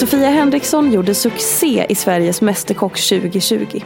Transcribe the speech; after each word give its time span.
Sofia 0.00 0.28
Henriksson 0.28 0.92
gjorde 0.92 1.14
succé 1.14 1.86
i 1.88 1.94
Sveriges 1.94 2.40
Mästerkock 2.40 3.00
2020. 3.00 3.82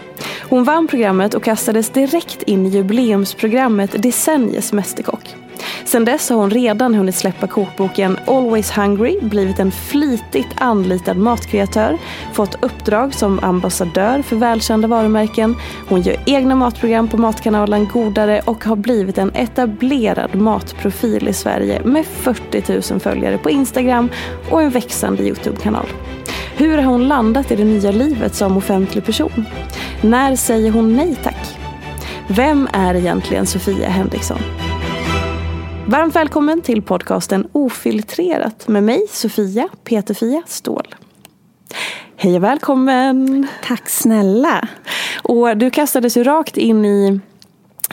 Hon 0.48 0.64
vann 0.64 0.86
programmet 0.86 1.34
och 1.34 1.44
kastades 1.44 1.90
direkt 1.90 2.42
in 2.42 2.66
i 2.66 2.68
jubileumsprogrammet 2.68 4.02
Decenniets 4.02 4.72
Mästerkock. 4.72 5.43
Sedan 5.94 6.04
dess 6.04 6.30
har 6.30 6.36
hon 6.36 6.50
redan 6.50 6.94
hunnit 6.94 7.14
släppa 7.14 7.46
kokboken 7.46 8.18
Always 8.26 8.70
Hungry, 8.70 9.18
blivit 9.22 9.58
en 9.58 9.72
flitigt 9.72 10.48
anlitad 10.56 11.16
matkreatör, 11.16 11.98
fått 12.32 12.64
uppdrag 12.64 13.14
som 13.14 13.40
ambassadör 13.42 14.22
för 14.22 14.36
välkända 14.36 14.88
varumärken. 14.88 15.56
Hon 15.88 16.00
gör 16.00 16.16
egna 16.26 16.54
matprogram 16.54 17.08
på 17.08 17.16
matkanalen 17.16 17.88
Godare 17.92 18.40
och 18.44 18.64
har 18.64 18.76
blivit 18.76 19.18
en 19.18 19.34
etablerad 19.34 20.34
matprofil 20.34 21.28
i 21.28 21.32
Sverige 21.32 21.82
med 21.84 22.06
40 22.06 22.92
000 22.92 23.00
följare 23.00 23.38
på 23.38 23.50
Instagram 23.50 24.08
och 24.50 24.62
en 24.62 24.70
växande 24.70 25.22
Youtube-kanal. 25.22 25.86
Hur 26.56 26.78
har 26.78 26.84
hon 26.84 27.08
landat 27.08 27.50
i 27.50 27.56
det 27.56 27.64
nya 27.64 27.90
livet 27.90 28.34
som 28.34 28.56
offentlig 28.56 29.04
person? 29.04 29.46
När 30.00 30.36
säger 30.36 30.70
hon 30.70 30.96
nej 30.96 31.16
tack? 31.22 31.58
Vem 32.28 32.68
är 32.72 32.94
egentligen 32.94 33.46
Sofia 33.46 33.88
Henriksson? 33.88 34.38
Varmt 35.88 36.16
välkommen 36.16 36.62
till 36.62 36.82
podcasten 36.82 37.48
Ofiltrerat 37.52 38.68
med 38.68 38.82
mig 38.82 39.06
Sofia 39.10 39.68
Peterfia 39.84 40.42
Ståhl. 40.46 40.94
Hej 42.16 42.36
och 42.36 42.42
välkommen! 42.42 43.46
Tack 43.62 43.88
snälla! 43.88 44.68
Och 45.22 45.56
du 45.56 45.70
kastades 45.70 46.16
ju 46.16 46.24
rakt 46.24 46.56
in 46.56 46.84
i 46.84 47.20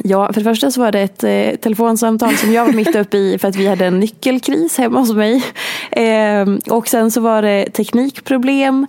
Ja, 0.03 0.33
för 0.33 0.41
det 0.41 0.43
första 0.43 0.71
så 0.71 0.81
var 0.81 0.91
det 0.91 0.99
ett 0.99 1.23
eh, 1.23 1.59
telefonsamtal 1.61 2.35
som 2.35 2.53
jag 2.53 2.65
var 2.65 2.73
mitt 2.73 2.95
uppe 2.95 3.17
i 3.17 3.37
för 3.37 3.47
att 3.47 3.55
vi 3.55 3.67
hade 3.67 3.85
en 3.85 3.99
nyckelkris 3.99 4.77
hemma 4.77 4.99
hos 4.99 5.13
mig. 5.13 5.43
Eh, 5.91 6.47
och 6.69 6.87
sen 6.87 7.11
så 7.11 7.21
var 7.21 7.41
det 7.41 7.69
teknikproblem 7.73 8.87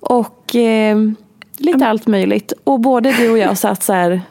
och 0.00 0.56
eh, 0.56 0.96
lite 1.56 1.86
allt 1.86 2.06
möjligt. 2.06 2.52
Och 2.64 2.80
både 2.80 3.12
du 3.12 3.30
och 3.30 3.38
jag 3.38 3.58
satt 3.58 3.82
så 3.82 3.92
här, 3.92 4.22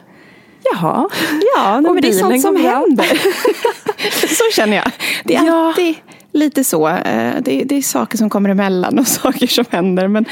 jaha. 0.72 1.08
Ja, 1.56 1.80
men 1.80 2.00
det 2.02 2.08
är 2.08 2.12
sånt 2.12 2.40
som 2.40 2.56
händer. 2.56 3.06
så 4.28 4.44
känner 4.56 4.76
jag. 4.76 4.90
Det 5.24 5.34
är 5.36 5.44
Ja. 5.46 5.66
alltid 5.68 5.94
lite 6.32 6.64
så. 6.64 6.88
Eh, 6.88 7.32
Det, 7.40 7.62
det 7.64 7.74
är 7.76 7.82
saker 7.82 8.18
som 8.18 8.30
kommer 8.30 8.48
emellan 8.48 8.98
och 8.98 9.06
saker 9.22 9.46
som 9.46 9.64
händer. 9.70 10.08
Men 10.08 10.24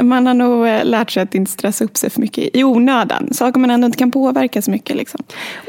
man 0.00 0.26
har 0.26 0.34
nog 0.34 0.66
eh, 0.66 0.84
lärt 0.84 1.10
sig 1.10 1.22
att 1.22 1.34
inte 1.34 1.50
stressa 1.50 1.84
upp 1.84 1.96
sig 1.96 2.10
för 2.10 2.20
mycket 2.20 2.56
i 2.56 2.64
onödan. 2.64 3.28
Saker 3.32 3.60
man 3.60 3.70
ändå 3.70 3.86
inte 3.86 3.98
kan 3.98 4.10
påverka 4.10 4.62
så 4.62 4.70
mycket. 4.70 4.96
Liksom. 4.96 5.20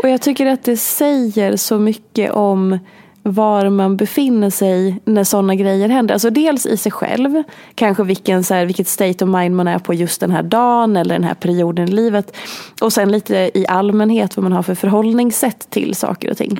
Och 0.04 0.10
jag 0.10 0.22
tycker 0.22 0.46
att 0.46 0.64
det 0.64 0.78
säger 0.78 1.56
så 1.56 1.80
mycket 1.80 2.32
om 2.32 2.80
var 3.28 3.70
man 3.70 3.98
befinner 3.98 4.50
sig 4.50 5.00
när 5.06 5.24
sådana 5.24 5.56
grejer 5.56 5.90
händer. 5.90 6.14
Alltså 6.14 6.30
dels 6.30 6.66
i 6.66 6.78
sig 6.78 6.92
själv, 6.92 7.44
kanske 7.76 8.04
vilken, 8.04 8.44
så 8.44 8.54
här, 8.54 8.66
vilket 8.66 8.88
state 8.88 9.26
of 9.26 9.30
mind 9.30 9.56
man 9.56 9.68
är 9.68 9.80
på 9.80 9.94
just 9.94 10.20
den 10.20 10.32
här 10.32 10.44
dagen 10.44 10.98
eller 10.98 11.16
den 11.16 11.24
här 11.24 11.34
perioden 11.34 11.90
i 11.90 11.92
livet. 11.92 12.36
Och 12.82 12.94
sen 12.94 13.12
lite 13.12 13.52
i 13.54 13.66
allmänhet 13.68 14.38
vad 14.38 14.44
man 14.44 14.52
har 14.52 14.64
för 14.64 14.76
förhållningssätt 14.76 15.70
till 15.70 15.96
saker 15.96 16.32
och 16.32 16.38
ting. 16.38 16.58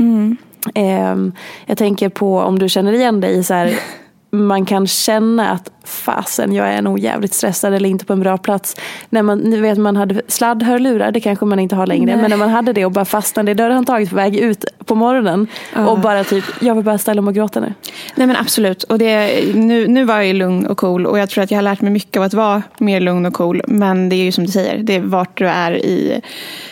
Ehm, 0.74 1.32
jag 1.66 1.78
tänker 1.78 2.10
på 2.10 2.40
om 2.40 2.60
du 2.60 2.70
känner 2.70 2.94
igen 2.94 3.22
dig 3.22 3.38
i 3.38 3.44
så 3.44 3.54
här, 3.54 3.74
man 4.32 4.66
kan 4.66 4.88
känna 4.88 5.50
att 5.50 5.72
fasen 5.84 6.54
jag 6.54 6.68
är 6.68 6.82
nog 6.82 7.00
jävligt 7.00 7.34
stressad 7.34 7.74
eller 7.74 7.90
inte 7.90 8.06
på 8.06 8.14
en 8.14 8.20
bra 8.20 8.38
plats. 8.38 8.76
När 9.10 9.22
man, 9.22 9.38
ni 9.38 9.58
vet 9.58 9.78
man 9.78 9.96
hade 9.96 10.22
sladdhörlurar, 10.28 11.12
det 11.12 11.20
kanske 11.20 11.46
man 11.46 11.60
inte 11.60 11.76
har 11.76 11.88
längre. 11.88 12.16
Men 12.16 12.30
när 12.30 12.38
man 12.38 12.50
hade 12.50 12.74
det 12.74 12.86
och 12.86 12.92
bara 12.92 13.06
fastnade 13.06 13.52
i 13.52 13.54
dörrhandtaget 13.54 14.10
på 14.10 14.16
väg 14.16 14.36
ut 14.36 14.66
på 14.86 14.96
morgonen. 14.96 15.48
Och 15.76 16.00
bara 16.00 16.24
typ, 16.24 16.44
jag 16.60 16.76
vill 16.76 16.84
bara 16.84 16.98
ställa 16.98 17.22
mig 17.22 17.30
och 17.30 17.36
gråta 17.36 17.60
nu. 17.60 17.74
Nej 18.16 18.28
men 18.28 18.36
absolut. 18.36 18.84
Och 18.84 19.00
det, 19.00 19.44
nu, 19.56 19.88
nu 19.88 20.04
var 20.04 20.16
jag 20.16 20.26
ju 20.26 20.34
lugn 20.34 20.68
och 20.68 20.78
cool. 20.78 21.06
Och 21.06 21.20
jag 21.20 21.30
tror 21.30 21.44
att 21.44 21.52
jag 21.52 21.58
har 21.58 21.64
lärt 21.64 21.82
mig 21.82 21.92
mycket 21.92 22.18
av 22.18 22.24
att 22.24 22.34
vara 22.34 22.64
mer 22.78 23.00
lugn 23.00 23.26
och 23.26 23.34
cool. 23.34 23.62
Men 23.68 24.10
det 24.10 24.16
är 24.16 24.24
ju 24.24 24.32
som 24.32 24.46
du 24.46 24.52
säger, 24.52 24.84
det 24.84 24.96
är 24.96 25.00
vart 25.02 25.38
du 25.38 25.48
är 25.48 25.86
i, 25.86 26.22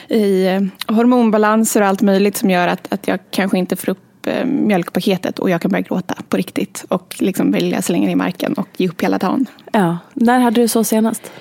i 0.09 0.47
hormonbalanser 0.87 1.81
och 1.81 1.87
allt 1.87 2.01
möjligt 2.01 2.37
som 2.37 2.49
gör 2.49 2.67
att, 2.67 2.93
att 2.93 3.07
jag 3.07 3.19
kanske 3.31 3.57
inte 3.57 3.75
får 3.75 3.89
upp 3.89 4.04
eh, 4.27 4.45
mjölkpaketet 4.45 5.39
och 5.39 5.49
jag 5.49 5.61
kan 5.61 5.71
börja 5.71 5.81
gråta 5.81 6.15
på 6.29 6.37
riktigt 6.37 6.85
och 6.87 7.15
liksom 7.19 7.51
vilja 7.51 7.81
slänga 7.81 8.05
ner 8.05 8.13
i 8.13 8.15
marken 8.15 8.53
och 8.53 8.67
ge 8.77 8.89
upp 8.89 9.01
hela 9.01 9.17
dagen. 9.17 9.45
Ja, 9.71 9.97
när 10.13 10.39
hade 10.39 10.61
du 10.61 10.67
så 10.67 10.83
senast? 10.83 11.31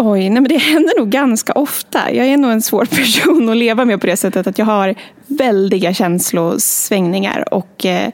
Oj, 0.00 0.20
nej 0.20 0.40
men 0.40 0.48
det 0.48 0.56
händer 0.56 0.98
nog 0.98 1.10
ganska 1.10 1.52
ofta. 1.52 2.12
Jag 2.12 2.26
är 2.26 2.36
nog 2.36 2.50
en 2.50 2.62
svår 2.62 2.84
person 2.96 3.48
att 3.48 3.56
leva 3.56 3.84
med 3.84 4.00
på 4.00 4.06
det 4.06 4.16
sättet 4.16 4.46
att 4.46 4.58
jag 4.58 4.66
har 4.66 4.94
väldiga 5.26 5.94
känslosvängningar. 5.94 7.54
Och 7.54 7.86
eh, 7.86 8.10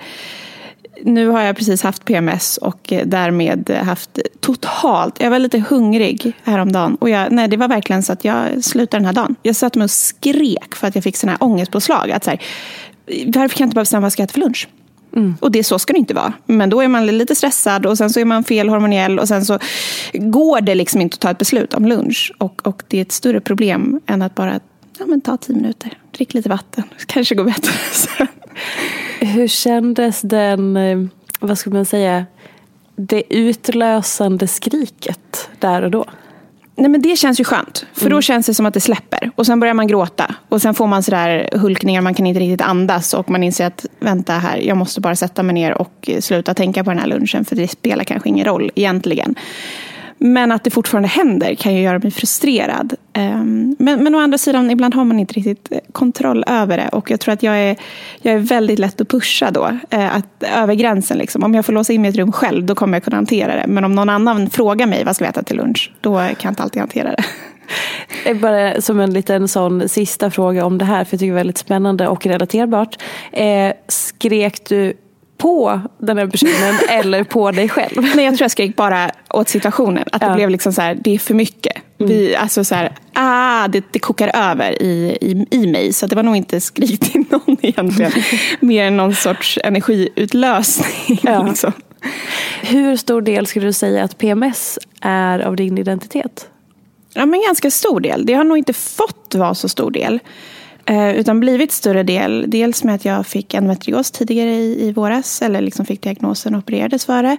nu 1.02 1.28
har 1.28 1.42
jag 1.42 1.56
precis 1.56 1.82
haft 1.82 2.04
PMS 2.04 2.56
och 2.56 2.92
eh, 2.92 3.06
därmed 3.06 3.70
haft 3.82 4.18
totalt, 4.40 5.20
jag 5.20 5.30
var 5.30 5.38
lite 5.38 5.58
hungrig 5.58 6.32
häromdagen. 6.44 6.94
Och 6.94 7.10
jag, 7.10 7.32
nej, 7.32 7.48
det 7.48 7.56
var 7.56 7.68
verkligen 7.68 8.02
så 8.02 8.12
att 8.12 8.24
jag 8.24 8.64
slutade 8.64 8.98
den 9.00 9.06
här 9.06 9.12
dagen. 9.12 9.34
Jag 9.42 9.56
satt 9.56 9.74
mig 9.74 9.84
och 9.84 9.90
skrek 9.90 10.74
för 10.74 10.86
att 10.86 10.94
jag 10.94 11.04
fick 11.04 11.16
sån 11.16 11.28
här 11.28 11.42
ångestpåslag. 11.42 12.10
Att 12.10 12.24
så 12.24 12.30
här, 12.30 12.40
varför 13.06 13.56
kan 13.56 13.64
jag 13.64 13.66
inte 13.66 13.74
bara 13.74 13.80
bestämma 13.80 14.00
vad 14.00 14.06
jag 14.06 14.12
ska 14.12 14.22
äta 14.22 14.32
för 14.32 14.40
lunch? 14.40 14.68
Och 15.40 15.50
det 15.50 15.64
så 15.64 15.78
ska 15.78 15.92
det 15.92 15.98
inte 15.98 16.14
vara. 16.14 16.32
Men 16.46 16.70
då 16.70 16.80
är 16.80 16.88
man 16.88 17.06
lite 17.06 17.34
stressad 17.34 17.86
och 17.86 17.98
sen 17.98 18.10
så 18.10 18.20
är 18.20 18.24
man 18.24 18.44
fel 18.44 18.68
hormoniell 18.68 19.18
och 19.18 19.28
sen 19.28 19.44
så 19.44 19.58
går 20.12 20.60
det 20.60 20.74
liksom 20.74 21.00
inte 21.00 21.14
att 21.14 21.20
ta 21.20 21.30
ett 21.30 21.38
beslut 21.38 21.74
om 21.74 21.86
lunch. 21.86 22.32
Och, 22.38 22.66
och 22.66 22.82
det 22.88 22.98
är 22.98 23.02
ett 23.02 23.12
större 23.12 23.40
problem 23.40 24.00
än 24.06 24.22
att 24.22 24.34
bara 24.34 24.60
ja, 24.98 25.06
men 25.06 25.20
ta 25.20 25.36
tio 25.36 25.56
minuter, 25.56 25.98
drick 26.10 26.34
lite 26.34 26.48
vatten, 26.48 26.84
kanske 27.06 27.34
går 27.34 27.44
bättre 27.44 27.72
sen. 27.92 28.26
Hur 29.20 29.48
kändes 29.48 30.20
den, 30.20 30.76
eh, 30.76 30.98
vad 31.40 31.58
ska 31.58 31.70
man 31.70 31.84
säga, 31.84 32.26
det 32.96 33.22
utlösande 33.34 34.48
skriket 34.48 35.48
där 35.58 35.82
och 35.82 35.90
då? 35.90 36.04
Nej, 36.76 36.90
men 36.90 37.02
det 37.02 37.16
känns 37.16 37.40
ju 37.40 37.44
skönt. 37.44 37.86
För 37.92 38.10
då 38.10 38.22
känns 38.22 38.46
det 38.46 38.54
som 38.54 38.66
att 38.66 38.74
det 38.74 38.80
släpper. 38.80 39.30
Och 39.34 39.46
sen 39.46 39.60
börjar 39.60 39.74
man 39.74 39.86
gråta. 39.86 40.34
Och 40.48 40.62
sen 40.62 40.74
får 40.74 40.86
man 40.86 41.02
sådär 41.02 41.48
hulkningar, 41.52 42.00
man 42.00 42.14
kan 42.14 42.26
inte 42.26 42.40
riktigt 42.40 42.66
andas. 42.66 43.14
Och 43.14 43.30
man 43.30 43.42
inser 43.42 43.66
att 43.66 43.86
vänta 44.00 44.32
här, 44.32 44.56
jag 44.56 44.76
måste 44.76 45.00
bara 45.00 45.16
sätta 45.16 45.42
mig 45.42 45.54
ner 45.54 45.72
och 45.72 46.10
sluta 46.20 46.54
tänka 46.54 46.84
på 46.84 46.90
den 46.90 46.98
här 46.98 47.06
lunchen. 47.06 47.44
För 47.44 47.56
det 47.56 47.68
spelar 47.68 48.04
kanske 48.04 48.28
ingen 48.28 48.46
roll 48.46 48.70
egentligen. 48.74 49.34
Men 50.18 50.52
att 50.52 50.64
det 50.64 50.70
fortfarande 50.70 51.08
händer 51.08 51.54
kan 51.54 51.74
ju 51.74 51.82
göra 51.82 51.98
mig 51.98 52.10
frustrerad. 52.10 52.94
Ehm, 53.12 53.76
men, 53.78 54.04
men 54.04 54.14
å 54.14 54.18
andra 54.18 54.38
sidan, 54.38 54.70
ibland 54.70 54.94
har 54.94 55.04
man 55.04 55.20
inte 55.20 55.34
riktigt 55.34 55.72
eh, 55.72 55.78
kontroll 55.92 56.44
över 56.46 56.76
det. 56.76 56.88
Och 56.88 57.10
jag 57.10 57.20
tror 57.20 57.32
att 57.32 57.42
jag 57.42 57.58
är, 57.58 57.76
jag 58.22 58.34
är 58.34 58.38
väldigt 58.38 58.78
lätt 58.78 59.00
att 59.00 59.08
pusha 59.08 59.50
då. 59.50 59.78
Eh, 59.90 60.16
att, 60.16 60.42
över 60.56 60.74
gränsen. 60.74 61.18
Liksom. 61.18 61.42
Om 61.42 61.54
jag 61.54 61.66
får 61.66 61.72
låsa 61.72 61.92
in 61.92 62.00
mig 62.00 62.08
i 62.08 62.10
ett 62.10 62.16
rum 62.16 62.32
själv, 62.32 62.64
då 62.64 62.74
kommer 62.74 62.96
jag 62.96 63.04
kunna 63.04 63.16
hantera 63.16 63.56
det. 63.56 63.66
Men 63.66 63.84
om 63.84 63.94
någon 63.94 64.08
annan 64.08 64.50
frågar 64.50 64.86
mig 64.86 65.04
vad 65.04 65.16
ska 65.16 65.24
vi 65.24 65.28
äta 65.28 65.42
till 65.42 65.56
lunch, 65.56 65.92
då 66.00 66.14
kan 66.14 66.36
jag 66.42 66.50
inte 66.50 66.62
alltid 66.62 66.80
hantera 66.80 67.10
det. 67.16 67.24
Bara 68.34 68.80
som 68.80 69.00
en 69.00 69.12
liten 69.12 69.48
sån 69.48 69.88
sista 69.88 70.30
fråga 70.30 70.64
om 70.64 70.78
det 70.78 70.84
här, 70.84 71.04
för 71.04 71.14
jag 71.14 71.20
tycker 71.20 71.32
det 71.32 71.34
är 71.34 71.40
väldigt 71.40 71.58
spännande 71.58 72.08
och 72.08 72.26
relaterbart. 72.26 73.02
Eh, 73.32 73.72
skrek 73.88 74.68
du 74.68 74.94
på 75.38 75.80
den 75.98 76.18
här 76.18 76.26
personen 76.26 76.74
eller 76.88 77.24
på 77.24 77.50
dig 77.50 77.68
själv? 77.68 78.02
Nej, 78.16 78.24
jag 78.24 78.34
tror 78.36 78.44
jag 78.44 78.50
skrek 78.50 78.76
bara 78.76 79.10
åt 79.30 79.48
situationen. 79.48 80.04
Att 80.12 80.20
det 80.20 80.26
Ja. 80.26 80.34
blev 80.34 80.50
liksom 80.50 80.72
så 80.72 80.80
här, 80.82 80.98
det 81.04 81.14
är 81.14 81.18
för 81.18 81.34
mycket. 81.34 81.72
Vi, 81.98 82.36
alltså 82.36 82.64
så 82.64 82.74
här, 82.74 82.92
ah, 83.12 83.68
det, 83.68 83.84
det 83.90 83.98
kokar 83.98 84.30
över 84.34 84.82
i, 84.82 85.18
i, 85.20 85.46
i 85.50 85.66
mig. 85.66 85.92
Så 85.92 86.06
det 86.06 86.16
var 86.16 86.22
nog 86.22 86.36
inte 86.36 86.60
skrik 86.60 87.00
till 87.12 87.24
någon 87.30 87.56
egentligen. 87.62 88.12
Mer 88.60 88.84
än 88.86 88.96
någon 88.96 89.14
sorts 89.14 89.58
energiutlösning. 89.64 91.20
Ja. 91.22 91.42
Liksom. 91.42 91.72
Hur 92.62 92.96
stor 92.96 93.22
del 93.22 93.46
skulle 93.46 93.66
du 93.66 93.72
säga 93.72 94.04
att 94.04 94.18
PMS 94.18 94.78
är 95.00 95.38
av 95.40 95.56
din 95.56 95.78
identitet? 95.78 96.48
Ja, 97.14 97.26
men 97.26 97.42
ganska 97.46 97.70
stor 97.70 98.00
del. 98.00 98.26
Det 98.26 98.34
har 98.34 98.44
nog 98.44 98.58
inte 98.58 98.72
fått 98.72 99.34
vara 99.34 99.54
så 99.54 99.68
stor 99.68 99.90
del. 99.90 100.18
Eh, 100.86 101.16
utan 101.16 101.40
blivit 101.40 101.72
större 101.72 102.02
del. 102.02 102.44
Dels 102.48 102.84
med 102.84 102.94
att 102.94 103.04
jag 103.04 103.26
fick 103.26 103.54
endometrios 103.54 104.10
tidigare 104.10 104.50
i, 104.50 104.88
i 104.88 104.92
våras. 104.92 105.42
Eller 105.42 105.60
liksom 105.60 105.86
fick 105.86 106.02
diagnosen 106.02 106.54
och 106.54 106.58
opererades 106.58 107.06
för 107.06 107.22
det. 107.22 107.36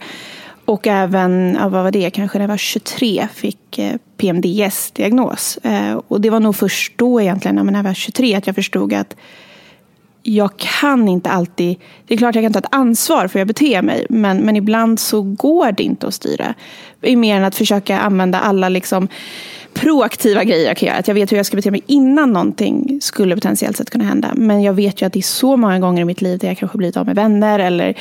Och 0.65 0.87
även, 0.87 1.57
ja, 1.59 1.69
vad 1.69 1.83
var 1.83 1.91
det, 1.91 2.09
kanske 2.09 2.37
när 2.37 2.43
jag 2.43 2.49
var 2.49 2.57
23 2.57 3.27
fick 3.33 3.79
eh, 3.79 3.95
PMDS-diagnos. 4.17 5.57
Eh, 5.63 6.01
och 6.07 6.21
det 6.21 6.29
var 6.29 6.39
nog 6.39 6.55
först 6.55 6.93
då 6.97 7.21
egentligen, 7.21 7.55
när 7.55 7.73
jag 7.73 7.83
var 7.83 7.93
23, 7.93 8.35
att 8.35 8.47
jag 8.47 8.55
förstod 8.55 8.93
att 8.93 9.15
jag 10.23 10.57
kan 10.57 11.07
inte 11.07 11.29
alltid... 11.29 11.77
Det 12.07 12.13
är 12.13 12.17
klart 12.17 12.35
jag 12.35 12.43
kan 12.43 12.53
ta 12.53 12.59
ett 12.59 12.65
ansvar 12.71 13.27
för 13.27 13.33
hur 13.33 13.39
jag 13.39 13.47
beter 13.47 13.81
mig. 13.81 14.05
Men, 14.09 14.37
men 14.37 14.55
ibland 14.55 14.99
så 14.99 15.21
går 15.21 15.71
det 15.71 15.83
inte 15.83 16.07
att 16.07 16.13
styra. 16.13 16.53
Mer 17.01 17.35
än 17.35 17.43
att 17.43 17.55
försöka 17.55 17.99
använda 17.99 18.39
alla 18.39 18.69
liksom 18.69 19.07
proaktiva 19.75 20.43
grejer 20.43 20.67
jag 20.67 20.77
kan 20.77 20.87
göra. 20.87 20.97
Att 20.97 21.07
jag 21.07 21.15
vet 21.15 21.31
hur 21.31 21.37
jag 21.37 21.45
ska 21.45 21.55
bete 21.55 21.71
mig 21.71 21.83
innan 21.87 22.33
någonting 22.33 22.99
skulle 23.01 23.35
potentiellt 23.35 23.77
sett 23.77 23.89
kunna 23.89 24.03
hända. 24.03 24.33
Men 24.35 24.63
jag 24.63 24.73
vet 24.73 25.01
ju 25.01 25.05
att 25.05 25.13
det 25.13 25.19
är 25.19 25.21
så 25.21 25.57
många 25.57 25.79
gånger 25.79 26.01
i 26.01 26.05
mitt 26.05 26.21
liv 26.21 26.39
där 26.39 26.47
jag 26.47 26.57
kanske 26.57 26.77
blivit 26.77 26.97
av 26.97 27.05
med 27.05 27.15
vänner. 27.15 27.59
Eller 27.59 27.97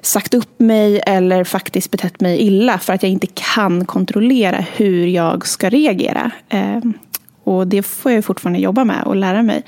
sagt 0.00 0.34
upp 0.34 0.60
mig 0.60 1.00
eller 1.06 1.44
faktiskt 1.44 1.90
betett 1.90 2.20
mig 2.20 2.38
illa. 2.38 2.78
För 2.78 2.92
att 2.92 3.02
jag 3.02 3.12
inte 3.12 3.26
kan 3.26 3.84
kontrollera 3.84 4.64
hur 4.76 5.06
jag 5.06 5.46
ska 5.46 5.68
reagera. 5.68 6.30
Ehm, 6.48 6.92
och 7.44 7.66
det 7.66 7.82
får 7.82 8.12
jag 8.12 8.18
ju 8.18 8.22
fortfarande 8.22 8.58
jobba 8.58 8.84
med 8.84 9.04
och 9.04 9.16
lära 9.16 9.42
mig. 9.42 9.62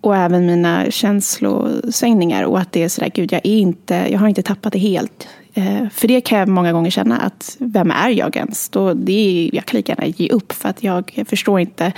Och 0.00 0.16
även 0.16 0.46
mina 0.46 0.90
känslosvängningar. 0.90 2.42
Och 2.42 2.60
att 2.60 2.72
det 2.72 2.82
är 2.82 2.88
sådär, 2.88 3.10
gud 3.14 3.32
jag 3.32 3.40
är 3.44 3.58
inte, 3.58 3.94
jag 4.10 4.18
har 4.18 4.28
inte 4.28 4.42
tappat 4.42 4.72
det 4.72 4.78
helt. 4.78 5.28
Eh, 5.54 5.88
för 5.88 6.08
det 6.08 6.20
kan 6.20 6.38
jag 6.38 6.48
många 6.48 6.72
gånger 6.72 6.90
känna 6.90 7.18
att, 7.18 7.56
vem 7.58 7.90
är 7.90 8.10
jag 8.10 8.36
ens? 8.36 8.68
Då, 8.68 8.94
det 8.94 9.12
är, 9.12 9.54
jag 9.54 9.64
kan 9.64 9.76
lika 9.76 9.92
gärna 9.92 10.06
ge 10.06 10.28
upp 10.28 10.52
för 10.52 10.68
att 10.68 10.82
jag 10.82 11.24
förstår 11.26 11.60
inte 11.60 11.92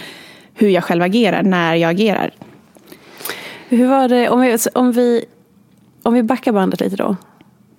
hur 0.54 0.68
jag 0.68 0.84
själv 0.84 1.02
agerar 1.02 1.42
när 1.42 1.74
jag 1.74 1.90
agerar. 1.90 2.30
Hur 3.68 3.86
var 3.86 4.08
det, 4.08 4.28
om 4.28 4.40
vi, 4.40 4.58
om 4.74 4.92
vi, 4.92 5.24
om 6.02 6.14
vi 6.14 6.22
backar 6.22 6.52
bandet 6.52 6.80
lite 6.80 6.96
då. 6.96 7.16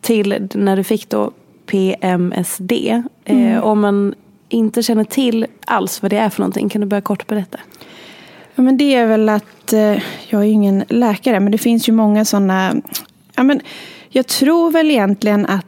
Till 0.01 0.47
när 0.53 0.77
du 0.77 0.83
fick 0.83 1.09
då 1.09 1.31
PMSD. 1.65 2.71
Eh, 3.25 3.63
om 3.63 3.81
man 3.81 4.15
inte 4.49 4.83
känner 4.83 5.03
till 5.03 5.45
alls 5.65 6.01
vad 6.01 6.11
det 6.11 6.17
är 6.17 6.29
för 6.29 6.39
någonting, 6.39 6.69
kan 6.69 6.81
du 6.81 6.87
börja 6.87 7.01
kort 7.01 7.27
berätta? 7.27 7.59
Ja, 8.55 8.63
men 8.63 8.77
det 8.77 8.95
är 8.95 9.05
väl 9.05 9.29
att, 9.29 9.73
eh, 9.73 10.03
jag 10.27 10.41
är 10.41 10.45
ju 10.45 10.51
ingen 10.51 10.83
läkare, 10.89 11.39
men 11.39 11.51
det 11.51 11.57
finns 11.57 11.89
ju 11.89 11.93
många 11.93 12.25
sådana... 12.25 12.75
Ja, 13.35 13.43
men 13.43 13.61
jag 14.09 14.27
tror 14.27 14.71
väl 14.71 14.91
egentligen 14.91 15.45
att 15.45 15.66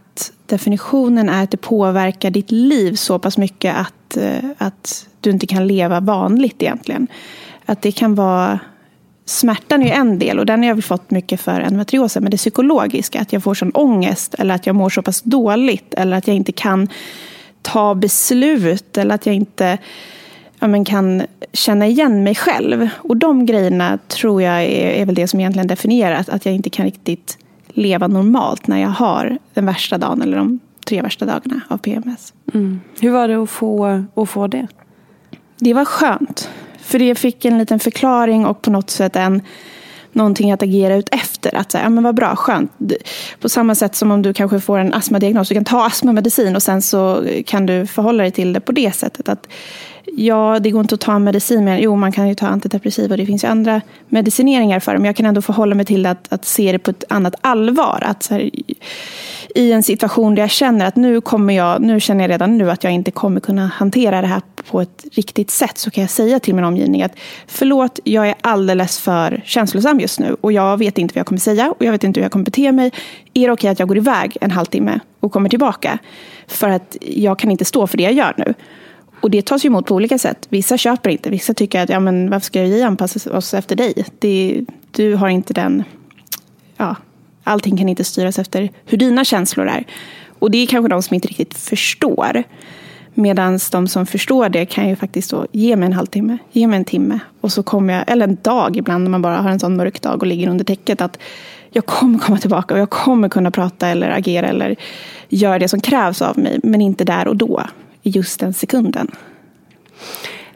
definitionen 0.49 1.29
är 1.29 1.43
att 1.43 1.51
det 1.51 1.57
påverkar 1.57 2.29
ditt 2.29 2.51
liv 2.51 2.93
så 2.93 3.19
pass 3.19 3.37
mycket 3.37 3.75
att, 3.75 4.17
eh, 4.17 4.49
att 4.57 5.07
du 5.21 5.29
inte 5.29 5.47
kan 5.47 5.67
leva 5.67 5.99
vanligt 5.99 6.61
egentligen. 6.61 7.07
Att 7.65 7.81
det 7.81 7.91
kan 7.91 8.15
vara... 8.15 8.59
Smärtan 9.25 9.81
är 9.81 9.85
ju 9.85 9.91
en 9.91 10.19
del 10.19 10.39
och 10.39 10.45
den 10.45 10.59
har 10.59 10.67
jag 10.67 10.75
väl 10.75 10.83
fått 10.83 11.11
mycket 11.11 11.41
för 11.41 11.61
endometriosen. 11.61 12.23
Men 12.23 12.31
det 12.31 12.37
psykologiska, 12.37 13.21
att 13.21 13.33
jag 13.33 13.43
får 13.43 13.53
sån 13.53 13.71
ångest 13.71 14.33
eller 14.33 14.55
att 14.55 14.65
jag 14.65 14.75
mår 14.75 14.89
så 14.89 15.01
pass 15.01 15.21
dåligt 15.21 15.93
eller 15.93 16.17
att 16.17 16.27
jag 16.27 16.35
inte 16.35 16.51
kan 16.51 16.87
ta 17.61 17.95
beslut 17.95 18.97
eller 18.97 19.15
att 19.15 19.25
jag 19.25 19.35
inte 19.35 19.77
ja, 20.59 20.67
men 20.67 20.85
kan 20.85 21.23
känna 21.53 21.87
igen 21.87 22.23
mig 22.23 22.35
själv. 22.35 22.89
Och 22.95 23.17
de 23.17 23.45
grejerna 23.45 23.99
tror 24.07 24.41
jag 24.41 24.63
är, 24.63 24.89
är 24.89 25.05
väl 25.05 25.15
det 25.15 25.27
som 25.27 25.39
egentligen 25.39 25.67
definierar 25.67 26.15
att, 26.15 26.29
att 26.29 26.45
jag 26.45 26.55
inte 26.55 26.69
kan 26.69 26.85
riktigt 26.85 27.37
leva 27.69 28.07
normalt 28.07 28.67
när 28.67 28.77
jag 28.77 28.89
har 28.89 29.37
den 29.53 29.65
värsta 29.65 29.97
dagen 29.97 30.21
eller 30.21 30.37
de 30.37 30.59
tre 30.85 31.01
värsta 31.01 31.25
dagarna 31.25 31.61
av 31.67 31.77
PMS. 31.77 32.33
Hur 32.99 33.11
var 33.11 33.27
det 33.27 33.35
att 33.35 33.49
få, 33.49 34.03
att 34.15 34.29
få 34.29 34.47
det? 34.47 34.67
Det 35.57 35.73
var 35.73 35.85
skönt. 35.85 36.49
För 36.81 36.99
jag 36.99 37.17
fick 37.17 37.45
en 37.45 37.57
liten 37.57 37.79
förklaring 37.79 38.45
och 38.45 38.61
på 38.61 38.71
något 38.71 38.89
sätt 38.89 39.15
en 39.15 39.41
någonting 40.11 40.51
att 40.51 40.63
agera 40.63 40.95
ut 40.95 41.09
efter. 41.11 41.55
Att 41.55 41.71
säga, 41.71 41.83
ja 41.83 41.89
men 41.89 42.03
vad 42.03 42.15
bra, 42.15 42.35
skönt. 42.35 42.71
På 43.39 43.49
samma 43.49 43.75
sätt 43.75 43.95
som 43.95 44.11
om 44.11 44.21
du 44.21 44.33
kanske 44.33 44.59
får 44.59 44.77
en 44.79 44.93
astmadiagnos. 44.93 45.49
Du 45.49 45.55
kan 45.55 45.65
ta 45.65 45.85
astmamedicin 45.85 46.55
och 46.55 46.63
sen 46.63 46.81
så 46.81 47.25
kan 47.45 47.65
du 47.65 47.87
förhålla 47.87 48.23
dig 48.23 48.31
till 48.31 48.53
det 48.53 48.59
på 48.59 48.71
det 48.71 48.95
sättet. 48.95 49.29
Att 49.29 49.47
ja, 50.19 50.59
det 50.59 50.71
går 50.71 50.81
inte 50.81 50.95
att 50.95 51.01
ta 51.01 51.19
medicin 51.19 51.65
men 51.65 51.81
jo, 51.81 51.95
man 51.95 52.11
kan 52.11 52.27
ju 52.27 52.35
ta 52.35 52.47
antidepressiva 52.47 53.13
och 53.13 53.17
det 53.17 53.25
finns 53.25 53.43
ju 53.43 53.47
andra 53.47 53.81
medicineringar 54.07 54.79
för 54.79 54.93
det. 54.93 54.97
Men 54.97 55.05
jag 55.05 55.15
kan 55.15 55.25
ändå 55.25 55.41
förhålla 55.41 55.75
mig 55.75 55.85
till 55.85 56.05
att, 56.05 56.33
att 56.33 56.45
se 56.45 56.71
det 56.71 56.79
på 56.79 56.91
ett 56.91 57.03
annat 57.09 57.35
allvar. 57.41 58.03
Att 58.05 58.23
så 58.23 58.33
här, 58.33 58.49
I 59.55 59.71
en 59.71 59.83
situation 59.83 60.35
där 60.35 60.43
jag 60.43 60.49
känner 60.49 60.85
att 60.85 60.95
nu 60.95 61.21
kommer 61.21 61.53
jag, 61.53 61.81
nu 61.81 61.99
känner 61.99 62.23
jag 62.23 62.31
redan 62.31 62.57
nu 62.57 62.71
att 62.71 62.83
jag 62.83 62.93
inte 62.93 63.11
kommer 63.11 63.39
kunna 63.39 63.67
hantera 63.67 64.21
det 64.21 64.27
här 64.27 64.41
på 64.71 64.81
ett 64.81 65.05
riktigt 65.11 65.51
sätt. 65.51 65.77
Så 65.77 65.91
kan 65.91 66.01
jag 66.01 66.11
säga 66.11 66.39
till 66.39 66.55
min 66.55 66.65
omgivning 66.65 67.03
att 67.03 67.15
förlåt, 67.47 67.99
jag 68.03 68.29
är 68.29 68.35
alldeles 68.41 68.99
för 68.99 69.41
känslosam 69.45 69.99
just 69.99 70.19
nu. 70.19 70.35
Och 70.41 70.51
jag 70.51 70.77
vet 70.77 70.97
inte 70.97 71.13
vad 71.13 71.19
jag 71.19 71.27
kommer 71.27 71.39
säga 71.39 71.73
och 71.79 71.85
jag 71.85 71.91
vet 71.91 72.03
inte 72.03 72.19
hur 72.19 72.25
jag 72.25 72.31
kommer 72.31 72.45
bete 72.45 72.71
mig. 72.71 72.91
Är 73.33 73.47
det 73.47 73.53
okej 73.53 73.69
att 73.69 73.79
jag 73.79 73.87
går 73.87 73.97
iväg 73.97 74.37
en 74.41 74.51
halvtimme 74.51 74.99
och 75.19 75.31
kommer 75.31 75.49
tillbaka? 75.49 75.97
För 76.47 76.69
att 76.69 76.97
jag 77.01 77.39
kan 77.39 77.51
inte 77.51 77.65
stå 77.65 77.87
för 77.87 77.97
det 77.97 78.03
jag 78.03 78.13
gör 78.13 78.33
nu. 78.37 78.53
Och 79.21 79.31
det 79.31 79.41
tas 79.45 79.65
ju 79.65 79.67
emot 79.67 79.85
på 79.85 79.95
olika 79.95 80.17
sätt. 80.17 80.47
Vissa 80.49 80.77
köper 80.77 81.09
inte. 81.09 81.29
Vissa 81.29 81.53
tycker 81.53 81.83
att 81.83 81.89
ja, 81.89 81.99
men 81.99 82.29
varför 82.29 82.45
ska 82.45 82.61
vi 82.61 82.83
anpassa 82.83 83.37
oss 83.37 83.53
efter 83.53 83.75
dig? 83.75 84.05
Det, 84.19 84.65
du 84.91 85.15
har 85.15 85.29
inte 85.29 85.53
den... 85.53 85.83
Ja, 86.77 86.95
allting 87.43 87.77
kan 87.77 87.89
inte 87.89 88.03
styras 88.03 88.39
efter 88.39 88.69
hur 88.85 88.97
dina 88.97 89.25
känslor 89.25 89.67
är. 89.67 89.85
Och 90.39 90.51
det 90.51 90.57
är 90.57 90.67
kanske 90.67 90.89
de 90.89 91.03
som 91.03 91.15
inte 91.15 91.27
riktigt 91.27 91.57
förstår. 91.57 92.43
Medan 93.13 93.59
de 93.71 93.87
som 93.87 94.05
förstår 94.05 94.49
det 94.49 94.65
kan 94.65 94.89
ju 94.89 94.95
faktiskt 94.95 95.31
då 95.31 95.47
ge 95.51 95.75
mig 95.75 95.85
en 95.85 95.93
halvtimme, 95.93 96.37
ge 96.51 96.67
mig 96.67 96.77
en 96.77 96.85
timme. 96.85 97.19
Och 97.41 97.51
så 97.51 97.63
kommer 97.63 97.93
jag, 97.93 98.03
eller 98.07 98.27
en 98.27 98.37
dag 98.41 98.77
ibland 98.77 99.03
när 99.03 99.11
man 99.11 99.21
bara 99.21 99.37
har 99.37 99.49
en 99.49 99.59
sån 99.59 99.75
mörk 99.75 100.01
dag 100.01 100.21
och 100.21 100.27
ligger 100.27 100.49
under 100.49 100.65
täcket. 100.65 101.01
Att 101.01 101.19
jag 101.69 101.85
kommer 101.85 102.19
komma 102.19 102.37
tillbaka 102.37 102.73
och 102.73 102.79
jag 102.79 102.89
kommer 102.89 103.29
kunna 103.29 103.51
prata 103.51 103.87
eller 103.87 104.09
agera 104.09 104.47
eller 104.47 104.75
göra 105.29 105.59
det 105.59 105.67
som 105.67 105.79
krävs 105.79 106.21
av 106.21 106.39
mig. 106.39 106.59
Men 106.63 106.81
inte 106.81 107.03
där 107.03 107.27
och 107.27 107.35
då, 107.35 107.63
just 108.09 108.39
den 108.39 108.53
sekunden. 108.53 109.11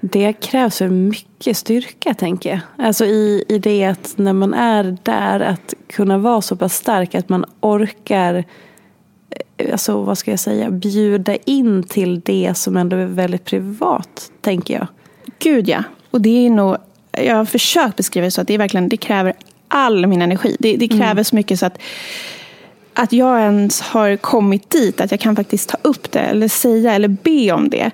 Det 0.01 0.33
krävs 0.33 0.77
för 0.77 0.89
mycket 0.89 1.57
styrka, 1.57 2.13
tänker 2.13 2.49
jag. 2.49 2.59
Alltså 2.87 3.05
i, 3.05 3.43
i 3.49 3.59
det 3.59 3.85
att 3.85 4.13
när 4.15 4.33
man 4.33 4.53
är 4.53 4.97
där, 5.03 5.39
att 5.39 5.73
kunna 5.87 6.17
vara 6.17 6.41
så 6.41 6.55
pass 6.55 6.75
stark 6.75 7.15
att 7.15 7.29
man 7.29 7.45
orkar, 7.59 8.43
eh, 9.57 9.71
alltså 9.71 10.03
vad 10.03 10.17
ska 10.17 10.31
jag 10.31 10.39
säga, 10.39 10.71
bjuda 10.71 11.35
in 11.35 11.83
till 11.83 12.19
det 12.19 12.53
som 12.55 12.77
ändå 12.77 12.97
är 12.97 13.05
väldigt 13.05 13.45
privat, 13.45 14.31
tänker 14.41 14.73
jag. 14.73 14.87
Gud 15.39 15.69
ja. 15.69 15.83
Och 16.11 16.21
det 16.21 16.45
är 16.45 16.49
nog, 16.49 16.77
jag 17.11 17.35
har 17.35 17.45
försökt 17.45 17.95
beskriva 17.95 18.25
det 18.25 18.31
så 18.31 18.41
att 18.41 18.47
det 18.47 18.53
är 18.53 18.57
verkligen, 18.57 18.89
det 18.89 18.97
kräver 18.97 19.33
all 19.67 20.07
min 20.07 20.21
energi. 20.21 20.55
Det, 20.59 20.77
det 20.77 20.87
kräver 20.87 21.23
så 21.23 21.35
mycket 21.35 21.59
så 21.59 21.65
att 21.65 21.77
att 22.93 23.13
jag 23.13 23.39
ens 23.39 23.81
har 23.81 24.17
kommit 24.17 24.69
dit, 24.69 25.01
att 25.01 25.11
jag 25.11 25.19
kan 25.19 25.35
faktiskt 25.35 25.69
ta 25.69 25.77
upp 25.81 26.11
det 26.11 26.19
eller 26.19 26.47
säga 26.47 26.93
eller 26.93 27.07
be 27.07 27.51
om 27.51 27.69
det, 27.69 27.91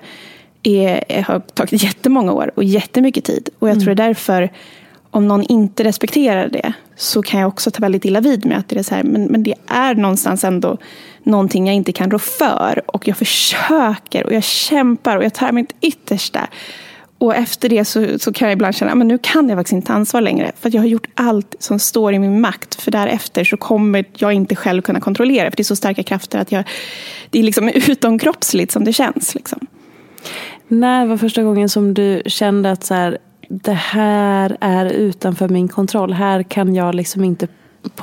är, 0.62 1.22
har 1.22 1.40
tagit 1.40 1.82
jättemånga 1.82 2.32
år 2.32 2.50
och 2.56 2.64
jättemycket 2.64 3.24
tid. 3.24 3.48
Och 3.58 3.68
jag 3.68 3.80
tror 3.80 3.94
därför, 3.94 4.50
om 5.10 5.28
någon 5.28 5.42
inte 5.42 5.84
respekterar 5.84 6.48
det, 6.48 6.72
så 6.96 7.22
kan 7.22 7.40
jag 7.40 7.48
också 7.48 7.70
ta 7.70 7.80
väldigt 7.80 8.04
illa 8.04 8.20
vid 8.20 8.46
mig. 8.46 8.56
Att 8.56 8.68
det 8.68 8.78
är 8.78 8.82
så 8.82 8.94
här, 8.94 9.02
men, 9.02 9.24
men 9.24 9.42
det 9.42 9.54
är 9.66 9.94
någonstans 9.94 10.44
ändå 10.44 10.78
någonting 11.22 11.66
jag 11.66 11.76
inte 11.76 11.92
kan 11.92 12.10
rå 12.10 12.18
för. 12.18 12.82
Och 12.86 13.08
jag 13.08 13.16
försöker 13.16 14.26
och 14.26 14.32
jag 14.32 14.44
kämpar 14.44 15.16
och 15.16 15.24
jag 15.24 15.34
tar 15.34 15.52
mitt 15.52 15.74
yttersta. 15.80 16.48
Och 17.20 17.34
efter 17.34 17.68
det 17.68 17.84
så, 17.84 18.18
så 18.18 18.32
kan 18.32 18.48
jag 18.48 18.52
ibland 18.52 18.74
känna 18.74 18.92
att 18.92 19.06
nu 19.06 19.18
kan 19.22 19.48
jag 19.48 19.58
faktiskt 19.58 19.72
inte 19.72 19.86
ta 19.86 19.92
ansvar 19.92 20.20
längre. 20.20 20.52
För 20.60 20.74
jag 20.74 20.82
har 20.82 20.86
gjort 20.86 21.06
allt 21.14 21.56
som 21.58 21.78
står 21.78 22.14
i 22.14 22.18
min 22.18 22.40
makt. 22.40 22.74
För 22.74 22.90
därefter 22.90 23.44
så 23.44 23.56
kommer 23.56 24.04
jag 24.16 24.32
inte 24.32 24.56
själv 24.56 24.82
kunna 24.82 25.00
kontrollera. 25.00 25.50
För 25.50 25.56
det 25.56 25.62
är 25.62 25.64
så 25.64 25.76
starka 25.76 26.02
krafter 26.02 26.38
att 26.38 26.52
jag, 26.52 26.64
det 27.30 27.38
är 27.38 27.42
liksom 27.42 27.68
utomkroppsligt 27.88 28.72
som 28.72 28.84
det 28.84 28.92
känns. 28.92 29.34
Liksom. 29.34 29.66
När 30.68 31.06
var 31.06 31.16
första 31.16 31.42
gången 31.42 31.68
som 31.68 31.94
du 31.94 32.22
kände 32.26 32.70
att 32.70 32.84
så 32.84 32.94
här, 32.94 33.18
det 33.48 33.72
här 33.72 34.56
är 34.60 34.86
utanför 34.86 35.48
min 35.48 35.68
kontroll. 35.68 36.12
Här 36.12 36.42
kan 36.42 36.74
jag 36.74 36.94
liksom 36.94 37.24
inte, 37.24 37.48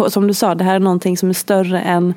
som 0.07 0.27
du 0.27 0.33
sa, 0.33 0.55
det 0.55 0.63
här 0.63 0.75
är 0.75 0.79
någonting 0.79 1.17
som 1.17 1.29
är 1.29 1.33
större 1.33 1.79
än, 1.79 2.13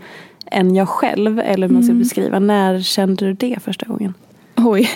än 0.50 0.75
jag 0.75 0.88
själv. 0.88 1.40
Eller 1.40 1.66
hur 1.66 1.75
man 1.75 1.83
ska 1.83 1.90
mm. 1.90 2.02
beskriva. 2.02 2.38
När 2.38 2.80
kände 2.80 3.26
du 3.26 3.33
det 3.33 3.59
första 3.64 3.87
gången? 3.87 4.14
Oj, 4.57 4.90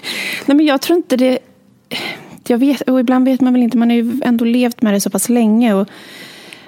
nej 0.47 0.57
men 0.57 0.67
jag 0.67 0.81
tror 0.81 0.97
inte 0.97 1.17
det 1.17 1.39
jag 2.47 2.59
vet, 2.59 2.81
och 2.81 3.01
ibland 3.01 3.25
vet 3.25 3.41
man 3.41 3.53
väl 3.53 3.63
inte, 3.63 3.77
man 3.77 3.91
har 3.91 3.97
ju 3.97 4.21
ändå 4.25 4.45
levt 4.45 4.83
med 4.83 4.95
det 4.95 5.01
så 5.01 5.11
pass 5.11 5.29
länge. 5.29 5.75
Och 5.75 5.89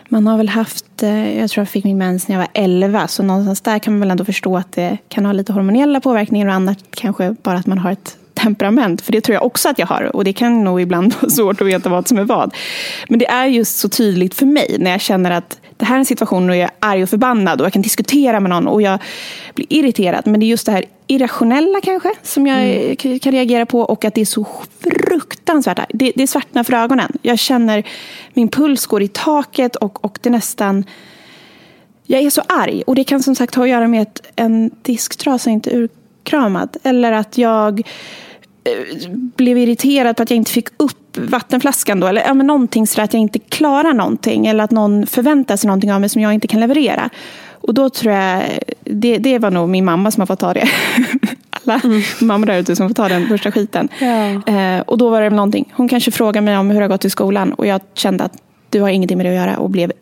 man 0.09 0.26
har 0.26 0.37
väl 0.37 0.49
haft, 0.49 1.02
eh, 1.02 1.38
jag 1.38 1.50
tror 1.50 1.62
jag 1.62 1.68
fick 1.68 1.85
min 1.85 1.99
mens 1.99 2.28
när 2.28 2.35
jag 2.37 2.40
var 2.40 2.49
11, 2.54 3.09
så 3.09 3.23
någonstans 3.23 3.61
där 3.61 3.78
kan 3.78 3.92
man 3.92 4.00
väl 4.00 4.11
ändå 4.11 4.25
förstå 4.25 4.56
att 4.56 4.73
det 4.73 4.99
kan 5.09 5.26
ha 5.26 5.33
lite 5.33 5.52
hormonella 5.52 6.00
påverkningar 6.00 6.47
och 6.47 6.52
annat 6.52 6.78
kanske 6.90 7.37
bara 7.42 7.59
att 7.59 7.66
man 7.66 7.78
har 7.78 7.92
ett 7.92 8.16
temperament. 8.35 9.02
För 9.02 9.12
det 9.12 9.21
tror 9.21 9.35
jag 9.35 9.45
också 9.45 9.68
att 9.68 9.78
jag 9.78 9.87
har. 9.87 10.16
Och 10.16 10.25
det 10.25 10.33
kan 10.33 10.64
nog 10.64 10.80
ibland 10.80 11.14
vara 11.21 11.30
svårt 11.30 11.61
att 11.61 11.66
veta 11.66 11.88
vad 11.88 12.09
som 12.09 12.18
är 12.18 12.25
vad. 12.25 12.54
Men 13.09 13.18
det 13.18 13.26
är 13.26 13.47
just 13.47 13.78
så 13.78 13.88
tydligt 13.88 14.35
för 14.35 14.47
mig 14.47 14.76
när 14.78 14.90
jag 14.90 15.00
känner 15.00 15.30
att 15.30 15.61
det 15.76 15.85
här 15.85 15.95
är 15.95 15.99
en 15.99 16.06
situation 16.06 16.50
och 16.50 16.56
jag 16.56 16.62
är 16.62 16.71
arg 16.80 17.02
och 17.02 17.09
förbannad 17.09 17.61
och 17.61 17.64
jag 17.64 17.73
kan 17.73 17.83
diskutera 17.83 18.40
med 18.40 18.50
någon 18.50 18.68
och 18.68 18.83
jag 18.83 18.99
blir 19.54 19.66
irriterad. 19.71 20.26
Men 20.26 20.40
det 20.40 20.47
är 20.47 20.49
just 20.49 20.66
det 20.66 20.73
här 20.73 20.85
irrationella 21.06 21.80
kanske 21.80 22.14
som 22.23 22.47
jag 22.47 22.64
mm. 22.64 23.18
kan 23.18 23.33
reagera 23.33 23.66
på 23.66 23.80
och 23.80 24.04
att 24.04 24.14
det 24.14 24.21
är 24.21 24.25
så 24.25 24.47
fruktansvärt. 24.80 25.80
Det, 25.88 26.12
det 26.16 26.26
svartnar 26.26 26.64
för 26.64 26.73
ögonen. 26.73 27.12
Jag 27.23 27.38
känner 27.38 27.87
min 28.33 28.49
puls 28.49 28.87
går 28.87 29.02
i 29.02 29.09
taket 29.09 29.76
och, 29.76 30.04
och 30.04 30.18
det 30.23 30.30
nästan 30.30 30.85
jag 32.06 32.23
är 32.23 32.30
så 32.30 32.42
arg 32.49 32.83
och 32.87 32.95
det 32.95 33.04
kan 33.04 33.23
som 33.23 33.35
sagt 33.35 33.54
ha 33.54 33.62
att 33.62 33.68
göra 33.68 33.88
med 33.88 34.02
att 34.02 34.21
en 34.37 34.71
disktrasa 34.83 35.50
inte 35.50 35.71
är 35.71 35.76
urkramad. 35.76 36.76
Eller 36.83 37.12
att 37.12 37.38
jag 37.38 37.80
eh, 37.80 37.85
blev 39.37 39.58
irriterad 39.58 40.16
på 40.16 40.23
att 40.23 40.30
jag 40.30 40.37
inte 40.37 40.50
fick 40.50 40.68
upp 40.76 41.18
vattenflaskan 41.18 42.00
då. 42.00 42.06
Eller 42.06 42.23
ja, 42.23 42.35
men 42.35 42.46
någonting 42.46 42.87
så 42.87 43.02
att 43.02 43.12
jag 43.12 43.20
inte 43.20 43.38
klarar 43.38 43.92
någonting. 43.92 44.46
Eller 44.46 44.64
att 44.64 44.70
någon 44.70 45.06
förväntar 45.06 45.56
sig 45.56 45.68
någonting 45.68 45.92
av 45.92 46.00
mig 46.00 46.08
som 46.08 46.23
jag 46.23 46.35
inte 46.35 46.49
kan 46.49 46.61
leverera. 46.61 47.11
Och 47.61 47.75
då 47.75 47.90
tror 47.90 48.14
jag, 48.14 48.42
det, 48.85 49.18
det 49.18 49.38
var 49.38 49.50
nog 49.50 49.68
min 49.68 49.85
mamma 49.85 50.11
som 50.11 50.20
har 50.20 50.26
fått 50.26 50.40
ta 50.40 50.54
det. 50.54 50.68
Alla 51.50 51.80
mm. 51.85 52.02
mammor 52.20 52.46
där 52.46 52.58
ute 52.58 52.76
som 52.76 52.88
får 52.88 52.94
ta 52.94 53.08
den 53.08 53.28
första 53.28 53.52
skiten. 53.52 53.88
Ja. 53.99 54.52
Eh, 54.52 54.80
och 54.80 54.99
då 54.99 55.11
var 55.11 55.23
det 55.23 55.30
någonting. 55.30 55.73
Hon 55.76 55.88
kanske 55.88 56.11
frågade 56.11 56.44
mig 56.44 56.58
om 56.58 56.70
hur 56.70 56.76
det 56.76 56.85
har 56.85 56.88
gått 56.88 57.04
i 57.04 57.11
skolan. 57.11 57.52
Och 57.52 57.66
jag 57.66 57.80
kände 57.94 58.25
att 58.25 58.42
du 58.70 58.80
har 58.80 58.88
ingenting 58.88 59.16
med 59.16 59.26
det 59.26 59.30
att 59.30 59.46
göra. 59.46 59.58
Och 59.58 59.70
blev 59.70 59.92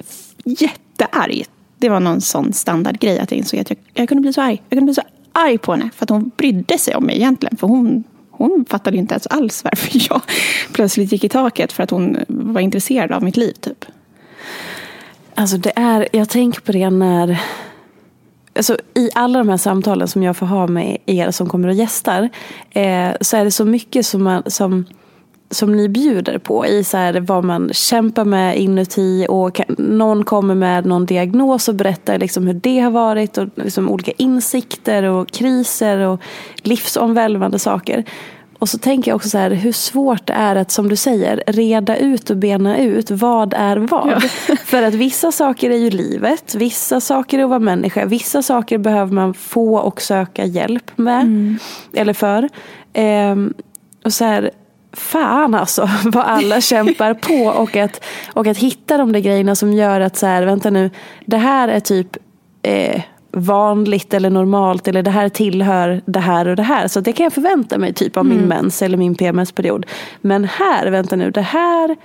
jättearg. 0.44 1.44
Det 1.78 1.88
var 1.88 2.00
någon 2.00 2.21
sån 2.21 2.52
standardgrej 2.52 3.18
att 3.18 3.30
jag 3.30 3.38
insåg 3.38 3.61
att 3.61 3.71
jag, 3.71 3.78
jag 3.94 4.09
kunde 4.09 4.23
bli 4.23 4.33
så 4.33 4.40
arg. 4.40 4.62
Jag 4.68 4.78
kunde 4.78 4.85
bli 4.85 4.94
så 4.94 5.02
arg 5.33 5.59
på 5.59 5.73
henne. 5.73 5.90
För 5.97 6.04
att 6.04 6.11
hon 6.11 6.30
brydde 6.37 6.78
sig 6.78 6.94
om 6.94 7.04
mig 7.04 7.16
egentligen. 7.16 7.56
För 7.56 7.66
hon 7.66 8.04
hon 8.37 8.64
fattade 8.69 8.97
inte 8.97 9.14
ens 9.14 9.26
alls 9.26 9.64
varför 9.64 9.91
jag 10.11 10.21
plötsligt 10.73 11.12
gick 11.12 11.25
i 11.25 11.29
taket 11.29 11.73
för 11.73 11.83
att 11.83 11.91
hon 11.91 12.19
var 12.29 12.61
intresserad 12.61 13.12
av 13.12 13.23
mitt 13.23 13.37
liv. 13.37 13.53
Typ. 13.53 13.85
Alltså 15.35 15.57
det 15.57 15.73
är, 15.76 16.09
jag 16.12 16.29
tänker 16.29 16.61
på 16.61 16.73
det 16.73 16.91
när 16.91 17.41
Alltså, 18.57 18.76
I 18.95 19.11
alla 19.14 19.38
de 19.38 19.49
här 19.49 19.57
samtalen 19.57 20.09
som 20.09 20.23
jag 20.23 20.37
får 20.37 20.47
ha 20.47 20.67
med 20.67 20.99
er 21.07 21.31
som 21.31 21.49
kommer 21.49 21.69
och 21.69 21.75
gästar 21.75 22.29
eh, 22.71 23.11
så 23.21 23.37
är 23.37 23.45
det 23.45 23.50
så 23.50 23.64
mycket 23.64 24.07
som, 24.07 24.25
man, 24.25 24.43
som, 24.47 24.85
som 25.55 25.77
ni 25.77 25.89
bjuder 25.89 26.39
på 26.39 26.67
i 26.67 26.85
så 26.85 26.97
här, 26.97 27.21
vad 27.21 27.45
man 27.45 27.71
kämpar 27.73 28.25
med 28.25 28.59
inuti 28.59 29.27
och 29.29 29.55
kan, 29.55 29.67
någon 29.79 30.25
kommer 30.25 30.55
med 30.55 30.87
någon 30.87 31.07
diagnos 31.07 31.69
och 31.69 31.75
berättar 31.75 32.19
liksom 32.19 32.47
hur 32.47 32.55
det 32.55 32.81
har 32.81 32.91
varit 32.91 33.39
och 33.39 33.49
liksom 33.55 33.91
olika 33.91 34.13
insikter 34.17 35.03
och 35.03 35.31
kriser 35.31 35.99
och 35.99 36.21
livsomvälvande 36.63 37.59
saker. 37.59 38.05
Och 38.59 38.69
så 38.69 38.79
tänker 38.79 39.11
jag 39.11 39.17
också 39.17 39.29
så 39.29 39.39
här, 39.39 39.51
hur 39.51 39.73
svårt 39.73 40.27
det 40.27 40.33
är 40.33 40.57
att, 40.57 40.71
som 40.71 40.89
du 40.89 40.97
säger, 40.97 41.43
reda 41.47 41.97
ut 41.97 42.31
och 42.31 42.37
bena 42.37 42.79
ut 42.79 43.11
vad 43.11 43.55
är 43.55 43.77
vad. 43.77 44.11
Ja. 44.11 44.57
För 44.65 44.83
att 44.83 44.95
vissa 44.95 45.33
saker 45.33 45.71
är 45.71 45.77
ju 45.77 45.91
livet, 45.91 46.55
vissa 46.55 47.01
saker 47.01 47.39
är 47.39 47.43
att 47.43 47.49
vara 47.49 47.59
människa, 47.59 48.05
vissa 48.05 48.43
saker 48.43 48.79
behöver 48.79 49.13
man 49.13 49.35
få 49.35 49.79
och 49.79 50.03
söka 50.03 50.45
hjälp 50.45 50.99
med. 50.99 51.21
Mm. 51.21 51.59
Eller 51.93 52.13
för. 52.13 52.49
Ehm, 52.93 53.55
och 54.05 54.13
så 54.13 54.25
här, 54.25 54.51
fan 54.97 55.55
alltså 55.55 55.89
vad 56.05 56.25
alla 56.25 56.61
kämpar 56.61 57.15
på 57.15 57.61
och 57.61 57.77
att, 57.77 58.05
och 58.33 58.47
att 58.47 58.59
hitta 58.59 58.97
de 58.97 59.13
där 59.13 59.21
grejerna 59.21 59.55
som 59.55 59.73
gör 59.73 60.01
att 60.01 60.17
så 60.17 60.27
här, 60.27 60.43
vänta 60.43 60.71
nu, 60.71 60.91
det 61.27 61.37
här 61.37 61.69
är 61.69 61.81
typ 61.81 62.17
eh, 62.63 63.03
vanligt 63.35 64.15
eller 64.15 64.31
normalt 64.31 64.89
eller 64.89 65.03
det 65.03 65.11
här 65.11 65.29
tillhör 65.29 66.03
det 66.07 66.21
här 66.21 66.49
och 66.49 66.57
det 66.57 66.63
här. 66.63 66.89
Så 66.89 67.01
det 67.01 67.13
kan 67.13 67.25
jag 67.25 67.33
förvänta 67.33 67.79
mig 67.79 67.93
typ 67.93 68.17
av 68.17 68.27
mm. 68.27 68.37
min 68.37 68.49
mens 68.49 68.83
eller 68.83 68.97
min 68.99 69.15
PMS-period. 69.15 69.87
Men 70.21 70.45
här, 70.45 70.87
vänta 70.87 71.17
nu, 71.17 71.31
det 71.31 71.41
här 71.41 71.97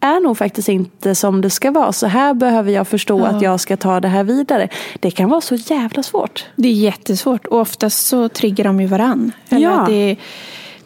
är 0.00 0.20
nog 0.20 0.38
faktiskt 0.38 0.68
inte 0.68 1.14
som 1.14 1.40
det 1.40 1.50
ska 1.50 1.70
vara. 1.70 1.92
Så 1.92 2.06
här 2.06 2.34
behöver 2.34 2.72
jag 2.72 2.88
förstå 2.88 3.18
ja. 3.18 3.26
att 3.26 3.42
jag 3.42 3.60
ska 3.60 3.76
ta 3.76 4.00
det 4.00 4.08
här 4.08 4.24
vidare. 4.24 4.68
Det 5.00 5.10
kan 5.10 5.28
vara 5.28 5.40
så 5.40 5.54
jävla 5.54 6.02
svårt. 6.02 6.46
Det 6.56 6.68
är 6.68 6.72
jättesvårt 6.72 7.46
och 7.46 7.60
oftast 7.60 8.06
så 8.06 8.28
triggar 8.28 8.64
de 8.64 8.80
ju 8.80 8.86
varann. 8.86 9.32
Eller 9.48 9.62
ja. 9.62 9.84
det, 9.88 10.16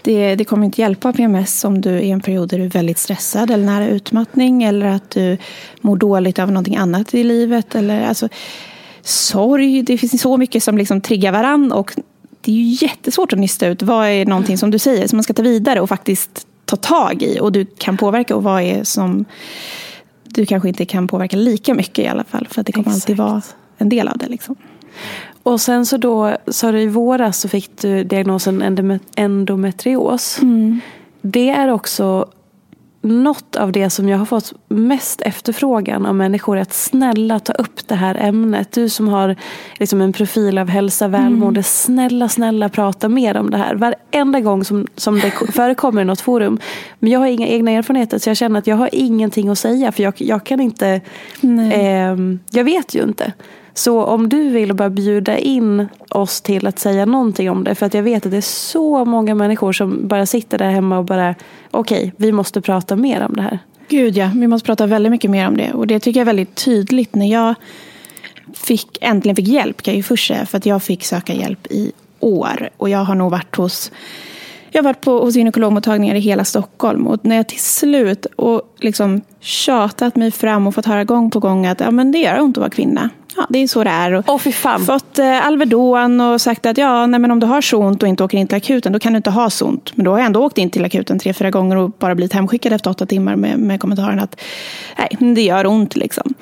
det, 0.07 0.35
det 0.35 0.45
kommer 0.45 0.67
inte 0.67 0.81
hjälpa 0.81 1.13
PMS 1.13 1.65
om 1.65 1.81
du 1.81 1.91
är 1.91 2.01
i 2.01 2.11
en 2.11 2.21
period 2.21 2.49
där 2.49 2.59
du 2.59 2.65
är 2.65 2.69
väldigt 2.69 2.99
stressad 2.99 3.51
eller 3.51 3.65
nära 3.65 3.89
utmattning 3.89 4.63
eller 4.63 4.87
att 4.87 5.11
du 5.11 5.39
mår 5.81 5.97
dåligt 5.97 6.39
av 6.39 6.49
någonting 6.49 6.77
annat 6.77 7.15
i 7.15 7.25
livet. 7.25 7.75
Eller, 7.75 8.07
alltså, 8.07 8.29
sorg. 9.03 9.83
Det 9.83 9.99
finns 9.99 10.23
så 10.23 10.37
mycket 10.37 10.63
som 10.63 10.79
liksom 10.79 11.01
triggar 11.01 11.33
varann 11.33 11.73
och 11.73 11.93
det 12.41 12.53
är 12.53 12.57
ju 12.57 12.87
jättesvårt 12.87 13.33
att 13.33 13.39
nysta 13.39 13.67
ut 13.67 13.83
vad 13.83 14.07
är 14.07 14.27
någonting 14.27 14.59
som 14.59 14.71
du 14.71 14.79
säger 14.79 15.09
som 15.09 15.17
man 15.17 15.25
ska 15.25 15.33
ta 15.33 15.43
vidare 15.43 15.81
och 15.81 15.89
faktiskt 15.89 16.47
ta 16.65 16.77
tag 16.77 17.23
i 17.23 17.41
och 17.41 17.53
du 17.53 17.67
kan 17.79 17.97
påverka 17.97 18.37
och 18.37 18.43
vad 18.43 18.63
är 18.63 18.85
som 18.85 19.25
du 20.25 20.47
kanske 20.47 20.69
inte 20.69 20.85
kan 20.85 21.09
påverka 21.09 21.37
lika 21.37 21.75
mycket 21.75 22.05
i 22.05 22.09
alla 22.09 22.25
fall 22.25 22.47
för 22.51 22.61
att 22.61 22.67
det 22.67 22.73
kommer 22.73 22.89
Exakt. 22.89 23.05
alltid 23.05 23.17
vara 23.17 23.43
en 23.79 23.89
del 23.89 24.09
av 24.09 24.19
det. 24.19 24.29
Liksom. 24.29 24.57
Och 25.47 25.61
sen 25.61 25.87
så 25.87 25.97
då, 25.97 26.37
sa 26.47 26.73
du 26.73 26.81
i 26.81 26.87
våras 26.87 27.41
så 27.41 27.49
fick 27.49 27.81
du 27.81 28.05
diagnosen 28.05 28.81
endometrios. 29.17 30.39
Mm. 30.43 30.81
Det 31.23 31.51
är 31.51 31.73
också 31.73 32.27
något 33.01 33.57
av 33.57 33.73
det 33.73 33.91
som 33.91 34.09
jag 34.09 34.19
har 34.19 34.25
fått 34.25 34.53
mest 34.69 35.21
efterfrågan 35.21 36.07
av 36.07 36.15
människor 36.15 36.57
är 36.57 36.61
att 36.61 36.73
snälla 36.73 37.41
ta 37.41 37.53
upp 37.53 37.89
det 37.89 37.95
här 37.95 38.15
ämnet. 38.15 38.73
Du 38.73 38.89
som 38.89 39.09
har 39.09 39.37
liksom 39.79 40.01
en 40.01 40.13
profil 40.13 40.59
av 40.59 40.69
hälsa, 40.69 41.09
välmående, 41.09 41.59
mm. 41.59 41.65
snälla, 41.65 42.29
snälla 42.29 42.69
prata 42.69 43.09
mer 43.09 43.37
om 43.37 43.51
det 43.51 43.59
här. 43.59 43.75
Varenda 43.75 44.41
gång 44.41 44.65
som, 44.65 44.87
som 44.97 45.21
det 45.21 45.31
förekommer 45.31 46.03
i 46.03 46.05
något 46.05 46.21
forum. 46.21 46.59
Men 46.99 47.11
jag 47.11 47.21
har 47.21 47.27
inga 47.27 47.47
egna 47.47 47.71
erfarenheter 47.71 48.19
så 48.19 48.31
jag 48.31 48.37
känner 48.37 48.59
att 48.59 48.67
jag 48.67 48.77
har 48.77 48.91
ingenting 48.93 49.49
att 49.49 49.59
säga 49.59 49.93
för 49.93 50.03
jag, 50.03 50.15
jag 50.17 50.45
kan 50.45 50.61
inte, 50.61 51.01
eh, 51.73 52.17
jag 52.51 52.65
vet 52.65 52.95
ju 52.95 53.03
inte. 53.03 53.33
Så 53.79 54.05
om 54.05 54.29
du 54.29 54.49
vill 54.49 54.75
bara 54.75 54.91
bjuda 54.91 55.39
in 55.39 55.89
oss 56.11 56.41
till 56.41 56.67
att 56.67 56.79
säga 56.79 57.07
någonting 57.07 57.51
om 57.51 57.65
det. 57.65 57.75
För 57.75 57.87
att 57.87 57.95
jag 57.95 58.03
vet 58.03 58.27
att 58.27 58.33
det 58.33 58.37
är 58.37 58.41
så 58.41 59.05
många 59.05 59.35
människor 59.35 59.73
som 59.73 60.09
bara 60.09 60.27
sitter 60.27 60.59
där 60.59 60.71
hemma 60.71 60.99
och 60.99 61.05
bara 61.05 61.35
okej, 61.71 61.99
okay, 61.99 62.11
vi 62.17 62.33
måste 62.33 62.61
prata 62.61 62.97
mer 62.97 63.27
om 63.27 63.33
det 63.37 63.43
här. 63.43 63.59
Gud 63.89 64.17
ja, 64.17 64.31
vi 64.35 64.47
måste 64.47 64.67
prata 64.67 64.87
väldigt 64.87 65.11
mycket 65.11 65.31
mer 65.31 65.49
om 65.49 65.57
det. 65.57 65.73
Och 65.73 65.87
det 65.87 66.01
tycker 66.01 66.21
jag 66.21 66.25
är 66.25 66.27
väldigt 66.27 66.55
tydligt 66.55 67.15
när 67.15 67.27
jag 67.27 67.55
fick, 68.55 68.99
äntligen 69.01 69.37
fick 69.37 69.49
hjälp 69.49 69.83
kan 69.83 69.93
jag 69.93 69.97
ju 69.97 70.03
först 70.03 70.29
säga. 70.29 70.47
För 70.47 70.59
att 70.59 70.67
jag 70.67 70.83
fick 70.83 71.05
söka 71.05 71.35
hjälp 71.35 71.67
i 71.71 71.93
år. 72.21 72.71
Och 72.77 72.89
jag 72.89 72.99
har 72.99 73.15
nog 73.15 73.31
varit 73.31 73.57
hos 73.57 73.93
jag 74.71 74.83
har 74.83 74.85
varit 74.85 75.01
på, 75.01 75.21
hos 75.21 75.37
gynekologmottagningar 75.37 76.15
i 76.15 76.21
hela 76.21 76.45
Stockholm 76.45 77.07
och 77.07 77.25
när 77.25 77.37
jag 77.37 77.49
till 77.49 77.61
slut 77.61 78.27
och 78.37 78.75
liksom 78.79 79.21
tjatat 79.41 80.17
mig 80.17 80.31
fram 80.31 80.67
och 80.67 80.75
fått 80.75 80.87
höra 80.87 81.05
gång 81.05 81.31
på 81.31 81.41
gång 81.41 81.67
att 81.67 81.81
ja, 81.81 81.91
men 81.91 82.13
det 82.13 82.19
gör 82.19 82.41
ont 82.41 82.57
att 82.57 82.61
vara 82.61 82.71
kvinna. 82.71 83.11
Ja, 83.37 83.47
det 83.49 83.59
är 83.59 83.69
så 83.69 83.85
det 83.85 83.91
är. 83.91 84.13
Och 84.13 84.29
oh, 84.29 84.39
fan. 84.39 84.85
Fått 84.85 85.19
eh, 85.19 85.47
Alvedon 85.47 86.21
och 86.21 86.41
sagt 86.41 86.67
att 86.67 86.79
ja, 86.79 87.07
nej, 87.07 87.21
men 87.21 87.31
om 87.31 87.41
du 87.41 87.47
har 87.47 87.61
så 87.61 87.79
ont 87.79 88.03
och 88.03 88.09
inte 88.09 88.25
åker 88.25 88.39
in 88.39 88.47
till 88.47 88.57
akuten 88.57 88.93
då 88.93 88.99
kan 88.99 89.13
du 89.13 89.17
inte 89.17 89.31
ha 89.31 89.51
så 89.51 89.67
ont. 89.67 89.93
Men 89.97 90.05
då 90.05 90.11
har 90.11 90.19
jag 90.19 90.27
ändå 90.27 90.45
åkt 90.45 90.59
in 90.59 90.71
till 90.71 90.85
akuten 90.85 91.19
tre, 91.19 91.33
fyra 91.33 91.51
gånger 91.51 91.77
och 91.77 91.91
bara 91.91 92.15
blivit 92.15 92.33
hemskickad 92.33 92.73
efter 92.73 92.91
åtta 92.91 93.07
timmar 93.07 93.37
med, 93.37 93.59
med 93.59 93.81
kommentaren 93.81 94.21
att 94.21 94.41
nej, 94.99 95.35
det 95.35 95.43
gör 95.43 95.67
ont. 95.67 95.97
Liksom. 95.97 96.35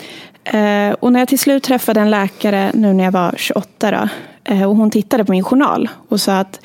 Eh, 0.45 0.91
och 1.01 1.13
när 1.13 1.21
jag 1.21 1.29
till 1.29 1.39
slut 1.39 1.63
träffade 1.63 2.01
en 2.01 2.11
läkare 2.11 2.71
nu 2.75 2.93
när 2.93 3.05
jag 3.05 3.13
var 3.13 3.35
28 3.37 3.91
då, 3.91 4.09
eh, 4.55 4.63
och 4.65 4.77
hon 4.77 4.91
tittade 4.91 5.25
på 5.25 5.33
min 5.33 5.45
journal 5.45 5.89
och 6.09 6.21
sa 6.21 6.39
att 6.39 6.61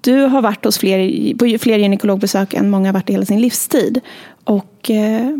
du 0.00 0.20
har 0.20 0.42
varit 0.42 0.64
hos 0.64 0.78
fler, 0.78 1.34
på 1.34 1.58
fler 1.58 1.78
gynekologbesök 1.78 2.54
än 2.54 2.70
många 2.70 2.88
har 2.88 2.92
varit 2.92 3.10
i 3.10 3.12
hela 3.12 3.24
sin 3.24 3.40
livstid. 3.40 4.00
Och 4.44 4.90
eh, 4.90 5.30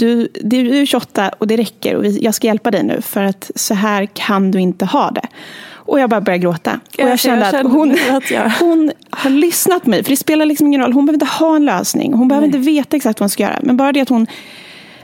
du, 0.00 0.28
du 0.40 0.78
är 0.78 0.86
28 0.86 1.30
och 1.38 1.46
det 1.46 1.56
räcker 1.56 1.96
och 1.96 2.06
jag 2.06 2.34
ska 2.34 2.46
hjälpa 2.46 2.70
dig 2.70 2.82
nu 2.82 3.00
för 3.00 3.22
att 3.24 3.50
så 3.54 3.74
här 3.74 4.06
kan 4.06 4.50
du 4.50 4.60
inte 4.60 4.84
ha 4.84 5.10
det. 5.10 5.26
Och 5.72 6.00
jag 6.00 6.10
bara 6.10 6.20
började 6.20 6.42
gråta. 6.42 6.80
Och 6.98 7.08
jag 7.08 7.18
kände 7.18 7.46
att 7.46 7.62
hon, 7.62 7.96
hon 8.60 8.92
har 9.10 9.30
lyssnat 9.30 9.82
på 9.82 9.90
mig. 9.90 10.04
För 10.04 10.10
det 10.10 10.16
spelar 10.16 10.46
liksom 10.46 10.66
ingen 10.66 10.80
roll. 10.80 10.92
Hon 10.92 11.06
behöver 11.06 11.24
inte 11.24 11.34
ha 11.34 11.56
en 11.56 11.64
lösning. 11.64 12.14
Hon 12.14 12.28
behöver 12.28 12.46
Nej. 12.46 12.56
inte 12.56 12.70
veta 12.70 12.96
exakt 12.96 13.20
vad 13.20 13.24
hon 13.24 13.30
ska 13.30 13.42
göra. 13.42 13.58
Men 13.62 13.76
bara 13.76 13.92
det 13.92 14.00
att 14.00 14.08
hon 14.08 14.26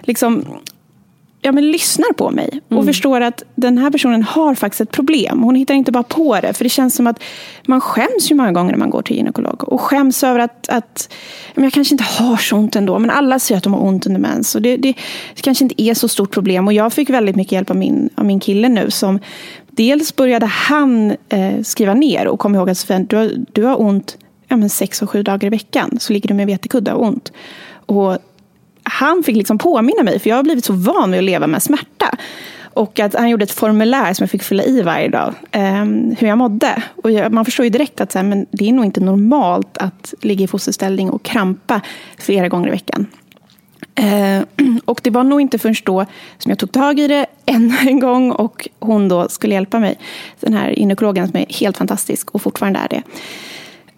liksom 0.01 0.45
ja, 1.47 1.53
men 1.53 1.71
lyssnar 1.71 2.13
på 2.13 2.31
mig 2.31 2.61
och 2.69 2.73
mm. 2.73 2.87
förstår 2.87 3.21
att 3.21 3.43
den 3.55 3.79
här 3.79 3.91
personen 3.91 4.23
har 4.23 4.55
faktiskt 4.55 4.81
ett 4.81 4.91
problem. 4.91 5.43
Hon 5.43 5.55
hittar 5.55 5.75
inte 5.75 5.93
bara 5.93 6.03
på 6.03 6.41
det. 6.41 6.53
För 6.53 6.65
det 6.65 6.71
känns 6.71 6.95
som 6.95 7.07
att 7.07 7.23
man 7.67 7.81
skäms 7.81 8.31
ju 8.31 8.35
många 8.35 8.53
gånger 8.53 8.71
när 8.71 8.79
man 8.79 8.91
går 8.91 9.03
till 9.03 9.17
gynekolog. 9.17 9.69
Och 9.69 9.81
skäms 9.81 10.25
över 10.25 10.39
att, 10.39 10.69
att 10.69 11.13
men 11.55 11.65
jag 11.65 11.73
kanske 11.73 11.95
inte 11.95 12.05
har 12.05 12.37
så 12.37 12.57
ont 12.57 12.77
ändå. 12.77 12.99
Men 12.99 13.11
alla 13.11 13.39
säger 13.39 13.57
att 13.57 13.65
de 13.65 13.73
har 13.73 13.85
ont 13.85 14.07
under 14.07 14.21
mens. 14.21 14.55
Och 14.55 14.63
det, 14.63 14.77
det, 14.77 14.95
det 15.35 15.43
kanske 15.43 15.65
inte 15.65 15.83
är 15.83 15.95
så 15.95 16.09
stort 16.09 16.31
problem. 16.31 16.67
Och 16.67 16.73
jag 16.73 16.93
fick 16.93 17.11
väldigt 17.11 17.37
mycket 17.37 17.53
hjälp 17.53 17.71
av 17.71 17.77
min, 17.77 18.11
av 18.15 18.25
min 18.25 18.41
kille 18.41 18.69
nu. 18.69 18.91
Som 18.91 19.19
dels 19.71 20.17
började 20.17 20.47
han 20.47 21.17
eh, 21.29 21.63
skriva 21.63 21.95
ner 21.95 22.29
och 22.29 22.39
kom 22.39 22.55
ihåg 22.55 22.71
att 22.71 22.79
Sven, 22.79 23.07
du 23.07 23.17
har, 23.17 23.31
du 23.53 23.65
har 23.65 23.81
ont 23.81 24.17
ja, 24.49 24.57
men 24.57 24.71
sex 24.71 25.03
och 25.03 25.11
sju 25.11 25.23
dagar 25.23 25.47
i 25.47 25.51
veckan. 25.51 25.97
Så 26.01 26.13
ligger 26.13 26.29
du 26.29 26.35
med 26.35 26.47
vetekudde 26.47 26.93
och 26.93 27.07
ont. 27.07 27.33
Och 27.87 28.19
han 28.91 29.23
fick 29.23 29.37
liksom 29.37 29.59
påminna 29.59 30.03
mig, 30.03 30.19
för 30.19 30.31
jag 30.31 30.37
har 30.37 30.43
blivit 30.43 30.65
så 30.65 30.73
van 30.73 31.11
vid 31.11 31.19
att 31.19 31.25
leva 31.25 31.47
med 31.47 31.63
smärta. 31.63 32.11
Och 32.65 33.01
att 33.01 33.15
han 33.15 33.31
gjorde 33.31 33.45
ett 33.45 33.51
formulär 33.51 34.15
som 34.15 34.23
jag 34.23 34.31
fick 34.31 34.43
fylla 34.43 34.65
i 34.65 34.83
varje 34.83 35.09
dag, 35.09 35.35
eh, 35.51 35.85
hur 36.19 36.27
jag 36.27 36.39
mådde. 36.39 36.83
Och 37.03 37.11
jag, 37.11 37.33
man 37.33 37.45
förstår 37.45 37.65
ju 37.65 37.71
direkt 37.71 38.01
att 38.01 38.13
så 38.13 38.19
här, 38.19 38.27
men 38.27 38.47
det 38.51 38.69
är 38.69 38.73
nog 38.73 38.85
inte 38.85 39.01
normalt 39.01 39.79
att 39.79 40.15
ligga 40.21 40.45
i 40.45 40.47
fosterställning 40.47 41.11
och 41.11 41.23
krampa 41.23 41.81
flera 42.19 42.49
gånger 42.49 42.69
i 42.69 42.71
veckan. 42.71 43.07
Eh, 43.95 44.43
och 44.85 45.01
det 45.03 45.11
var 45.11 45.25
nog 45.25 45.41
inte 45.41 45.59
förrän 45.59 45.75
då 45.85 46.07
som 46.39 46.51
jag 46.51 46.59
tog 46.59 46.73
tag 46.73 47.01
i 47.01 47.09
det 47.09 47.27
ännu 47.47 47.77
en 47.87 48.01
gång 48.01 48.31
och 48.31 48.69
hon 48.79 49.09
då 49.09 49.29
skulle 49.29 49.55
hjälpa 49.55 49.79
mig. 49.79 49.99
Den 50.41 50.53
här 50.53 50.71
gynekologen 50.71 51.29
som 51.29 51.37
är 51.37 51.47
helt 51.49 51.77
fantastisk 51.77 52.31
och 52.31 52.43
fortfarande 52.43 52.79
är 52.79 52.89
det. 52.89 53.03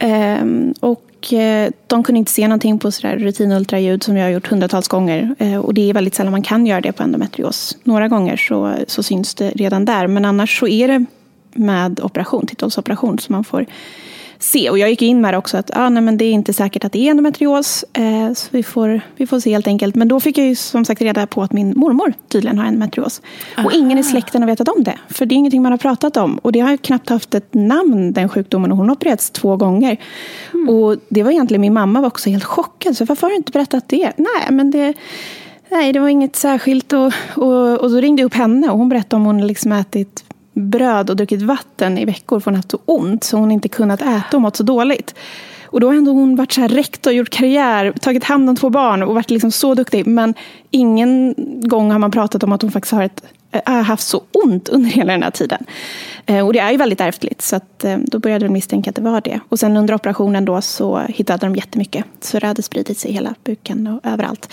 Eh, 0.07 0.45
och 0.81 1.08
och 1.19 1.33
eh, 1.33 1.71
de 1.87 2.03
kunde 2.03 2.19
inte 2.19 2.33
se 2.33 2.49
någonting 2.49 2.79
på 2.79 2.91
rutinultraljud 3.03 4.03
som 4.03 4.17
jag 4.17 4.25
har 4.25 4.31
gjort 4.31 4.47
hundratals 4.47 4.89
gånger. 4.89 5.35
Eh, 5.39 5.57
och 5.57 5.75
det 5.75 5.91
är 5.91 5.95
väldigt 5.95 6.15
sällan 6.15 6.31
man 6.31 6.43
kan 6.43 6.67
göra 6.67 6.81
det 6.81 6.93
på 6.93 7.03
endometrios. 7.03 7.77
Några 7.85 8.09
gånger 8.09 8.37
så, 8.37 8.75
så 8.87 9.03
syns 9.03 9.35
det 9.35 9.51
redan 9.51 9.85
där. 9.85 10.07
Men 10.07 10.25
annars 10.25 10.59
så 10.59 10.69
är 10.69 10.89
det 10.89 11.05
med 11.53 12.01
operation, 12.01 12.47
titthålsoperation, 12.47 13.19
som 13.19 13.33
man 13.33 13.45
får 13.45 13.67
se. 14.39 14.71
Och 14.71 14.79
jag 14.79 14.91
gick 14.91 15.03
in 15.03 15.21
med 15.21 15.35
det 15.35 15.39
också 15.39 15.57
att 15.57 15.71
ah, 15.75 15.89
nej, 15.89 16.03
men 16.03 16.17
det 16.17 16.25
är 16.25 16.33
inte 16.33 16.53
säkert 16.53 16.85
att 16.85 16.93
det 16.93 16.99
är 16.99 17.11
endometrios. 17.11 17.85
Eh, 17.93 18.33
så 18.35 18.49
vi 18.51 18.63
får, 18.63 19.01
vi 19.17 19.27
får 19.27 19.41
se 19.41 19.51
helt 19.51 19.67
enkelt. 19.67 19.95
Men 19.95 20.09
då 20.09 20.21
fick 20.21 20.39
jag 20.39 20.47
ju 20.47 20.55
som 20.55 20.85
sagt 20.85 21.03
reda 21.03 21.27
på 21.27 21.43
att 21.43 21.53
min 21.53 21.73
mormor 21.77 22.15
tydligen 22.29 22.59
har 22.59 22.67
endometrios. 22.67 23.23
Aha. 23.59 23.67
Och 23.67 23.73
ingen 23.73 23.99
i 23.99 24.05
släkten 24.05 24.43
har 24.43 24.47
vetat 24.47 24.69
om 24.69 24.85
det. 24.85 24.99
För 25.09 25.27
det 25.27 25.35
är 25.35 25.37
ingenting 25.37 25.63
man 25.63 25.73
har 25.73 25.79
pratat 25.79 26.17
om. 26.17 26.39
Och 26.39 26.53
det 26.53 26.61
har 26.61 26.77
knappt 26.77 27.09
haft 27.09 27.35
ett 27.35 27.55
namn, 27.55 28.13
den 28.13 28.29
sjukdomen. 28.29 28.73
Och 28.73 28.79
hon 28.79 28.89
har 28.89 28.97
opererats 28.97 29.31
två 29.31 29.57
gånger. 29.57 29.97
Mm. 30.55 30.69
Och 30.69 30.97
det 31.09 31.23
var 31.23 31.31
egentligen, 31.31 31.61
min 31.61 31.75
mamma 31.75 32.01
var 32.01 32.09
också 32.09 32.31
helt 32.31 32.45
chockad. 32.45 32.97
Så 32.97 33.05
varför 33.05 33.23
har 33.23 33.31
du 33.31 33.37
inte 33.37 33.53
berättat 33.53 33.89
det? 33.89 34.13
Nej, 34.17 34.51
men 34.51 34.71
det... 34.71 34.95
Nej, 35.71 35.93
det 35.93 36.01
var 36.01 36.09
inget 36.09 36.37
särskilt. 36.37 36.93
Och, 36.93 37.13
och, 37.35 37.79
och 37.79 37.91
då 37.91 37.97
ringde 37.97 38.23
jag 38.23 38.27
upp 38.27 38.35
henne 38.35 38.69
och 38.71 38.79
hon 38.79 38.89
berättade 38.89 39.21
om 39.21 39.27
hon 39.27 39.47
liksom 39.47 39.73
ätit 39.73 40.25
bröd 40.59 41.11
och 41.11 41.17
druckit 41.17 41.43
vatten 41.43 41.99
i 41.99 42.05
veckor 42.05 42.41
för 42.41 42.51
hon 42.51 42.57
haft 42.57 42.71
så 42.71 42.79
ont 42.85 43.25
så 43.25 43.37
hon 43.37 43.51
inte 43.51 43.69
kunnat 43.69 44.03
äta 44.03 44.37
och 44.37 44.41
mått 44.41 44.57
så 44.57 44.63
dåligt. 44.63 45.15
Och 45.71 45.81
då 45.81 45.87
har 45.87 45.95
ändå 45.95 46.13
hon 46.13 46.37
varit 46.37 46.53
så 46.53 46.61
här 46.61 46.69
rektor, 46.69 47.13
gjort 47.13 47.31
karriär, 47.31 47.93
tagit 48.01 48.25
hand 48.25 48.51
om 48.51 48.57
två 48.57 48.71
barn 48.71 49.03
och 49.03 49.15
varit 49.15 49.31
liksom 49.31 49.51
så 49.51 49.75
duktig. 49.75 50.07
Men 50.07 50.35
ingen 50.71 51.35
gång 51.63 51.91
har 51.91 51.99
man 51.99 52.11
pratat 52.11 52.43
om 52.43 52.53
att 52.53 52.63
hon 52.63 52.71
faktiskt 52.71 52.93
har 52.93 53.03
ett 53.03 53.23
Eh, 53.53 53.61
har 53.65 53.83
haft 53.83 54.07
så 54.07 54.23
ont 54.33 54.69
under 54.69 54.91
hela 54.91 55.13
den 55.13 55.23
här 55.23 55.31
tiden. 55.31 55.67
Eh, 56.27 56.47
och 56.47 56.53
det 56.53 56.59
är 56.59 56.71
ju 56.71 56.77
väldigt 56.77 57.01
ärftligt, 57.01 57.43
så 57.43 57.57
att, 57.57 57.85
eh, 57.85 57.97
då 57.97 58.19
började 58.19 58.45
de 58.45 58.53
misstänka 58.53 58.91
att 58.91 58.97
det 58.97 59.03
var 59.03 59.21
det. 59.21 59.41
Och 59.49 59.59
sen 59.59 59.77
under 59.77 59.95
operationen 59.95 60.45
då 60.45 60.61
så 60.61 60.99
hittade 60.99 61.47
de 61.47 61.57
jättemycket. 61.57 62.05
Så 62.21 62.39
det 62.39 62.47
hade 62.47 62.63
spridit 62.63 62.99
sig 62.99 63.11
i 63.11 63.15
hela 63.15 63.35
buken 63.45 63.87
och 63.87 64.11
överallt. 64.11 64.53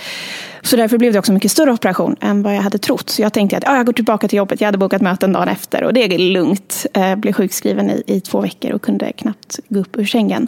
Så 0.61 0.75
därför 0.75 0.97
blev 0.97 1.13
det 1.13 1.19
också 1.19 1.31
en 1.31 1.33
mycket 1.33 1.51
större 1.51 1.71
operation 1.71 2.15
än 2.21 2.43
vad 2.43 2.55
jag 2.55 2.61
hade 2.61 2.77
trott. 2.77 3.09
Så 3.09 3.21
jag 3.21 3.33
tänkte 3.33 3.57
att 3.57 3.63
ja, 3.63 3.77
jag 3.77 3.85
går 3.85 3.93
tillbaka 3.93 4.27
till 4.27 4.37
jobbet. 4.37 4.61
Jag 4.61 4.67
hade 4.67 4.77
bokat 4.77 5.01
möten 5.01 5.33
dagen 5.33 5.47
efter 5.47 5.83
och 5.83 5.93
det 5.93 6.03
är 6.03 6.19
lugnt. 6.19 6.85
Jag 6.93 7.19
blev 7.19 7.33
sjukskriven 7.33 7.89
i, 7.89 8.03
i 8.07 8.22
två 8.22 8.41
veckor 8.41 8.72
och 8.72 8.81
kunde 8.81 9.11
knappt 9.11 9.59
gå 9.70 9.79
upp 9.79 9.98
ur 9.98 10.05
sängen. 10.05 10.48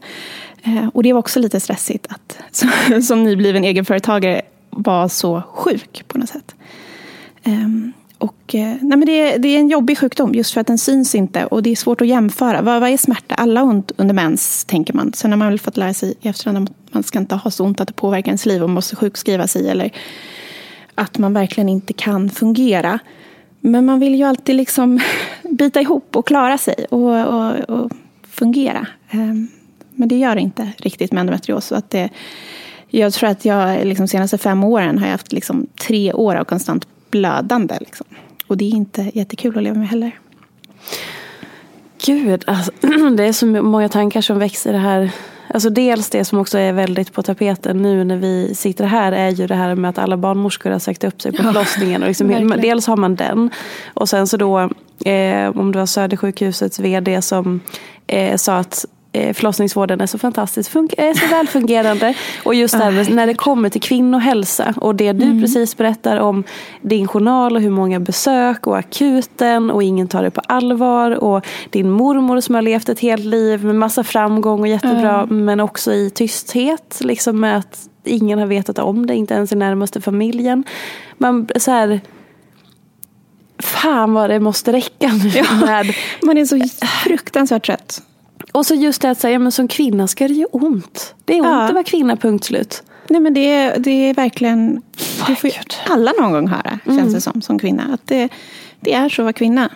Och 0.93 1.03
det 1.03 1.13
var 1.13 1.19
också 1.19 1.39
lite 1.39 1.59
stressigt 1.59 2.07
att 2.09 2.37
som, 2.51 3.01
som 3.01 3.23
nybliven 3.23 3.63
egenföretagare 3.63 4.41
vara 4.69 5.09
så 5.09 5.41
sjuk 5.53 6.03
på 6.07 6.17
något 6.17 6.29
sätt. 6.29 6.55
Ehm, 7.43 7.93
och, 8.17 8.55
eh, 8.55 8.75
nej 8.81 8.97
men 8.97 9.05
det, 9.05 9.37
det, 9.37 9.47
är 9.47 9.59
en 9.59 9.69
jobbig 9.69 9.97
sjukdom 9.97 10.33
just 10.33 10.53
för 10.53 10.61
att 10.61 10.67
den 10.67 10.77
syns 10.77 11.15
inte 11.15 11.45
och 11.45 11.63
det 11.63 11.69
är 11.69 11.75
svårt 11.75 12.01
att 12.01 12.07
jämföra. 12.07 12.61
Vad, 12.61 12.81
vad 12.81 12.89
är 12.89 12.97
smärta? 12.97 13.35
Alla 13.35 13.59
har 13.59 13.67
ont 13.67 13.91
under 13.97 14.13
mens, 14.15 14.65
tänker 14.65 14.93
man. 14.93 15.13
Sen 15.13 15.31
har 15.31 15.37
man 15.37 15.47
väl 15.47 15.59
fått 15.59 15.77
lära 15.77 15.93
sig 15.93 16.13
i 16.21 16.27
efterhand 16.27 16.69
att 16.69 16.93
man 16.93 17.03
ska 17.03 17.19
inte 17.19 17.35
ha 17.35 17.51
så 17.51 17.65
ont 17.65 17.81
att 17.81 17.87
det 17.87 17.93
påverkar 17.93 18.27
ens 18.27 18.45
liv 18.45 18.63
och 18.63 18.69
måste 18.69 18.95
sjukskriva 18.95 19.47
sig 19.47 19.69
eller 19.69 19.91
att 20.95 21.17
man 21.17 21.33
verkligen 21.33 21.69
inte 21.69 21.93
kan 21.93 22.29
fungera. 22.29 22.99
Men 23.59 23.85
man 23.85 23.99
vill 23.99 24.15
ju 24.15 24.23
alltid 24.23 24.55
liksom 24.55 24.99
bita 25.49 25.81
ihop 25.81 26.15
och 26.15 26.27
klara 26.27 26.57
sig 26.57 26.85
och, 26.89 27.27
och, 27.27 27.69
och 27.69 27.91
fungera. 28.29 28.87
Ehm, 29.09 29.47
men 29.95 30.07
det 30.07 30.15
gör 30.15 30.35
det 30.35 30.41
inte 30.41 30.71
riktigt 30.77 31.11
med 31.11 31.21
endometrios. 31.21 31.71
Att 31.71 31.89
det, 31.89 32.09
jag 32.87 33.13
tror 33.13 33.29
att 33.29 33.45
jag 33.45 33.85
liksom 33.85 34.05
de 34.05 34.09
senaste 34.09 34.37
fem 34.37 34.63
åren 34.63 34.97
har 34.97 35.05
jag 35.05 35.11
haft 35.11 35.33
liksom 35.33 35.67
tre 35.87 36.13
år 36.13 36.35
av 36.35 36.43
konstant 36.43 36.87
blödande. 37.17 37.77
Liksom. 37.79 38.07
Och 38.47 38.57
det 38.57 38.65
är 38.65 38.69
inte 38.69 39.11
jättekul 39.13 39.57
att 39.57 39.63
leva 39.63 39.79
med 39.79 39.89
heller. 39.89 40.11
Gud, 42.05 42.43
alltså, 42.47 42.71
det 43.17 43.23
är 43.23 43.33
så 43.33 43.45
många 43.45 43.89
tankar 43.89 44.21
som 44.21 44.39
växer 44.39 44.73
det 44.73 44.79
här. 44.79 45.11
Alltså 45.53 45.69
dels 45.69 46.09
det 46.09 46.25
som 46.25 46.39
också 46.39 46.57
är 46.57 46.73
väldigt 46.73 47.13
på 47.13 47.23
tapeten 47.23 47.81
nu 47.81 48.03
när 48.03 48.17
vi 48.17 48.55
sitter 48.55 48.85
här 48.85 49.11
är 49.11 49.29
ju 49.29 49.47
det 49.47 49.55
här 49.55 49.75
med 49.75 49.89
att 49.89 49.97
alla 49.97 50.17
barnmorskor 50.17 50.71
har 50.71 50.79
sagt 50.79 51.03
upp 51.03 51.21
sig 51.21 51.31
på 51.31 51.43
förlossningen. 51.43 52.01
Och 52.01 52.07
liksom, 52.07 52.53
dels 52.61 52.87
har 52.87 52.97
man 52.97 53.15
den 53.15 53.49
och 53.93 54.09
sen 54.09 54.27
så 54.27 54.37
då 54.37 54.59
eh, 55.05 55.57
om 55.57 55.71
det 55.71 55.79
var 55.79 55.85
Södersjukhusets 55.85 56.79
vd 56.79 57.21
som 57.21 57.59
eh, 58.07 58.35
sa 58.35 58.57
att 58.57 58.85
förlossningsvården 59.33 60.01
är 60.01 60.05
så 60.05 60.17
fantastiskt, 60.17 60.75
är 60.75 61.13
så 61.13 61.35
välfungerande. 61.35 62.13
Och 62.43 62.55
just 62.55 62.77
där, 62.77 63.15
när 63.15 63.27
det 63.27 63.33
kommer 63.33 63.69
till 63.69 63.81
kvinnohälsa 63.81 64.73
och 64.77 64.95
det 64.95 65.13
du 65.13 65.25
mm. 65.25 65.41
precis 65.41 65.77
berättar 65.77 66.17
om 66.17 66.43
din 66.81 67.07
journal 67.07 67.55
och 67.55 67.61
hur 67.61 67.69
många 67.69 67.99
besök 67.99 68.67
och 68.67 68.77
akuten 68.77 69.71
och 69.71 69.83
ingen 69.83 70.07
tar 70.07 70.23
det 70.23 70.31
på 70.31 70.41
allvar 70.41 71.11
och 71.11 71.45
din 71.69 71.89
mormor 71.89 72.39
som 72.39 72.55
har 72.55 72.61
levt 72.61 72.89
ett 72.89 72.99
helt 72.99 73.25
liv 73.25 73.65
med 73.65 73.75
massa 73.75 74.03
framgång 74.03 74.59
och 74.59 74.67
jättebra 74.67 75.21
mm. 75.21 75.45
men 75.45 75.59
också 75.59 75.93
i 75.93 76.09
tysthet 76.09 76.97
liksom 76.99 77.39
med 77.39 77.57
att 77.57 77.89
ingen 78.03 78.39
har 78.39 78.45
vetat 78.45 78.79
om 78.79 79.05
det, 79.05 79.15
inte 79.15 79.33
ens 79.33 79.51
i 79.51 79.55
närmaste 79.55 80.01
familjen. 80.01 80.63
Man 81.17 81.47
så 81.55 81.71
här, 81.71 82.01
Fan 83.59 84.13
vad 84.13 84.29
det 84.29 84.39
måste 84.39 84.73
räcka 84.73 85.11
nu. 85.23 85.29
Ja. 85.29 85.83
Man 86.21 86.37
är 86.37 86.45
så 86.45 86.85
fruktansvärt 87.03 87.65
trött. 87.65 88.01
Och 88.51 88.65
så 88.65 88.75
just 88.75 89.01
det 89.01 89.09
att 89.09 89.19
säga, 89.19 89.39
men 89.39 89.51
som 89.51 89.67
kvinna 89.67 90.07
ska 90.07 90.27
det 90.27 90.33
ju 90.33 90.45
ont. 90.45 91.15
Det 91.25 91.33
är 91.33 91.41
ont 91.41 91.47
ja. 91.47 91.63
att 91.63 91.73
vara 91.73 91.83
kvinna, 91.83 92.15
punkt 92.15 92.45
slut. 92.45 92.83
Nej 93.09 93.21
men 93.21 93.33
det 93.33 93.53
är, 93.53 93.79
det 93.79 94.09
är 94.09 94.13
verkligen, 94.13 94.81
det 95.27 95.35
får 95.35 95.51
alla 95.89 96.11
någon 96.19 96.31
gång 96.31 96.47
höra, 96.47 96.79
mm. 96.85 96.97
känns 96.97 97.13
det 97.13 97.21
som, 97.21 97.41
som 97.41 97.59
kvinna. 97.59 97.83
Att 97.93 98.01
det, 98.07 98.29
det 98.79 98.93
är 98.93 99.09
så 99.09 99.21
att 99.21 99.25
vara 99.25 99.33
kvinna. 99.33 99.69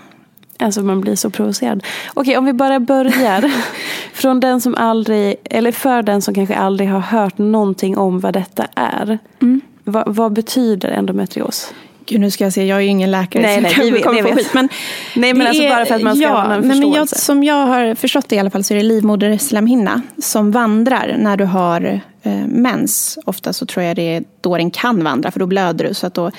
Alltså 0.59 0.81
man 0.81 1.01
blir 1.01 1.15
så 1.15 1.29
provocerad. 1.29 1.83
Okej, 2.13 2.37
om 2.37 2.45
vi 2.45 2.53
bara 2.53 2.79
börjar. 2.79 3.51
Från 4.13 4.39
den 4.39 4.61
som 4.61 4.75
aldrig, 4.75 5.35
eller 5.43 5.71
för 5.71 6.01
den 6.01 6.21
som 6.21 6.33
kanske 6.33 6.55
aldrig 6.55 6.89
har 6.89 6.99
hört 6.99 7.37
någonting 7.37 7.97
om 7.97 8.19
vad 8.19 8.33
detta 8.33 8.67
är. 8.75 9.19
Mm. 9.41 9.61
Vad, 9.83 10.15
vad 10.15 10.33
betyder 10.33 10.89
endometrios? 10.89 11.73
Gud, 12.05 12.19
nu 12.19 12.31
ska 12.31 12.43
jag 12.43 12.53
se, 12.53 12.65
jag 12.65 12.77
är 12.77 12.81
ju 12.81 12.87
ingen 12.87 13.11
läkare 13.11 13.43
nej, 13.43 13.55
så 13.55 13.61
nej, 13.61 13.89
jag 13.89 14.03
kommer 14.03 14.21
få 14.23 14.35
skit. 14.35 14.51
Men 14.53 14.69
nej, 15.15 15.33
men 15.33 15.47
alltså 15.47 15.63
är, 15.63 15.69
bara 15.69 15.85
för 15.85 15.95
att 15.95 16.01
man 16.01 16.15
ska 16.15 16.23
ja, 16.23 16.41
ha 16.41 16.53
en 16.53 16.63
förståelse. 16.63 16.87
Men 16.87 16.93
jag, 16.93 17.09
som 17.09 17.43
jag 17.43 17.65
har 17.65 17.95
förstått 17.95 18.29
det 18.29 18.35
i 18.35 18.39
alla 18.39 18.49
fall 18.49 18.63
så 18.63 18.73
är 18.73 18.75
det 18.75 18.83
livmoderslemhinna 18.83 20.01
som 20.17 20.51
vandrar 20.51 21.15
när 21.17 21.37
du 21.37 21.45
har 21.45 22.01
eh, 22.23 22.31
mens. 22.47 23.19
Ofta 23.25 23.53
så 23.53 23.65
tror 23.65 23.85
jag 23.85 23.95
det 23.95 24.15
är 24.15 24.23
då 24.41 24.57
den 24.57 24.71
kan 24.71 25.03
vandra 25.03 25.31
för 25.31 25.39
då 25.39 25.45
blöder 25.45 25.87
du 25.87 25.93
så 25.93 26.07
att 26.07 26.13
då 26.13 26.31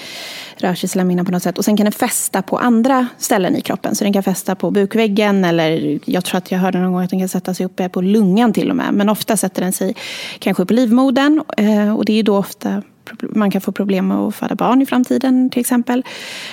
rör 0.56 0.74
sig 0.74 0.88
slemhinnan 0.88 1.26
på 1.26 1.32
något 1.32 1.42
sätt. 1.42 1.58
Och 1.58 1.64
sen 1.64 1.76
kan 1.76 1.84
den 1.84 1.92
fästa 1.92 2.42
på 2.42 2.58
andra 2.58 3.06
ställen 3.18 3.56
i 3.56 3.60
kroppen. 3.60 3.94
Så 3.94 4.04
den 4.04 4.12
kan 4.12 4.22
fästa 4.22 4.54
på 4.54 4.70
bukväggen 4.70 5.44
eller 5.44 5.98
jag 6.04 6.24
tror 6.24 6.38
att 6.38 6.50
jag 6.50 6.58
hörde 6.58 6.78
någon 6.78 6.92
gång 6.92 7.02
att 7.02 7.10
den 7.10 7.18
kan 7.18 7.28
sätta 7.28 7.54
sig 7.54 7.66
uppe 7.66 7.88
på 7.88 8.00
lungan 8.00 8.52
till 8.52 8.70
och 8.70 8.76
med. 8.76 8.94
Men 8.94 9.08
ofta 9.08 9.36
sätter 9.36 9.62
den 9.62 9.72
sig 9.72 9.94
kanske 10.38 10.66
på 10.66 10.72
livmodern 10.72 11.42
eh, 11.56 11.96
och 11.96 12.04
det 12.04 12.12
är 12.12 12.16
ju 12.16 12.22
då 12.22 12.36
ofta 12.36 12.82
man 13.20 13.50
kan 13.50 13.60
få 13.60 13.72
problem 13.72 14.08
med 14.08 14.16
att 14.16 14.34
föda 14.34 14.54
barn 14.54 14.82
i 14.82 14.86
framtiden 14.86 15.50
till 15.50 15.60
exempel. 15.60 16.04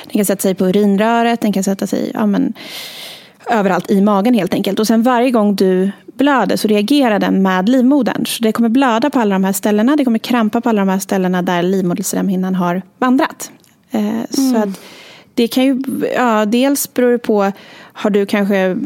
Den 0.04 0.14
kan 0.14 0.26
sätta 0.26 0.42
sig 0.42 0.56
på 0.56 0.66
urinröret, 0.66 1.42
den 1.42 1.54
kan 1.54 1.64
sätta 1.64 1.88
sig 1.88 2.12
ja, 2.14 2.26
men, 2.26 2.54
överallt 3.50 3.92
i 3.92 4.02
magen 4.02 4.34
helt 4.34 4.54
enkelt. 4.54 4.80
Och 4.80 4.88
sen 4.88 5.04
varje 5.04 5.32
gång 5.32 5.56
du 5.56 5.92
blöder 6.14 6.58
så 6.58 6.68
reagerar 6.68 7.20
den 7.20 7.42
med 7.42 7.70
livmodern. 7.70 8.26
Så 8.26 8.44
det 8.44 8.52
kommer 8.52 8.70
blöda 8.70 9.10
på 9.10 9.20
alla 9.20 9.36
de 9.36 9.44
här 9.44 9.54
ställena. 9.54 9.96
Det 9.96 10.06
kommer 10.06 10.20
krampa 10.20 10.62
på 10.62 10.70
alla 10.70 10.82
de 10.82 10.90
här 10.90 11.00
ställena 11.00 11.42
där 11.42 11.64
livmoderslemhinnan 11.64 12.56
har 12.56 12.82
vandrat. 12.98 13.52
Eh, 13.92 14.08
mm. 14.08 14.28
Så 14.28 14.58
att 14.58 14.80
det 15.34 15.48
kan 15.48 15.64
ju, 15.64 15.82
ja, 16.16 16.46
dels 16.46 16.94
beror 16.94 17.12
det 17.12 17.18
på, 17.18 17.52
har 18.00 18.10
du 18.10 18.26
kanske 18.26 18.78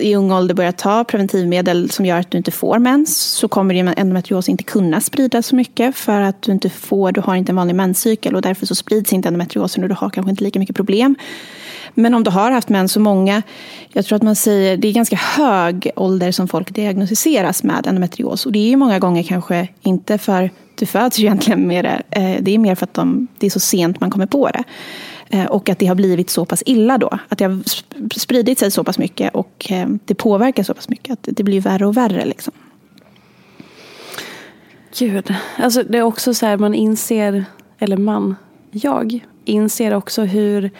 i 0.00 0.14
ung 0.16 0.32
ålder 0.32 0.54
börjat 0.54 0.78
ta 0.78 1.04
preventivmedel 1.04 1.90
som 1.90 2.06
gör 2.06 2.18
att 2.18 2.30
du 2.30 2.38
inte 2.38 2.50
får 2.50 2.78
mens 2.78 3.18
så 3.18 3.48
kommer 3.48 3.98
endometrios 3.98 4.48
inte 4.48 4.64
kunna 4.64 5.00
spridas 5.00 5.46
så 5.46 5.56
mycket 5.56 5.96
för 5.96 6.20
att 6.20 6.42
du 6.42 6.52
inte 6.52 6.70
får, 6.70 7.12
du 7.12 7.20
har 7.20 7.34
inte 7.34 7.52
en 7.52 7.56
vanlig 7.56 7.74
menscykel 7.74 8.34
och 8.34 8.42
därför 8.42 8.66
så 8.66 8.74
sprids 8.74 9.12
inte 9.12 9.28
endometriosen 9.28 9.82
och 9.82 9.88
du 9.88 9.94
har 9.94 10.10
kanske 10.10 10.30
inte 10.30 10.44
lika 10.44 10.58
mycket 10.58 10.76
problem. 10.76 11.16
Men 11.94 12.14
om 12.14 12.24
du 12.24 12.30
har 12.30 12.50
haft 12.50 12.68
mens 12.68 12.92
så 12.92 13.00
många, 13.00 13.42
jag 13.92 14.04
tror 14.04 14.16
att 14.16 14.22
man 14.22 14.36
säger, 14.36 14.76
det 14.76 14.88
är 14.88 14.92
ganska 14.92 15.16
hög 15.16 15.90
ålder 15.96 16.32
som 16.32 16.48
folk 16.48 16.74
diagnostiseras 16.74 17.62
med 17.62 17.86
endometrios 17.86 18.46
och 18.46 18.52
det 18.52 18.58
är 18.58 18.68
ju 18.68 18.76
många 18.76 18.98
gånger 18.98 19.22
kanske 19.22 19.68
inte 19.82 20.18
för 20.18 20.50
du 20.74 20.86
föds 20.86 21.18
egentligen 21.18 21.66
med 21.66 21.84
det, 21.84 22.02
eh, 22.10 22.42
det 22.42 22.54
är 22.54 22.58
mer 22.58 22.74
för 22.74 22.84
att 22.84 22.94
de, 22.94 23.26
det 23.38 23.46
är 23.46 23.50
så 23.50 23.60
sent 23.60 24.00
man 24.00 24.10
kommer 24.10 24.26
på 24.26 24.48
det. 24.48 24.64
Eh, 25.34 25.46
och 25.46 25.68
att 25.68 25.78
det 25.78 25.86
har 25.86 25.94
blivit 25.94 26.30
så 26.30 26.44
pass 26.44 26.62
illa 26.66 26.98
då. 26.98 27.18
Att 27.28 27.38
det 27.38 27.44
har 27.44 27.62
spridit 28.18 28.58
sig 28.58 28.70
så 28.70 28.84
pass 28.84 28.98
mycket 28.98 29.34
och 29.34 29.66
eh, 29.70 29.88
det 30.04 30.14
påverkar 30.14 30.62
så 30.62 30.74
pass 30.74 30.88
mycket. 30.88 31.12
Att 31.12 31.28
det 31.36 31.42
blir 31.42 31.60
värre 31.60 31.86
och 31.86 31.96
värre. 31.96 32.24
Liksom. 32.24 32.52
Gud. 34.98 35.34
Alltså 35.56 35.82
det 35.82 35.98
är 35.98 36.02
också 36.02 36.34
så 36.34 36.46
här, 36.46 36.56
man 36.56 36.74
inser, 36.74 37.44
eller 37.78 37.96
man, 37.96 38.36
jag 38.70 39.20
inser 39.44 39.94
också 39.94 40.22
hur 40.22 40.70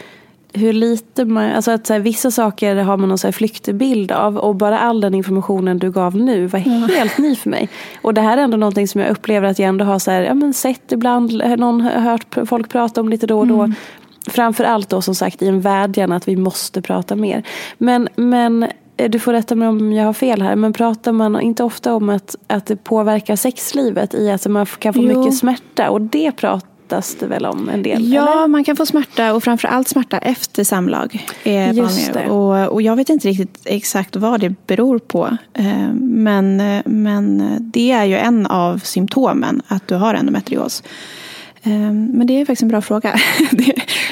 hur 0.56 0.72
lite 0.72 1.24
man, 1.24 1.52
alltså 1.52 1.70
att 1.70 1.86
så 1.86 1.92
här, 1.92 2.00
vissa 2.00 2.30
saker 2.30 2.76
har 2.76 2.96
man 2.96 3.08
någon 3.08 3.18
så 3.18 3.26
här 3.26 3.32
flyktebild 3.32 4.12
av 4.12 4.36
och 4.36 4.54
bara 4.54 4.78
all 4.78 5.00
den 5.00 5.14
informationen 5.14 5.78
du 5.78 5.90
gav 5.90 6.16
nu 6.16 6.46
var 6.46 6.58
helt 6.94 7.18
ny 7.18 7.36
för 7.36 7.50
mig. 7.50 7.68
Och 8.02 8.14
det 8.14 8.20
här 8.20 8.38
är 8.38 8.42
ändå 8.42 8.56
någonting 8.56 8.88
som 8.88 9.00
jag 9.00 9.10
upplever 9.10 9.48
att 9.48 9.58
jag 9.58 9.68
ändå 9.68 9.84
har 9.84 9.98
så 9.98 10.10
här, 10.10 10.22
ja, 10.22 10.34
men 10.34 10.54
sett 10.54 10.92
ibland, 10.92 11.32
någon 11.58 11.80
har 11.80 11.90
hört 11.90 12.36
folk 12.46 12.68
prata 12.68 13.00
om 13.00 13.08
lite 13.08 13.26
då 13.26 13.38
och 13.38 13.46
då. 13.46 13.60
Mm. 13.60 13.74
Framför 14.26 14.64
allt 14.64 14.88
då 14.88 15.02
som 15.02 15.14
sagt 15.14 15.42
i 15.42 15.48
en 15.48 15.60
vädjan 15.60 16.12
att 16.12 16.28
vi 16.28 16.36
måste 16.36 16.82
prata 16.82 17.16
mer. 17.16 17.42
Men, 17.78 18.08
men 18.16 18.62
eh, 18.96 19.10
du 19.10 19.18
får 19.18 19.32
rätta 19.32 19.54
mig 19.54 19.68
om 19.68 19.92
jag 19.92 20.04
har 20.04 20.12
fel 20.12 20.42
här, 20.42 20.56
men 20.56 20.72
pratar 20.72 21.12
man 21.12 21.40
inte 21.40 21.64
ofta 21.64 21.94
om 21.94 22.08
att, 22.08 22.36
att 22.46 22.66
det 22.66 22.76
påverkar 22.76 23.36
sexlivet 23.36 24.14
i 24.14 24.30
att 24.30 24.46
man 24.46 24.66
kan 24.66 24.94
få 24.94 25.02
jo. 25.02 25.20
mycket 25.20 25.38
smärta? 25.38 25.90
Och 25.90 26.00
det 26.00 26.32
pratas 26.32 27.16
det 27.20 27.26
väl 27.26 27.46
om 27.46 27.68
en 27.68 27.82
del? 27.82 28.12
Ja, 28.12 28.32
eller? 28.32 28.48
man 28.48 28.64
kan 28.64 28.76
få 28.76 28.86
smärta 28.86 29.34
och 29.34 29.44
framför 29.44 29.68
allt 29.68 29.88
smärta 29.88 30.18
efter 30.18 30.64
samlag. 30.64 31.26
Är 31.44 31.72
Just 31.72 32.12
det. 32.12 32.28
Och, 32.28 32.72
och 32.72 32.82
jag 32.82 32.96
vet 32.96 33.08
inte 33.08 33.28
riktigt 33.28 33.62
exakt 33.64 34.16
vad 34.16 34.40
det 34.40 34.66
beror 34.66 34.98
på. 34.98 35.36
Eh, 35.54 35.92
men, 36.00 36.62
men 36.84 37.56
det 37.60 37.90
är 37.90 38.04
ju 38.04 38.16
en 38.16 38.46
av 38.46 38.78
symptomen 38.78 39.62
att 39.68 39.88
du 39.88 39.94
har 39.94 40.14
endometrios. 40.14 40.82
Men 42.12 42.26
det 42.26 42.40
är 42.40 42.44
faktiskt 42.44 42.62
en 42.62 42.68
bra 42.68 42.82
fråga. 42.82 43.14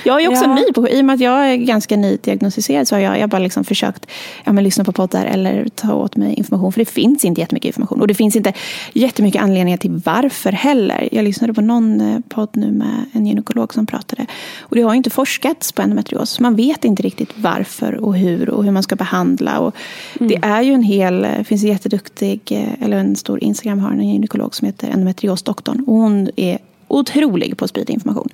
Jag 0.05 0.23
är 0.23 0.29
också 0.29 0.45
ja. 0.45 0.55
ny 0.55 0.65
på 0.75 0.89
I 0.89 1.01
och 1.01 1.05
med 1.05 1.15
att 1.15 1.21
jag 1.21 1.51
är 1.51 1.57
ganska 1.57 1.97
nydiagnostiserad 1.97 2.89
så 2.89 2.95
har 2.95 3.01
jag, 3.01 3.19
jag 3.19 3.29
bara 3.29 3.39
liksom 3.39 3.65
försökt 3.65 4.07
ja, 4.45 4.53
men 4.53 4.65
lyssna 4.65 4.85
på 4.85 4.93
poddar 4.93 5.27
eller 5.27 5.69
ta 5.75 5.95
åt 5.95 6.17
mig 6.17 6.35
information. 6.35 6.73
För 6.73 6.81
det 6.81 6.85
finns 6.85 7.25
inte 7.25 7.41
jättemycket 7.41 7.67
information. 7.67 8.01
Och 8.01 8.07
det 8.07 8.15
finns 8.15 8.37
inte 8.37 8.53
jättemycket 8.93 9.43
anledningar 9.43 9.77
till 9.77 10.01
varför 10.05 10.53
heller. 10.53 11.09
Jag 11.13 11.25
lyssnade 11.25 11.55
på 11.55 11.61
någon 11.61 12.01
eh, 12.01 12.21
podd 12.29 12.49
nu 12.53 12.73
med 12.73 13.05
en 13.13 13.27
gynekolog 13.27 13.75
som 13.75 13.87
pratade. 13.87 14.27
Och 14.61 14.77
det 14.77 14.83
har 14.83 14.95
inte 14.95 15.11
forskats 15.11 15.73
på 15.73 15.83
endometrios. 15.83 16.41
Man 16.41 16.57
vet 16.57 16.85
inte 16.85 17.03
riktigt 17.03 17.31
varför 17.37 18.05
och 18.05 18.17
hur 18.17 18.51
och 18.51 18.65
hur 18.65 18.71
man 18.71 18.83
ska 18.83 18.97
behandla. 18.97 19.59
Och 19.59 19.77
mm. 20.21 20.29
Det 20.29 20.47
är 20.47 20.63
ju 20.63 20.73
en 20.73 20.83
hel, 20.83 21.25
eh, 21.25 21.43
finns 21.43 21.63
en 21.63 21.69
jätteduktig, 21.69 22.41
eh, 22.51 22.85
eller 22.85 22.97
en 22.97 23.17
stor 23.17 23.45
Instagram 23.45 23.79
har 23.79 23.91
en 23.91 24.09
gynekolog 24.09 24.55
som 24.55 24.67
heter 24.67 24.89
endometriosdoktorn. 24.89 25.85
Och 25.87 25.95
hon 25.95 26.31
är 26.37 26.59
otrolig 26.93 27.57
på 27.57 27.65
att 27.65 27.71
sprida 27.71 27.93
information. 27.93 28.29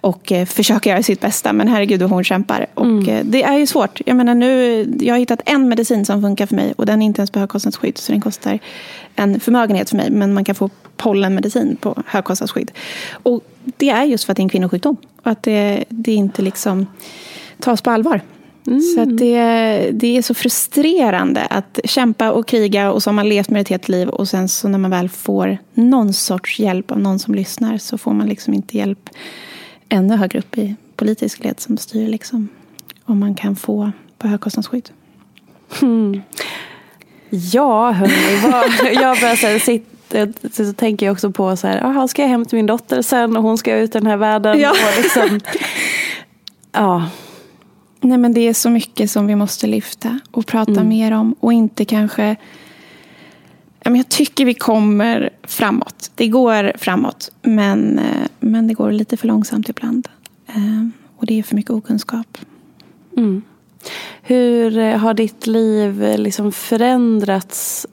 Och 0.00 0.32
eh, 0.32 0.46
försöker 0.46 0.90
göra 0.90 1.02
sitt 1.02 1.20
bästa. 1.20 1.52
Men 1.52 1.68
herregud 1.68 2.00
vad 2.00 2.10
hon 2.10 2.24
kämpar. 2.24 2.66
Och 2.74 2.84
mm. 2.84 3.08
eh, 3.08 3.24
det 3.24 3.42
är 3.42 3.58
ju 3.58 3.66
svårt. 3.66 4.00
Jag 4.06 4.16
menar 4.16 4.34
nu, 4.34 4.84
jag 5.00 5.14
har 5.14 5.18
hittat 5.18 5.40
en 5.44 5.68
medicin 5.68 6.06
som 6.06 6.22
funkar 6.22 6.46
för 6.46 6.54
mig. 6.54 6.74
Och 6.76 6.86
den 6.86 7.02
är 7.02 7.06
inte 7.06 7.20
ens 7.20 7.30
på 7.30 7.38
högkostnadsskydd. 7.38 7.98
Så 7.98 8.12
den 8.12 8.20
kostar 8.20 8.58
en 9.16 9.40
förmögenhet 9.40 9.90
för 9.90 9.96
mig. 9.96 10.10
Men 10.10 10.34
man 10.34 10.44
kan 10.44 10.54
få 10.54 10.70
pollenmedicin 10.96 11.76
på 11.76 12.02
högkostnadsskydd. 12.06 12.70
Och 13.22 13.44
det 13.76 13.90
är 13.90 14.04
just 14.04 14.24
för 14.24 14.32
att 14.32 14.36
det 14.36 14.40
är 14.40 14.44
en 14.44 14.48
kvinnosjukdom. 14.48 14.96
Och 15.22 15.26
att 15.30 15.42
det, 15.42 15.84
det 15.88 16.12
inte 16.12 16.42
liksom 16.42 16.86
tas 17.58 17.82
på 17.82 17.90
allvar. 17.90 18.20
Mm. 18.68 18.80
Så 18.80 19.04
det, 19.04 19.90
det 19.92 20.16
är 20.16 20.22
så 20.22 20.34
frustrerande 20.34 21.46
att 21.46 21.80
kämpa 21.84 22.30
och 22.32 22.46
kriga 22.48 22.92
och 22.92 23.02
så 23.02 23.10
har 23.10 23.14
man 23.14 23.28
levt 23.28 23.50
med 23.50 23.60
ett 23.60 23.68
helt 23.68 23.88
liv 23.88 24.08
och 24.08 24.28
sen 24.28 24.48
så 24.48 24.68
när 24.68 24.78
man 24.78 24.90
väl 24.90 25.08
får 25.08 25.58
någon 25.74 26.12
sorts 26.12 26.60
hjälp 26.60 26.90
av 26.90 27.00
någon 27.00 27.18
som 27.18 27.34
lyssnar 27.34 27.78
så 27.78 27.98
får 27.98 28.12
man 28.12 28.26
liksom 28.26 28.54
inte 28.54 28.76
hjälp 28.76 29.10
ännu 29.88 30.16
högre 30.16 30.38
upp 30.38 30.58
i 30.58 30.76
politisk 30.96 31.44
led 31.44 31.60
som 31.60 31.76
styr 31.76 32.08
liksom. 32.08 32.48
Om 33.04 33.18
man 33.18 33.34
kan 33.34 33.56
få 33.56 33.92
på 34.18 34.28
högkostnadsskydd. 34.28 34.90
Mm. 35.82 36.22
Ja, 37.30 37.90
hörni. 37.90 38.94
jag 38.94 39.20
börjar 39.20 39.36
så 39.58 39.64
sitta 39.64 39.98
så 40.52 40.72
tänker 40.72 41.06
jag 41.06 41.12
också 41.12 41.30
på 41.30 41.56
så 41.56 41.66
här, 41.66 41.84
aha, 41.84 42.08
ska 42.08 42.22
jag 42.22 42.28
hem 42.28 42.44
till 42.44 42.56
min 42.56 42.66
dotter 42.66 43.02
sen 43.02 43.36
och 43.36 43.42
hon 43.42 43.58
ska 43.58 43.76
ut 43.76 43.94
i 43.94 43.98
den 43.98 44.06
här 44.06 44.16
världen. 44.16 44.60
Ja. 44.60 44.70
Och 44.70 45.02
liksom, 45.02 45.40
ja. 46.72 47.04
Nej, 48.00 48.18
men 48.18 48.34
det 48.34 48.40
är 48.40 48.54
så 48.54 48.70
mycket 48.70 49.10
som 49.10 49.26
vi 49.26 49.36
måste 49.36 49.66
lyfta 49.66 50.18
och 50.30 50.46
prata 50.46 50.70
mm. 50.70 50.88
mer 50.88 51.12
om. 51.12 51.34
Och 51.40 51.52
inte 51.52 51.84
kanske... 51.84 52.36
Jag 53.82 54.08
tycker 54.08 54.44
vi 54.44 54.54
kommer 54.54 55.30
framåt. 55.42 56.10
Det 56.14 56.28
går 56.28 56.72
framåt. 56.78 57.30
Men, 57.42 57.98
eh, 57.98 58.28
men 58.40 58.66
det 58.66 58.74
går 58.74 58.92
lite 58.92 59.16
för 59.16 59.28
långsamt 59.28 59.68
ibland. 59.68 60.08
Eh, 60.46 60.88
och 61.16 61.26
det 61.26 61.38
är 61.38 61.42
för 61.42 61.56
mycket 61.56 61.70
okunskap. 61.70 62.38
Mm. 63.16 63.42
Hur 64.22 64.78
eh, 64.78 64.96
har 64.96 65.14
ditt 65.14 65.46
liv 65.46 66.14
liksom 66.18 66.52
förändrats 66.52 67.86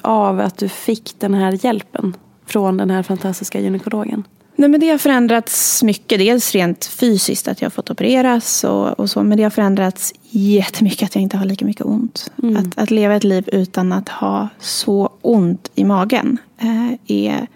av 0.00 0.40
att 0.40 0.58
du 0.58 0.68
fick 0.68 1.14
den 1.18 1.34
här 1.34 1.64
hjälpen 1.66 2.16
från 2.46 2.76
den 2.76 2.90
här 2.90 3.02
fantastiska 3.02 3.60
gynekologen? 3.60 4.24
Nej, 4.56 4.68
men 4.68 4.80
det 4.80 4.90
har 4.90 4.98
förändrats 4.98 5.82
mycket. 5.82 6.18
Dels 6.18 6.52
rent 6.52 6.84
fysiskt, 6.84 7.48
att 7.48 7.60
jag 7.60 7.66
har 7.66 7.70
fått 7.70 7.90
opereras 7.90 8.64
och, 8.64 9.00
och 9.00 9.10
så. 9.10 9.22
Men 9.22 9.38
det 9.38 9.42
har 9.42 9.50
förändrats 9.50 10.14
jättemycket 10.30 11.06
att 11.06 11.14
jag 11.14 11.22
inte 11.22 11.36
har 11.36 11.44
lika 11.44 11.64
mycket 11.64 11.86
ont. 11.86 12.32
Mm. 12.42 12.56
Att, 12.56 12.78
att 12.78 12.90
leva 12.90 13.14
ett 13.14 13.24
liv 13.24 13.48
utan 13.52 13.92
att 13.92 14.08
ha 14.08 14.48
så 14.60 15.12
ont 15.22 15.70
i 15.74 15.84
magen 15.84 16.38
eh, 16.58 17.16
är, 17.16 17.46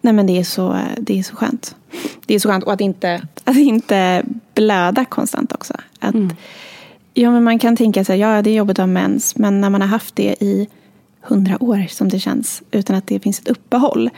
nej, 0.00 0.12
men 0.12 0.26
det 0.26 0.38
är, 0.38 0.44
så, 0.44 0.78
det 0.98 1.18
är 1.18 1.22
så 1.22 1.36
skönt. 1.36 1.76
Det 2.26 2.34
är 2.34 2.38
så 2.38 2.48
skönt. 2.48 2.64
Och 2.64 2.72
att 2.72 2.80
inte, 2.80 3.22
att 3.44 3.56
inte 3.56 4.22
blöda 4.54 5.04
konstant 5.04 5.52
också. 5.52 5.74
Att, 5.98 6.14
mm. 6.14 6.34
ja, 7.14 7.30
men 7.30 7.44
man 7.44 7.58
kan 7.58 7.76
tänka 7.76 8.04
sig, 8.04 8.18
ja 8.18 8.42
det 8.42 8.50
är 8.50 8.54
jobbigt 8.54 8.78
att 8.78 8.82
ha 8.82 8.86
mens. 8.86 9.36
Men 9.36 9.60
när 9.60 9.70
man 9.70 9.80
har 9.80 9.88
haft 9.88 10.16
det 10.16 10.36
i 10.40 10.68
hundra 11.20 11.62
år 11.62 11.86
som 11.90 12.08
det 12.08 12.18
känns. 12.18 12.62
Utan 12.70 12.96
att 12.96 13.06
det 13.06 13.20
finns 13.20 13.40
ett 13.40 13.48
uppehåll 13.48 14.10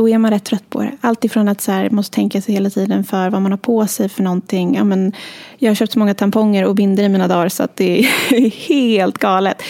då 0.00 0.08
är 0.08 0.18
man 0.18 0.30
rätt 0.30 0.44
trött 0.44 0.70
på 0.70 0.82
det. 0.82 0.92
Allt 1.00 1.24
ifrån 1.24 1.48
att 1.48 1.60
så 1.60 1.72
här, 1.72 1.90
måste 1.90 2.14
tänka 2.14 2.40
sig 2.40 2.54
hela 2.54 2.70
tiden 2.70 3.04
för 3.04 3.30
vad 3.30 3.42
man 3.42 3.52
har 3.52 3.58
på 3.58 3.86
sig 3.86 4.08
för 4.08 4.22
någonting. 4.22 4.74
Ja, 4.74 4.84
men, 4.84 5.12
jag 5.58 5.70
har 5.70 5.74
köpt 5.74 5.92
så 5.92 5.98
många 5.98 6.14
tamponger 6.14 6.64
och 6.64 6.74
binder 6.74 7.04
i 7.04 7.08
mina 7.08 7.28
dagar 7.28 7.48
så 7.48 7.62
att 7.62 7.76
det 7.76 7.98
är 7.98 8.50
helt 8.68 9.18
galet. 9.18 9.62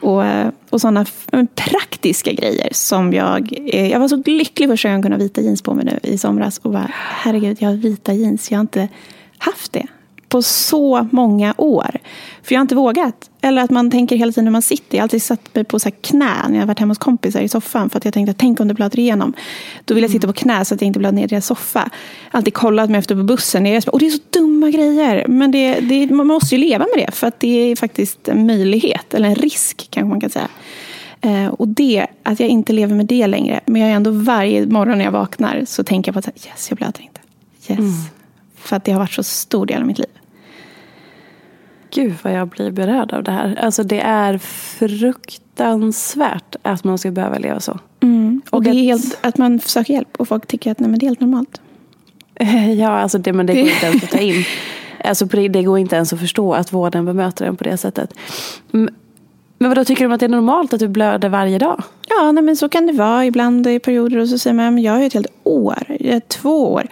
Och, 0.00 0.24
eh, 0.24 0.48
och 0.70 0.80
sådana 0.80 1.06
praktiska 1.54 2.32
grejer 2.32 2.68
som 2.72 3.12
jag... 3.12 3.52
Jag 3.90 4.00
var 4.00 4.08
så 4.08 4.22
lycklig 4.26 4.68
första 4.68 4.88
gången 4.88 4.98
jag 4.98 5.04
kunde 5.04 5.16
ha 5.16 5.22
vita 5.22 5.40
jeans 5.40 5.62
på 5.62 5.74
mig 5.74 5.84
nu 5.84 5.98
i 6.02 6.18
somras. 6.18 6.58
Och 6.58 6.70
bara, 6.70 6.90
herregud, 6.94 7.56
jag 7.60 7.68
har 7.68 7.76
vita 7.76 8.12
jeans. 8.12 8.50
Jag 8.50 8.58
har 8.58 8.62
inte 8.62 8.88
haft 9.38 9.72
det 9.72 9.86
på 10.32 10.42
så 10.42 11.08
många 11.10 11.54
år. 11.56 11.90
För 12.42 12.54
jag 12.54 12.58
har 12.58 12.62
inte 12.62 12.74
vågat. 12.74 13.30
Eller 13.40 13.62
att 13.62 13.70
man 13.70 13.90
tänker 13.90 14.16
hela 14.16 14.32
tiden 14.32 14.44
när 14.44 14.52
man 14.52 14.62
sitter. 14.62 14.96
Jag 14.96 15.02
har 15.02 15.04
alltid 15.04 15.22
satt 15.22 15.54
mig 15.54 15.64
på 15.64 15.78
så 15.78 15.90
knä 15.90 16.48
när 16.48 16.58
jag 16.58 16.66
varit 16.66 16.78
hemma 16.78 16.90
hos 16.90 16.98
kompisar 16.98 17.40
i 17.40 17.48
soffan. 17.48 17.90
För 17.90 17.98
att 17.98 18.04
jag 18.04 18.14
tänkte, 18.14 18.34
tänk 18.34 18.60
om 18.60 18.68
det 18.68 18.74
blöder 18.74 18.98
igenom. 18.98 19.32
Då 19.84 19.94
vill 19.94 20.02
jag 20.02 20.10
sitta 20.10 20.26
på 20.26 20.32
knä 20.32 20.64
så 20.64 20.74
att 20.74 20.80
jag 20.80 20.86
inte 20.86 20.98
blöder 20.98 21.16
ner 21.16 21.24
i 21.24 21.26
deras 21.26 21.46
soffa. 21.46 21.90
Alltid 22.30 22.54
kollat 22.54 22.90
mig 22.90 22.98
efter 22.98 23.14
på 23.14 23.22
bussen. 23.22 23.82
Och 23.86 23.98
det 23.98 24.06
är 24.06 24.10
så 24.10 24.18
dumma 24.30 24.70
grejer. 24.70 25.26
Men 25.28 25.50
det, 25.50 25.80
det, 25.80 26.10
man 26.10 26.26
måste 26.26 26.54
ju 26.54 26.60
leva 26.60 26.86
med 26.96 27.06
det. 27.06 27.14
För 27.14 27.26
att 27.26 27.40
det 27.40 27.48
är 27.48 27.76
faktiskt 27.76 28.28
en 28.28 28.46
möjlighet. 28.46 29.14
Eller 29.14 29.28
en 29.28 29.34
risk 29.34 29.88
kanske 29.90 30.08
man 30.08 30.20
kan 30.20 30.30
säga. 30.30 30.48
Eh, 31.20 31.46
och 31.46 31.68
det, 31.68 32.06
att 32.22 32.40
jag 32.40 32.48
inte 32.48 32.72
lever 32.72 32.94
med 32.94 33.06
det 33.06 33.26
längre. 33.26 33.60
Men 33.66 33.82
jag 33.82 33.90
är 33.90 33.94
ändå 33.94 34.10
varje 34.10 34.66
morgon 34.66 34.98
när 34.98 35.04
jag 35.04 35.12
vaknar 35.12 35.64
så 35.66 35.84
tänker 35.84 36.12
jag 36.12 36.24
på 36.24 36.30
att 36.30 36.46
yes, 36.46 36.66
jag 36.70 36.76
blöder 36.76 37.00
inte. 37.00 37.20
Yes. 37.68 37.78
Mm. 37.78 37.92
För 38.56 38.76
att 38.76 38.84
det 38.84 38.92
har 38.92 38.98
varit 38.98 39.12
så 39.12 39.22
stor 39.22 39.66
del 39.66 39.80
av 39.80 39.86
mitt 39.86 39.98
liv. 39.98 40.06
Gud 41.94 42.14
vad 42.22 42.32
jag 42.32 42.48
blir 42.48 42.70
berörd 42.70 43.12
av 43.12 43.22
det 43.22 43.30
här. 43.32 43.58
Alltså 43.60 43.82
det 43.82 44.00
är 44.00 44.38
fruktansvärt 44.78 46.56
att 46.62 46.84
man 46.84 46.98
ska 46.98 47.10
behöva 47.10 47.38
leva 47.38 47.60
så. 47.60 47.78
Mm. 48.00 48.42
Och, 48.50 48.54
och, 48.54 48.62
det 48.62 48.70
är 48.70 48.74
helt, 48.74 49.18
att 49.20 49.38
man 49.38 49.60
söker 49.60 49.94
hjälp 49.94 50.16
och 50.16 50.28
folk 50.28 50.46
tycker 50.46 50.70
att 50.70 50.80
nej, 50.80 50.90
men 50.90 50.98
det 50.98 51.04
är 51.06 51.08
helt 51.08 51.20
normalt. 51.20 51.60
Ja, 52.76 52.88
alltså 52.88 53.18
det, 53.18 53.32
men 53.32 53.46
det 53.46 53.54
går 53.54 53.68
inte 53.68 53.86
ens 53.86 54.04
att 54.04 54.10
ta 54.10 54.18
in. 54.18 54.44
Alltså 55.04 55.26
det 55.26 55.62
går 55.62 55.78
inte 55.78 55.96
ens 55.96 56.12
att 56.12 56.20
förstå 56.20 56.54
att 56.54 56.72
vården 56.72 57.04
bemöter 57.04 57.44
en 57.44 57.56
på 57.56 57.64
det 57.64 57.76
sättet. 57.76 58.14
Men 59.62 59.70
vad 59.70 59.78
då 59.78 59.84
tycker 59.84 60.08
du 60.08 60.14
att 60.14 60.20
det 60.20 60.26
är 60.26 60.28
normalt 60.28 60.72
att 60.72 60.80
du 60.80 60.88
blöder 60.88 61.28
varje 61.28 61.58
dag? 61.58 61.82
Ja, 62.08 62.32
nej, 62.32 62.44
men 62.44 62.56
så 62.56 62.68
kan 62.68 62.86
det 62.86 62.92
vara 62.92 63.26
ibland 63.26 63.66
i 63.66 63.78
perioder. 63.78 64.18
Och 64.18 64.28
så 64.28 64.38
säger 64.38 64.54
man, 64.54 64.78
jag 64.78 64.92
har 64.92 65.00
ju 65.00 65.06
ett 65.06 65.14
helt 65.14 65.32
år, 65.44 65.84
eh, 65.88 66.20
två 66.28 66.72
år. 66.72 66.86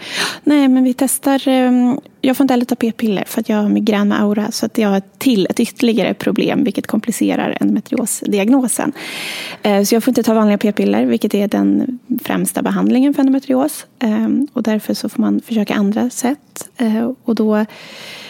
Nej, 0.44 0.68
men 0.68 0.84
vi 0.84 0.94
testar. 0.94 1.48
Ehm, 1.48 2.00
jag 2.20 2.36
får 2.36 2.44
inte 2.44 2.54
heller 2.54 2.64
ta 2.64 2.74
p-piller 2.74 3.24
för 3.26 3.40
att 3.40 3.48
jag 3.48 3.56
har 3.56 3.68
migrän 3.68 4.08
med 4.08 4.20
aura. 4.20 4.50
Så 4.50 4.66
att 4.66 4.78
jag 4.78 4.88
har 4.88 5.02
till 5.18 5.46
ett 5.50 5.60
ytterligare 5.60 6.14
problem, 6.14 6.64
vilket 6.64 6.86
komplicerar 6.86 7.56
endometriosdiagnosen. 7.60 8.92
Eh, 9.62 9.82
så 9.82 9.94
jag 9.94 10.04
får 10.04 10.10
inte 10.10 10.22
ta 10.22 10.34
vanliga 10.34 10.58
p-piller, 10.58 11.04
vilket 11.04 11.34
är 11.34 11.48
den 11.48 11.98
främsta 12.24 12.62
behandlingen 12.62 13.14
för 13.14 13.20
endometrios. 13.20 13.86
Ehm, 13.98 14.48
och 14.52 14.62
därför 14.62 14.94
så 14.94 15.08
får 15.08 15.20
man 15.22 15.40
försöka 15.40 15.74
andra 15.74 16.10
sätt. 16.10 16.68
Eh, 16.76 17.10
och 17.24 17.34
då, 17.34 17.56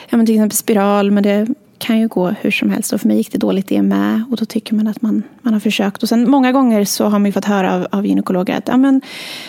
ja, 0.09 0.17
men 0.17 0.27
till 0.27 0.35
exempel 0.35 0.57
spiral, 0.57 1.11
men 1.11 1.23
det 1.23 1.47
kan 1.81 1.99
ju 1.99 2.09
gå 2.09 2.29
hur 2.29 2.51
som 2.51 2.71
helst. 2.71 2.93
Och 2.93 3.01
för 3.01 3.09
mig 3.09 3.17
gick 3.17 3.33
det 3.33 3.39
dåligt 3.39 3.69
det 3.69 3.83
med. 3.83 4.23
Och 4.31 4.37
då 4.37 4.45
tycker 4.45 4.75
man 4.75 4.87
att 4.87 5.03
man, 5.03 5.23
man 5.43 5.53
har 5.53 5.61
försökt. 5.61 6.03
Och 6.03 6.09
sen 6.09 6.31
många 6.31 6.53
gånger 6.53 6.85
så 6.85 7.05
har 7.05 7.19
man 7.19 7.33
fått 7.33 7.45
höra 7.45 7.75
av, 7.75 7.87
av 7.91 8.07
gynekologer 8.07 8.57
att 8.57 8.69
ja, 8.69 8.77
men, 8.77 9.01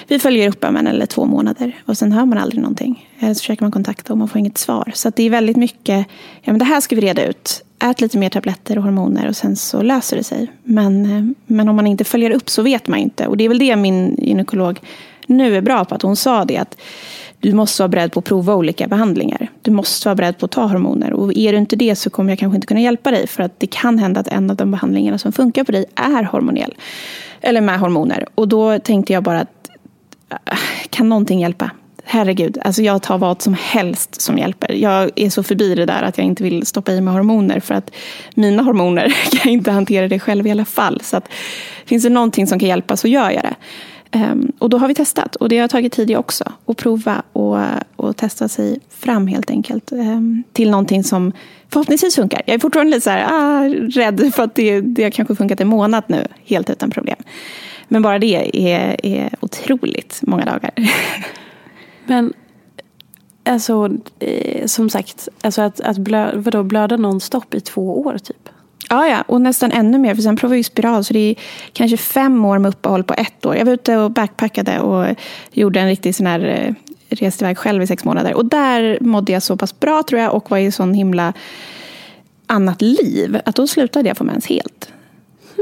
vi 0.08 0.20
följer 0.20 0.50
upp 0.50 0.63
om 0.63 0.76
en 0.76 0.88
eller 0.88 1.06
två 1.06 1.26
månader. 1.26 1.76
Och 1.86 1.98
sen 1.98 2.12
hör 2.12 2.26
man 2.26 2.38
aldrig 2.38 2.62
någonting. 2.62 3.10
Eller 3.20 3.34
så 3.34 3.39
försöker 3.39 3.63
man 3.63 3.72
kontakta 3.72 4.13
och 4.13 4.20
man 4.20 4.28
får 4.28 4.39
inget 4.39 4.58
svar. 4.58 4.91
Så 4.96 5.12
det 5.15 5.24
är 5.24 5.30
väldigt 5.30 5.58
mycket, 5.58 6.08
ja 6.41 6.54
men 6.54 6.60
det 6.60 6.65
här 6.65 6.82
ska 6.82 6.96
vi 6.96 7.02
reda 7.02 7.26
ut. 7.26 7.63
Ät 7.84 8.02
lite 8.02 8.17
mer 8.17 8.30
tabletter 8.30 8.78
och 8.78 8.84
hormoner 8.84 9.28
och 9.28 9.36
sen 9.36 9.56
så 9.56 9.82
löser 9.82 10.17
det 10.17 10.24
sig. 10.24 10.52
Men, 10.63 11.06
eh, 11.06 11.34
men 11.46 11.70
om 11.70 11.76
man 11.76 11.88
inte 11.88 12.04
följer 12.04 12.32
upp 12.32 12.50
så 12.50 12.62
vet 12.62 12.88
man 12.88 13.00
inte. 13.00 13.28
Och 13.28 13.38
det 13.38 13.44
är 13.44 13.50
väl 13.50 13.60
det 13.60 13.76
min 13.76 14.15
gynekolog 14.22 14.80
nu 15.28 15.58
är 15.58 15.62
bra 15.62 15.86
på. 15.86 15.96
Att 15.96 16.02
hon 16.02 16.15
sa 16.15 16.46
det 16.46 16.58
att 16.58 16.78
du 17.39 17.54
måste 17.54 17.82
vara 17.82 17.89
beredd 17.89 18.12
på 18.12 18.20
att 18.20 18.26
prova 18.26 18.56
olika 18.56 18.88
behandlingar. 18.88 19.40
Du 19.62 19.71
måste 19.71 20.08
vara 20.08 20.15
beredd 20.15 20.38
på 20.38 20.45
att 20.45 20.52
ta 20.52 20.65
hormoner. 20.65 21.13
Och 21.13 21.38
är 21.38 21.52
du 21.52 21.58
inte 21.58 21.76
det 21.76 21.95
så 21.95 22.10
kommer 22.10 22.32
jag 22.32 22.39
kanske 22.39 22.56
inte 22.56 22.67
kunna 22.67 22.82
hjälpa 22.82 23.12
dig. 23.12 23.28
För 23.28 23.43
att 23.43 23.60
det 23.60 23.67
kan 23.67 24.00
hända 24.00 24.19
att 24.19 24.28
en 24.28 24.50
av 24.50 24.56
de 24.56 24.71
behandlingarna 24.71 25.17
som 25.17 25.32
funkar 25.32 25.63
på 25.63 25.71
dig 25.71 25.86
är 25.95 26.24
hormonell. 26.24 26.76
Eller 27.41 27.62
med 27.62 27.80
hormoner. 27.80 28.28
Och 28.36 28.47
då 28.47 28.80
tänkte 28.80 29.13
jag 29.13 29.24
bara 29.24 29.39
att 29.39 29.69
äh, 30.30 30.58
kan 30.89 31.10
någonting 31.10 31.39
hjälpa? 31.39 31.71
Herregud, 32.04 32.58
alltså 32.62 32.82
jag 32.82 33.02
tar 33.02 33.17
vad 33.17 33.41
som 33.41 33.54
helst 33.60 34.21
som 34.21 34.38
hjälper. 34.38 34.71
Jag 34.74 35.12
är 35.15 35.30
så 35.30 35.43
förbi 35.43 35.76
det 35.76 35.86
där 35.86 36.04
att 36.04 36.17
jag 36.17 36.28
inte 36.28 36.43
vill 36.43 36.65
stoppa 36.65 36.91
i 36.91 37.02
mig 37.02 37.13
hormoner. 37.13 37.60
För 37.60 37.74
att 37.74 37.91
mina 38.36 38.63
hormoner 38.63 39.13
kan 39.32 39.52
inte 39.52 39.71
hantera 39.71 40.08
det 40.08 40.19
själv 40.19 40.47
i 40.47 40.52
alla 40.52 40.65
fall. 40.65 41.02
Så 41.04 41.17
att, 41.17 41.30
finns 41.86 42.04
det 42.04 42.10
någonting 42.10 42.47
som 42.47 42.60
kan 42.60 42.69
hjälpa 42.69 42.97
så 42.97 43.08
gör 43.08 43.32
jag 43.32 43.43
det. 43.43 43.56
Um, 44.15 44.52
och 44.60 44.69
då 44.69 44.78
har 44.78 44.88
vi 44.88 44.95
testat 44.95 45.36
och 45.36 45.50
det 45.50 45.58
har 45.58 45.67
tagit 45.67 45.93
tid 45.93 46.17
också. 46.17 46.43
Att 46.65 46.78
prova 46.78 47.24
och, 47.34 47.58
och 47.95 48.17
testa 48.17 48.47
sig 48.47 48.80
fram 48.89 49.28
helt 49.28 49.50
enkelt. 49.50 49.91
Um, 49.91 50.43
till 50.54 50.71
någonting 50.71 51.04
som 51.04 51.32
förhoppningsvis 51.69 52.15
funkar. 52.15 52.41
Jag 52.45 52.54
är 52.54 52.60
fortfarande 52.60 52.89
lite 52.89 53.04
så 53.04 53.10
här, 53.10 53.28
ah, 53.30 53.69
rädd 53.69 54.34
för 54.34 54.43
att 54.43 54.56
det, 54.56 54.82
det 54.82 55.04
har 55.04 55.12
kanske 55.12 55.36
funkat 55.36 55.62
en 55.62 55.67
månad 55.67 56.04
nu. 56.08 56.28
Helt 56.45 56.69
utan 56.69 56.89
problem. 56.89 57.17
Men 57.88 58.02
bara 58.02 58.19
det 58.19 58.36
är, 58.54 59.06
är 59.06 59.30
otroligt 59.39 60.19
många 60.21 60.45
dagar. 60.45 60.71
Men 62.06 62.34
alltså, 63.45 63.97
eh, 64.19 64.65
som 64.65 64.89
sagt, 64.89 65.30
alltså 65.41 65.62
att, 65.62 65.82
att 65.82 65.97
blö, 65.97 66.32
vadå, 66.36 66.63
blöda 66.63 66.97
nonstop 66.97 67.54
i 67.54 67.60
två 67.60 68.02
år 68.02 68.17
typ? 68.17 68.40
Ja, 68.91 69.08
ja, 69.08 69.23
och 69.27 69.41
nästan 69.41 69.71
ännu 69.71 69.97
mer. 69.97 70.15
För 70.15 70.21
sen 70.21 70.36
provade 70.36 70.58
vi 70.58 70.63
spiral, 70.63 71.04
så 71.04 71.13
det 71.13 71.19
är 71.19 71.36
kanske 71.73 71.97
fem 71.97 72.45
år 72.45 72.58
med 72.58 72.69
uppehåll 72.69 73.04
på 73.04 73.13
ett 73.13 73.45
år. 73.45 73.56
Jag 73.56 73.65
var 73.65 73.73
ute 73.73 73.97
och 73.97 74.12
backpackade 74.12 74.80
och 74.80 75.15
gjorde 75.51 75.80
en 75.80 75.88
riktig 75.88 76.15
sån 76.15 76.25
här 76.25 76.39
eh, 76.45 76.73
reste 77.10 77.45
iväg 77.45 77.58
själv 77.58 77.84
i 77.84 77.88
sex 77.88 78.06
månader. 78.06 78.34
Och 78.34 78.45
där 78.45 78.97
mådde 79.01 79.32
jag 79.32 79.43
så 79.43 79.58
pass 79.58 79.80
bra 79.80 80.04
tror 80.04 80.21
jag 80.21 80.34
och 80.34 80.51
var 80.51 80.58
i 80.58 80.71
sån 80.71 80.93
himla 80.93 81.34
annat 82.47 82.82
liv 82.82 83.39
att 83.45 83.56
då 83.56 83.67
slutade 83.67 84.08
jag 84.08 84.17
få 84.17 84.23
mens 84.23 84.45
helt. 84.45 84.89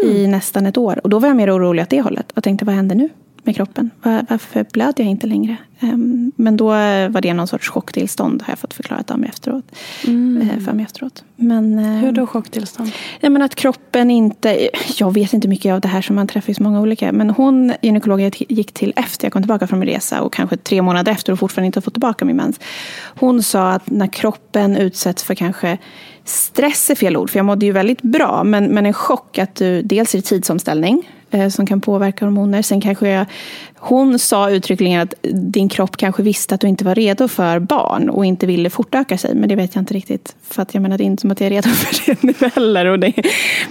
Mm. 0.03 0.15
I 0.15 0.27
nästan 0.27 0.65
ett 0.65 0.77
år. 0.77 0.99
Och 1.03 1.09
då 1.09 1.19
var 1.19 1.27
jag 1.27 1.37
mer 1.37 1.55
orolig 1.55 1.83
åt 1.83 1.89
det 1.89 2.01
hållet 2.01 2.31
och 2.31 2.43
tänkte 2.43 2.65
vad 2.65 2.75
händer 2.75 2.95
nu? 2.95 3.09
Med 3.43 3.55
kroppen. 3.55 3.91
Var, 4.03 4.25
varför 4.29 4.65
blöder 4.71 5.03
jag 5.03 5.11
inte 5.11 5.27
längre? 5.27 5.57
Um, 5.81 6.31
men 6.35 6.57
då 6.57 6.67
var 7.09 7.21
det 7.21 7.33
någon 7.33 7.47
sorts 7.47 7.69
chocktillstånd 7.69 8.41
har 8.41 8.51
jag 8.51 8.59
fått 8.59 8.73
förklarat 8.73 9.11
av 9.11 9.19
mig 9.19 9.29
efteråt. 9.29 9.75
Mm. 10.07 10.41
Uh, 10.41 10.65
för 10.65 10.73
mig 10.73 10.85
efteråt. 10.85 11.23
Men, 11.35 11.79
uh, 11.79 11.85
Hur 11.85 12.11
då 12.11 12.27
chocktillstånd? 12.27 12.91
Ja, 13.19 13.29
men 13.29 13.41
att 13.41 13.55
kroppen 13.55 14.11
inte... 14.11 14.69
Jag 14.97 15.13
vet 15.13 15.33
inte 15.33 15.47
mycket 15.47 15.73
av 15.73 15.81
det 15.81 15.87
här 15.87 16.01
som 16.01 16.15
man 16.15 16.27
träffar 16.27 16.53
så 16.53 16.63
många 16.63 16.81
olika. 16.81 17.11
Men 17.11 17.29
hon, 17.29 17.73
gynekologen 17.81 18.31
gick 18.35 18.71
till 18.71 18.93
efter 18.95 19.25
jag 19.25 19.33
kom 19.33 19.41
tillbaka 19.41 19.67
från 19.67 19.79
min 19.79 19.89
resa 19.89 20.21
och 20.21 20.33
kanske 20.33 20.57
tre 20.57 20.81
månader 20.81 21.11
efter 21.11 21.33
och 21.33 21.39
fortfarande 21.39 21.65
inte 21.65 21.81
fått 21.81 21.93
tillbaka 21.93 22.25
min 22.25 22.35
mens. 22.35 22.59
Hon 23.01 23.43
sa 23.43 23.71
att 23.71 23.89
när 23.89 24.07
kroppen 24.07 24.77
utsätts 24.77 25.23
för 25.23 25.35
kanske 25.35 25.77
stress 26.23 26.89
är 26.89 26.95
fel 26.95 27.17
ord, 27.17 27.29
för 27.29 27.39
jag 27.39 27.45
mådde 27.45 27.65
ju 27.65 27.71
väldigt 27.71 28.01
bra. 28.01 28.43
Men, 28.43 28.65
men 28.65 28.85
en 28.85 28.93
chock 28.93 29.37
att 29.37 29.55
du, 29.55 29.81
dels 29.81 30.15
är 30.15 30.21
tidsomställning 30.21 31.03
Eh, 31.03 31.18
Eh, 31.31 31.49
som 31.49 31.65
kan 31.65 31.81
påverka 31.81 32.25
hormoner. 32.25 32.61
Sen 32.61 32.81
kanske 32.81 33.09
jag, 33.09 33.25
hon 33.75 34.19
sa 34.19 34.49
uttryckligen 34.49 35.01
att 35.01 35.13
din 35.33 35.69
kropp 35.69 35.97
kanske 35.97 36.23
visste 36.23 36.55
att 36.55 36.61
du 36.61 36.67
inte 36.67 36.85
var 36.85 36.95
redo 36.95 37.27
för 37.27 37.59
barn 37.59 38.09
och 38.09 38.25
inte 38.25 38.45
ville 38.45 38.69
fortöka 38.69 39.17
sig. 39.17 39.35
Men 39.35 39.49
det 39.49 39.55
vet 39.55 39.75
jag 39.75 39.81
inte 39.81 39.93
riktigt. 39.93 40.35
För 40.49 40.61
att 40.61 40.73
jag 40.73 40.81
menar, 40.81 40.97
det 40.97 41.03
är 41.03 41.05
inte 41.05 41.21
som 41.21 41.31
att 41.31 41.39
jag 41.39 41.47
är 41.47 41.51
redo 41.51 41.69
för 41.69 42.05
det 42.05 42.23
nu 42.23 42.49
heller. 42.55 42.85
Och 42.85 42.99
det, 42.99 43.13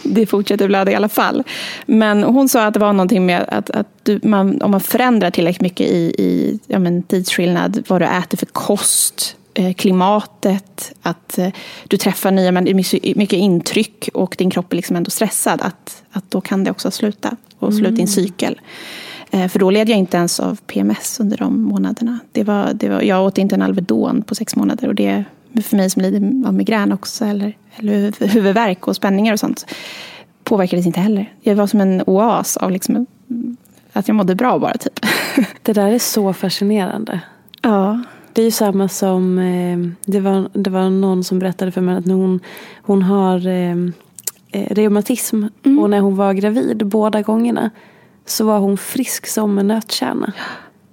det 0.02 0.26
fortsätter 0.26 0.68
blöda 0.68 0.90
i 0.90 0.94
alla 0.94 1.08
fall. 1.08 1.42
Men 1.86 2.22
hon 2.22 2.48
sa 2.48 2.66
att 2.66 2.74
det 2.74 2.80
var 2.80 2.92
någonting 2.92 3.26
med 3.26 3.44
att, 3.48 3.70
att 3.70 3.88
du, 4.02 4.20
man, 4.22 4.62
om 4.62 4.70
man 4.70 4.80
förändrar 4.80 5.30
tillräckligt 5.30 5.62
mycket 5.62 5.86
i, 5.86 6.14
i 6.18 6.58
ja, 6.66 6.78
men 6.78 7.02
tidsskillnad, 7.02 7.84
vad 7.88 8.00
du 8.00 8.06
äter 8.06 8.38
för 8.38 8.46
kost, 8.46 9.36
eh, 9.54 9.72
klimatet, 9.72 10.92
att 11.02 11.38
eh, 11.38 11.48
du 11.88 11.96
träffar 11.96 12.30
nya 12.30 12.52
människor, 12.52 13.18
mycket 13.18 13.38
intryck 13.38 14.08
och 14.14 14.34
din 14.38 14.50
kropp 14.50 14.72
är 14.72 14.76
liksom 14.76 14.96
ändå 14.96 15.10
stressad, 15.10 15.62
att, 15.62 16.02
att 16.10 16.30
då 16.30 16.40
kan 16.40 16.64
det 16.64 16.70
också 16.70 16.90
sluta 16.90 17.36
och 17.58 17.74
slå 17.74 17.88
ut 17.88 17.96
din 17.96 18.04
mm. 18.04 18.06
cykel. 18.06 18.60
Eh, 19.30 19.48
för 19.48 19.58
då 19.58 19.70
led 19.70 19.88
jag 19.88 19.98
inte 19.98 20.16
ens 20.16 20.40
av 20.40 20.58
PMS 20.66 21.20
under 21.20 21.36
de 21.36 21.62
månaderna. 21.62 22.18
Det 22.32 22.44
var, 22.44 22.70
det 22.74 22.88
var, 22.88 23.02
jag 23.02 23.24
åt 23.24 23.38
inte 23.38 23.54
en 23.54 23.62
Alvedon 23.62 24.22
på 24.22 24.34
sex 24.34 24.56
månader 24.56 24.88
och 24.88 24.94
det 24.94 25.24
för 25.62 25.76
mig 25.76 25.90
som 25.90 26.02
lider 26.02 26.48
av 26.48 26.54
migrän 26.54 26.92
också, 26.92 27.24
eller, 27.24 27.56
eller 27.76 28.28
huvudvärk 28.28 28.88
och 28.88 28.96
spänningar 28.96 29.32
och 29.32 29.40
sånt, 29.40 29.66
påverkades 30.44 30.86
inte 30.86 31.00
heller. 31.00 31.32
Jag 31.40 31.56
var 31.56 31.66
som 31.66 31.80
en 31.80 32.02
oas 32.06 32.56
av 32.56 32.70
liksom, 32.70 33.06
att 33.92 34.08
jag 34.08 34.14
mådde 34.14 34.34
bra 34.34 34.58
bara, 34.58 34.78
typ. 34.78 35.06
Det 35.62 35.72
där 35.72 35.90
är 35.92 35.98
så 35.98 36.32
fascinerande. 36.32 37.20
Ja. 37.62 38.02
Det 38.32 38.42
är 38.42 38.44
ju 38.44 38.50
samma 38.50 38.88
som, 38.88 39.38
eh, 39.38 39.78
det, 40.04 40.20
var, 40.20 40.48
det 40.52 40.70
var 40.70 40.90
någon 40.90 41.24
som 41.24 41.38
berättade 41.38 41.72
för 41.72 41.80
mig 41.80 41.96
att 41.96 42.06
hon, 42.06 42.40
hon 42.82 43.02
har 43.02 43.46
eh, 44.52 44.74
reumatism 44.74 45.44
mm. 45.64 45.78
och 45.78 45.90
när 45.90 46.00
hon 46.00 46.16
var 46.16 46.32
gravid 46.32 46.86
båda 46.86 47.22
gångerna 47.22 47.70
så 48.24 48.44
var 48.44 48.58
hon 48.58 48.76
frisk 48.76 49.26
som 49.26 49.58
en 49.58 49.66
nötkärna. 49.68 50.32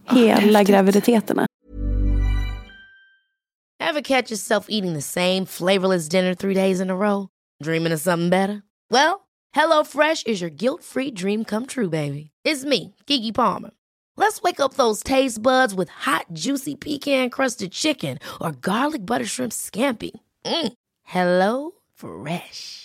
Hela 0.10 0.60
oh, 0.60 0.64
graviditeterna. 0.64 1.48
Have 3.80 4.04
catch 4.04 4.32
yourself 4.32 4.66
eating 4.70 4.94
the 4.94 5.02
same 5.02 5.46
flavorless 5.46 6.10
dinner 6.10 6.34
three 6.34 6.54
days 6.54 6.80
in 6.80 6.90
a 6.90 6.96
row? 6.96 7.28
Dreaming 7.64 7.94
of 7.94 8.00
something 8.00 8.30
better? 8.30 8.62
Well, 8.92 9.22
hello 9.54 9.84
fresh 9.84 10.24
is 10.26 10.42
your 10.42 10.50
guilt 10.50 10.84
free 10.84 11.12
dream 11.12 11.44
come 11.46 11.66
true 11.66 11.90
baby. 11.90 12.32
It's 12.44 12.66
me, 12.66 12.96
Gigi 13.08 13.32
Palmer. 13.32 13.72
Let's 14.18 14.42
wake 14.42 14.60
up 14.60 14.74
those 14.74 15.04
taste 15.04 15.42
buds 15.42 15.76
with 15.76 15.90
hot, 15.90 16.26
juicy 16.34 16.76
pecan 16.76 17.30
crusted 17.30 17.72
chicken 17.72 18.20
or 18.40 18.52
garlic 18.52 19.06
butter 19.06 19.26
shrimp 19.26 19.52
scampi. 19.52 20.12
Mm. 20.46 20.74
Hello 21.04 21.72
Fresh. 21.96 22.85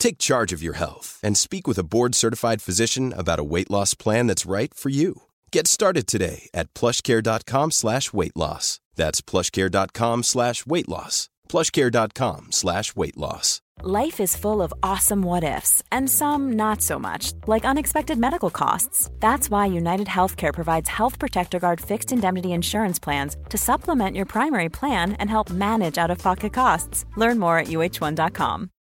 Take 0.00 0.18
charge 0.18 0.52
of 0.54 0.62
your 0.62 0.74
health 0.74 1.20
and 1.22 1.36
speak 1.36 1.68
with 1.68 1.78
a 1.78 1.84
board-certified 1.84 2.62
physician 2.62 3.12
about 3.16 3.38
a 3.38 3.44
weight 3.44 3.70
loss 3.70 3.94
plan 3.94 4.26
that's 4.26 4.50
right 4.56 4.74
for 4.74 4.88
you. 4.88 5.22
Get 5.52 5.66
started 5.66 6.06
today 6.06 6.48
at 6.54 6.72
plushcare.com 6.74 7.70
slash 7.70 8.12
weight 8.12 8.36
loss. 8.36 8.80
That's 8.96 9.20
plushcare.com 9.20 10.22
slash 10.22 10.64
weight 10.66 10.88
loss. 10.88 11.28
plushcare.com 11.48 12.48
slash 12.50 12.96
weight 12.96 13.16
loss. 13.16 13.60
Life 13.82 14.20
is 14.20 14.36
full 14.36 14.60
of 14.60 14.74
awesome 14.82 15.22
what 15.22 15.42
ifs, 15.42 15.82
and 15.90 16.08
some 16.10 16.52
not 16.52 16.82
so 16.82 16.98
much, 16.98 17.32
like 17.46 17.64
unexpected 17.64 18.18
medical 18.18 18.50
costs. 18.50 19.10
That's 19.20 19.48
why 19.50 19.66
United 19.66 20.06
Healthcare 20.06 20.52
provides 20.52 20.88
Health 20.88 21.18
Protector 21.18 21.58
Guard 21.58 21.80
fixed 21.80 22.12
indemnity 22.12 22.52
insurance 22.52 22.98
plans 22.98 23.36
to 23.48 23.56
supplement 23.56 24.16
your 24.16 24.26
primary 24.26 24.68
plan 24.68 25.12
and 25.14 25.30
help 25.30 25.48
manage 25.50 25.96
out 25.96 26.10
of 26.10 26.18
pocket 26.18 26.52
costs. 26.52 27.06
Learn 27.16 27.38
more 27.38 27.58
at 27.58 27.68
uh1.com. 27.68 28.70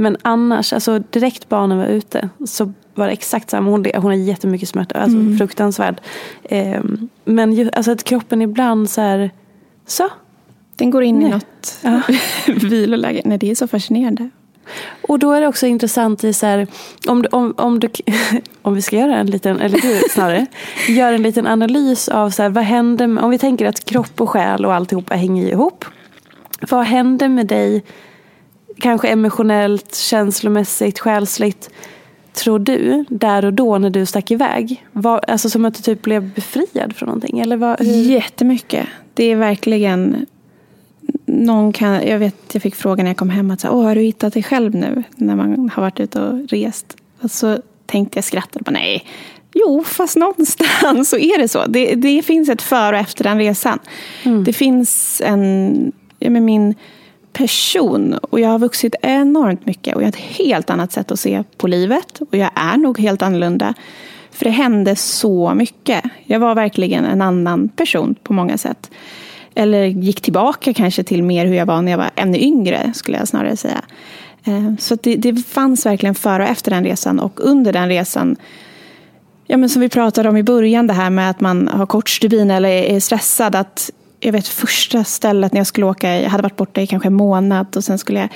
Men 0.00 0.16
annars, 0.22 0.72
alltså 0.72 0.98
direkt 0.98 1.48
barnen 1.48 1.78
var 1.78 1.86
ute 1.86 2.28
så 2.46 2.72
var 2.94 3.06
det 3.06 3.12
exakt 3.12 3.50
samma. 3.50 3.70
Hon, 3.70 3.84
hon 3.94 4.04
har 4.04 4.12
jättemycket 4.12 4.68
smärta, 4.68 4.98
alltså 4.98 5.18
Mm. 5.18 5.38
fruktansvärd. 5.38 6.00
Eh, 6.42 6.80
men 7.24 7.52
ju, 7.52 7.70
alltså 7.72 7.90
att 7.92 8.04
kroppen 8.04 8.42
ibland 8.42 8.90
så 8.90 9.00
här, 9.00 9.30
så. 9.86 10.08
Den 10.76 10.90
går 10.90 11.02
in 11.02 11.22
i 11.22 11.24
Nej. 11.24 11.30
något 11.30 11.78
viloläge. 12.64 13.22
Nej, 13.24 13.38
det 13.38 13.50
är 13.50 13.54
så 13.54 13.68
fascinerande. 13.68 14.30
Och 15.08 15.18
då 15.18 15.32
är 15.32 15.40
det 15.40 15.46
också 15.46 15.66
intressant 15.66 16.24
i 16.24 16.32
så 16.32 16.46
här, 16.46 16.66
om, 17.08 17.22
du- 17.22 17.28
om, 17.28 17.54
om, 17.56 17.80
du, 17.80 17.88
om 18.62 18.74
vi 18.74 18.82
ska 18.82 18.96
göra 18.96 19.16
en 19.16 19.26
liten, 19.26 19.60
eller 19.60 19.78
du 19.80 20.00
snarare, 20.10 20.46
gör 20.88 21.12
en 21.12 21.22
liten 21.22 21.46
analys 21.46 22.08
av 22.08 22.30
så 22.30 22.42
här, 22.42 22.50
vad 22.50 22.64
händer 22.64 23.22
om 23.24 23.30
vi 23.30 23.38
tänker 23.38 23.66
att 23.66 23.84
kropp 23.84 24.20
och 24.20 24.30
själ 24.30 24.66
och 24.66 24.74
alltihopa 24.74 25.14
hänger 25.14 25.48
ihop. 25.48 25.84
Vad 26.70 26.84
händer 26.84 27.28
med 27.28 27.46
dig, 27.46 27.82
kanske 28.80 29.08
emotionellt, 29.08 29.94
känslomässigt, 29.94 30.98
själsligt, 30.98 31.70
tror 32.32 32.58
du, 32.58 33.04
där 33.08 33.44
och 33.44 33.52
då 33.52 33.78
när 33.78 33.90
du 33.90 34.06
stack 34.06 34.30
iväg? 34.30 34.86
Var, 34.92 35.20
alltså 35.28 35.50
som 35.50 35.64
att 35.64 35.74
du 35.74 35.82
typ 35.82 36.02
blev 36.02 36.34
befriad 36.34 36.96
från 36.96 37.06
någonting? 37.06 37.40
Eller 37.40 37.56
vad, 37.56 37.80
hur? 37.80 37.86
Jättemycket. 37.86 38.86
Det 39.14 39.24
är 39.24 39.36
verkligen... 39.36 40.26
Någon 41.26 41.72
kan, 41.72 42.06
jag 42.06 42.18
vet, 42.18 42.34
jag 42.52 42.62
fick 42.62 42.74
frågan 42.74 43.04
när 43.04 43.10
jag 43.10 43.16
kom 43.16 43.30
hem 43.30 43.50
att 43.50 43.60
så, 43.60 43.66
här, 43.66 43.74
Åh, 43.74 43.82
har 43.82 43.94
du 43.94 44.00
hittat 44.00 44.32
dig 44.32 44.42
själv 44.42 44.74
nu? 44.74 45.02
När 45.16 45.36
man 45.36 45.70
har 45.74 45.82
varit 45.82 46.00
ute 46.00 46.20
och 46.20 46.48
rest. 46.48 46.96
Och 47.20 47.30
så 47.30 47.58
tänkte 47.86 48.18
jag 48.18 48.24
skrattade 48.24 48.62
bara 48.62 48.70
nej. 48.70 49.04
Jo, 49.54 49.84
fast 49.84 50.16
någonstans 50.16 51.10
så 51.10 51.16
är 51.16 51.38
det 51.38 51.48
så. 51.48 51.66
Det, 51.66 51.94
det 51.94 52.22
finns 52.22 52.48
ett 52.48 52.62
före 52.62 52.96
och 52.96 53.02
efter 53.02 53.24
den 53.24 53.38
resan. 53.38 53.78
Det 54.44 54.52
finns 54.52 55.22
en, 55.24 55.92
ja, 56.18 56.30
men 56.30 56.44
min 56.44 56.74
person 57.32 58.14
och 58.14 58.40
jag 58.40 58.48
har 58.48 58.58
vuxit 58.58 58.94
enormt 59.02 59.66
mycket 59.66 59.94
och 59.94 60.02
jag 60.02 60.06
har 60.06 60.12
ett 60.12 60.16
helt 60.16 60.70
annat 60.70 60.92
sätt 60.92 61.10
att 61.10 61.20
se 61.20 61.44
på 61.56 61.66
livet 61.66 62.20
och 62.20 62.36
jag 62.36 62.50
är 62.54 62.76
nog 62.76 62.98
helt 62.98 63.22
annorlunda. 63.22 63.74
För 64.30 64.44
det 64.44 64.50
hände 64.50 64.96
så 64.96 65.54
mycket. 65.54 66.04
Jag 66.24 66.40
var 66.40 66.54
verkligen 66.54 67.04
en 67.04 67.22
annan 67.22 67.68
person 67.68 68.14
på 68.22 68.32
många 68.32 68.58
sätt. 68.58 68.90
Eller 69.54 69.84
gick 69.84 70.20
tillbaka 70.20 70.74
kanske 70.74 71.02
till 71.02 71.22
mer 71.22 71.46
hur 71.46 71.54
jag 71.54 71.66
var 71.66 71.82
när 71.82 71.90
jag 71.90 71.98
var 71.98 72.10
ännu 72.16 72.38
yngre, 72.38 72.92
skulle 72.94 73.18
jag 73.18 73.28
snarare 73.28 73.56
säga. 73.56 73.82
Eh, 74.44 74.76
så 74.78 74.94
det, 74.94 75.16
det 75.16 75.36
fanns 75.36 75.86
verkligen 75.86 76.14
före 76.14 76.42
och 76.42 76.48
efter 76.48 76.70
den 76.70 76.84
resan 76.84 77.20
och 77.20 77.40
under 77.40 77.72
den 77.72 77.88
resan 77.88 78.36
Ja, 79.50 79.56
men 79.56 79.68
som 79.68 79.82
vi 79.82 79.88
pratade 79.88 80.28
om 80.28 80.36
i 80.36 80.42
början, 80.42 80.86
det 80.86 80.92
här 80.92 81.10
med 81.10 81.30
att 81.30 81.40
man 81.40 81.68
har 81.68 81.86
kort 81.86 82.08
stubin 82.08 82.50
eller 82.50 82.68
är 82.68 83.00
stressad. 83.00 83.54
Att 83.54 83.90
jag 84.20 84.32
vet 84.32 84.48
första 84.48 85.04
stället 85.04 85.52
när 85.52 85.60
jag 85.60 85.66
skulle 85.66 85.86
åka, 85.86 86.20
jag 86.20 86.30
hade 86.30 86.42
varit 86.42 86.56
borta 86.56 86.80
i 86.80 86.86
kanske 86.86 87.08
en 87.08 87.14
månad 87.14 87.76
och 87.76 87.84
sen 87.84 87.98
skulle 87.98 88.20
jag 88.20 88.28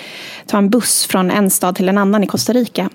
ta 0.47 0.59
en 0.59 0.71
buss 0.71 1.07
från 1.07 1.31
en 1.31 1.51
stad 1.51 1.77
till 1.77 1.89
en 1.89 1.99
annan 1.99 2.25
i 2.25 2.27
Costa 2.27 2.53
Rica. 2.53 2.91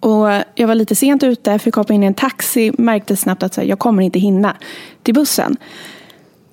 Och 0.00 0.28
jag 0.54 0.66
var 0.66 0.74
lite 0.74 0.94
sent 0.94 1.22
ute, 1.22 1.58
fick 1.58 1.74
hoppa 1.74 1.92
in 1.92 2.02
i 2.02 2.06
en 2.06 2.14
taxi, 2.14 2.72
märkte 2.78 3.16
snabbt 3.16 3.42
att 3.42 3.56
jag 3.56 3.78
kommer 3.78 4.02
inte 4.02 4.18
hinna 4.18 4.56
till 5.02 5.14
bussen. 5.14 5.56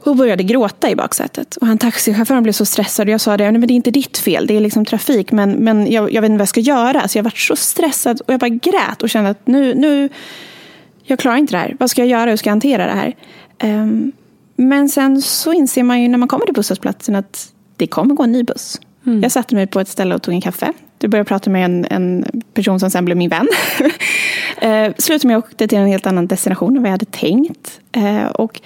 Och 0.04 0.16
började 0.16 0.44
gråta 0.44 0.90
i 0.90 0.96
baksätet. 0.96 1.56
Och 1.56 1.68
han 1.68 1.78
taxichauffören 1.78 2.44
blev 2.44 2.54
så 2.54 2.66
stressad 2.66 3.08
och 3.08 3.14
jag 3.14 3.22
sa 3.22 3.38
det, 3.38 3.52
men 3.52 3.62
det 3.62 3.74
är 3.74 3.76
inte 3.76 3.92
ditt 3.92 4.18
fel, 4.18 4.48
det 4.48 4.56
är 4.58 4.60
liksom 4.60 4.86
trafik, 4.86 5.32
men, 5.32 5.52
men 5.52 5.92
jag, 5.92 6.14
jag 6.14 6.22
vet 6.22 6.30
inte 6.30 6.38
vad 6.38 6.42
jag 6.42 6.50
ska 6.50 6.60
göra. 6.60 7.08
Så 7.08 7.18
jag 7.18 7.24
var 7.24 7.34
så 7.36 7.56
stressad 7.56 8.22
och 8.22 8.34
jag 8.34 8.40
bara 8.40 8.50
grät 8.50 9.04
och 9.04 9.10
kände 9.10 9.30
att 9.30 9.48
nu, 9.48 9.76
nu 9.76 10.10
jag 11.04 11.20
klarar 11.20 11.38
inte 11.38 11.54
det 11.54 11.58
här. 11.58 11.76
Vad 11.80 11.90
ska 11.90 12.02
jag 12.02 12.10
göra? 12.10 12.30
Hur 12.30 12.38
ska 12.38 12.48
jag 12.48 12.52
hantera 12.52 12.86
det 12.86 12.92
här? 12.92 13.16
Um, 13.64 14.12
men 14.60 14.90
sen 14.90 15.22
så 15.22 15.54
inser 15.54 15.84
man 15.84 16.02
ju 16.02 16.08
när 16.08 16.18
man 16.18 16.28
kommer 16.28 16.46
till 16.46 16.54
busshållplatsen 16.54 17.16
att 17.16 17.54
det 17.76 17.88
kommer 17.88 18.16
gå 18.16 18.24
en 18.24 18.32
ny 18.32 18.44
buss. 18.44 18.82
Jag 19.22 19.32
satte 19.32 19.56
mig 19.56 19.68
på 19.68 19.80
ett 19.80 19.88
ställe 19.88 20.16
och 20.16 20.22
tog 20.22 20.34
en 20.34 20.42
kaffe. 20.42 20.74
Du 20.98 21.08
började 21.08 21.28
prata 21.28 21.50
med 21.50 21.66
en, 21.66 21.86
en 21.90 22.26
person 22.54 22.80
som 22.80 22.92
sen 22.92 23.06
blev 23.06 23.18
min 23.18 23.30
vän. 23.30 23.48
uh, 24.64 24.94
slutade 24.98 25.28
med 25.28 25.38
att 25.38 25.44
jag 25.44 25.52
åkte 25.52 25.68
till 25.68 25.78
en 25.78 25.88
helt 25.88 26.08
annan 26.08 26.28
destination 26.28 26.78
än 26.78 26.84
vad 26.84 26.88
jag 26.88 26.94
hade 26.94 27.06
tänkt. 27.06 27.80
Eh, 27.92 28.26
och 28.26 28.62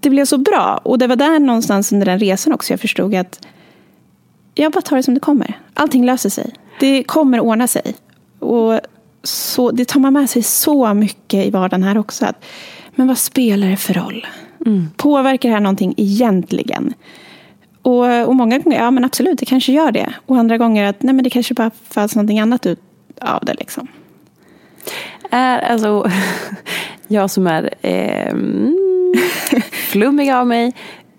det 0.00 0.10
blev 0.10 0.24
så 0.24 0.38
bra. 0.38 0.80
Och 0.82 0.98
det 0.98 1.06
var 1.06 1.16
där 1.16 1.38
någonstans 1.38 1.92
under 1.92 2.06
den 2.06 2.18
resan 2.18 2.52
också 2.52 2.72
jag 2.72 2.80
förstod 2.80 3.14
att 3.14 3.46
jag 4.54 4.72
bara 4.72 4.80
tar 4.80 4.96
det 4.96 5.02
som 5.02 5.14
det 5.14 5.20
kommer. 5.20 5.58
Allting 5.74 6.04
löser 6.04 6.30
sig. 6.30 6.54
Det 6.80 7.02
kommer 7.02 7.40
ordna 7.40 7.66
sig. 7.66 7.94
Och 8.38 8.80
så, 9.22 9.70
det 9.70 9.84
tar 9.84 10.00
man 10.00 10.12
med 10.12 10.30
sig 10.30 10.42
så 10.42 10.94
mycket 10.94 11.46
i 11.46 11.50
vardagen 11.50 11.82
här 11.82 11.98
också. 11.98 12.26
Att, 12.26 12.44
men 12.94 13.06
vad 13.06 13.18
spelar 13.18 13.68
det 13.68 13.76
för 13.76 13.94
roll? 13.94 14.26
Påverkar 14.96 15.48
det 15.48 15.54
här 15.54 15.60
någonting 15.60 15.94
egentligen? 15.96 16.94
Och, 17.82 18.28
och 18.28 18.36
många 18.36 18.58
gånger, 18.58 18.78
ja 18.78 18.90
men 18.90 19.04
absolut, 19.04 19.38
det 19.38 19.46
kanske 19.46 19.72
gör 19.72 19.92
det. 19.92 20.14
Och 20.26 20.36
andra 20.36 20.58
gånger 20.58 20.84
att 20.84 21.02
nej 21.02 21.14
men 21.14 21.24
det 21.24 21.30
kanske 21.30 21.54
bara 21.54 21.70
föds 21.88 22.16
någonting 22.16 22.40
annat 22.40 22.66
ut 22.66 22.80
av 23.20 23.44
det. 23.44 23.54
Liksom. 23.54 23.88
är 25.30 25.58
alltså 25.58 26.10
jag 27.08 27.30
som 27.30 27.46
är 27.46 27.74
eh, 27.80 28.28
mm, 28.28 29.14
flummig 29.72 30.30
av 30.30 30.46
mig. 30.46 30.72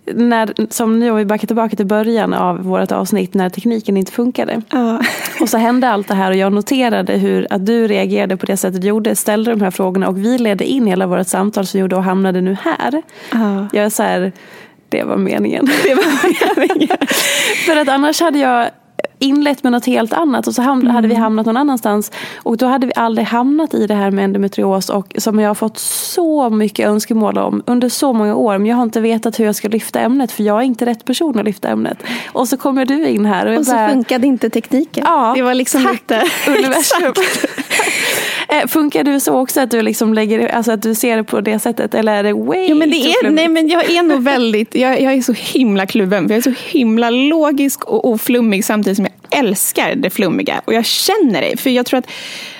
När, 0.06 0.72
som 0.74 1.00
nu 1.00 1.12
om 1.12 1.18
vi 1.18 1.26
backar 1.26 1.48
tillbaka 1.48 1.76
till 1.76 1.86
början 1.86 2.34
av 2.34 2.64
vårt 2.64 2.92
avsnitt 2.92 3.34
när 3.34 3.50
tekniken 3.50 3.98
inte 3.98 4.12
funkade. 4.12 4.62
Ja. 4.70 5.02
Och 5.44 5.50
så 5.50 5.58
hände 5.58 5.90
allt 5.90 6.08
det 6.08 6.14
här 6.14 6.32
och 6.32 6.38
jag 6.38 6.54
noterade 6.54 7.14
hur 7.14 7.48
att 7.50 7.66
du 7.66 7.88
reagerade 7.88 8.38
på 8.38 8.46
det 8.46 8.58
sättet 8.58 8.82
du 8.82 8.88
gjorde, 8.88 9.16
ställde 9.16 9.52
de 9.52 9.62
här 9.62 9.72
frågorna 9.72 10.08
och 10.08 10.18
vi 10.18 10.38
ledde 10.38 10.66
in 10.66 10.88
hela 10.88 11.08
vårt 11.08 11.28
samtal 11.28 11.66
som 11.66 11.80
gjorde 11.80 11.96
och 11.96 12.04
hamnade 12.04 12.42
nu 12.42 12.58
här. 12.62 13.02
Ja. 13.32 13.68
Jag 13.74 13.86
är 13.86 13.90
så 13.90 14.04
här, 14.04 14.32
det 14.90 15.04
var 15.04 15.18
meningen. 15.18 15.66
Det 15.84 15.96
var 15.96 16.60
meningen. 16.60 16.98
För 17.66 17.76
att 17.76 17.90
annars 17.90 18.22
hade 18.22 18.40
jag 18.40 18.70
inlett 19.24 19.64
med 19.64 19.72
något 19.72 19.86
helt 19.86 20.14
annat 20.14 20.48
och 20.48 20.54
så 20.56 20.62
ham- 20.62 20.90
hade 20.90 21.08
vi 21.08 21.16
hamnat 21.16 21.46
någon 21.46 21.58
annanstans. 21.58 22.12
Och 22.38 22.58
då 22.58 22.66
hade 22.66 22.88
vi 22.88 22.94
aldrig 22.96 23.28
hamnat 23.28 23.74
i 23.74 23.88
det 23.88 23.94
här 23.94 24.12
med 24.12 24.24
endometrios 24.26 24.90
och 24.90 25.16
som 25.18 25.40
jag 25.40 25.50
har 25.50 25.56
fått 25.56 25.78
så 25.80 26.50
mycket 26.50 26.88
önskemål 26.88 27.38
om 27.38 27.64
under 27.66 27.90
så 27.90 28.14
många 28.14 28.36
år. 28.36 28.58
Men 28.58 28.68
jag 28.68 28.76
har 28.76 28.84
inte 28.84 29.02
vetat 29.02 29.40
hur 29.40 29.46
jag 29.46 29.56
ska 29.56 29.68
lyfta 29.68 30.00
ämnet 30.00 30.32
för 30.32 30.44
jag 30.44 30.58
är 30.60 30.64
inte 30.64 30.86
rätt 30.86 31.06
person 31.06 31.40
att 31.40 31.46
lyfta 31.46 31.68
ämnet. 31.68 31.98
Och 32.32 32.48
så 32.48 32.58
kommer 32.58 32.86
du 32.86 33.08
in 33.08 33.26
här 33.26 33.46
och 33.46 33.58
Och 33.60 33.66
så 33.66 33.72
bara, 33.72 33.90
funkade 33.90 34.28
inte 34.28 34.50
tekniken. 34.50 35.04
Ja, 35.08 35.34
det 35.36 35.42
var 35.42 35.54
liksom 35.54 35.84
tack, 35.84 35.94
lite... 35.94 36.24
universum. 36.48 37.14
Eh, 38.54 38.68
Funkar 38.68 39.04
du 39.04 39.20
så 39.20 39.40
också 39.40 39.62
att 39.62 39.72
du 39.72 39.82
liksom 39.82 40.14
lägger, 40.14 40.48
alltså 40.48 40.72
att 40.72 40.82
du 40.82 40.96
ser 40.96 41.18
det 41.18 41.24
på 41.24 41.42
det 41.42 41.60
sättet 41.60 41.94
eller 41.94 42.14
är 42.14 42.24
det 42.24 42.34
way 42.34 42.66
Jo, 42.70 42.76
men 42.76 42.90
det 42.90 42.96
är, 42.96 43.30
nej, 43.30 43.48
men 43.48 43.68
jag 43.68 43.92
är 43.92 44.04
nog 44.04 44.24
väldigt, 44.24 44.76
jag, 44.76 45.02
jag 45.02 45.14
är 45.14 45.22
så 45.22 45.34
himla 45.34 45.86
kluven. 45.86 46.28
För 46.28 46.36
jag 46.36 46.38
är 46.48 46.52
så 46.52 46.78
himla 46.78 47.10
logisk 47.10 47.86
och 47.86 48.10
oflummig 48.10 48.66
samtidigt 48.66 48.98
som 48.98 49.06
jag 49.06 49.40
älskar 49.40 49.96
det 49.96 50.10
flummiga. 50.10 50.62
Och 50.66 50.74
jag 50.74 50.86
känner 50.86 51.42
det. 51.42 51.58
För 51.58 51.70
jag 51.70 51.86
tror 51.86 51.98
att 51.98 52.08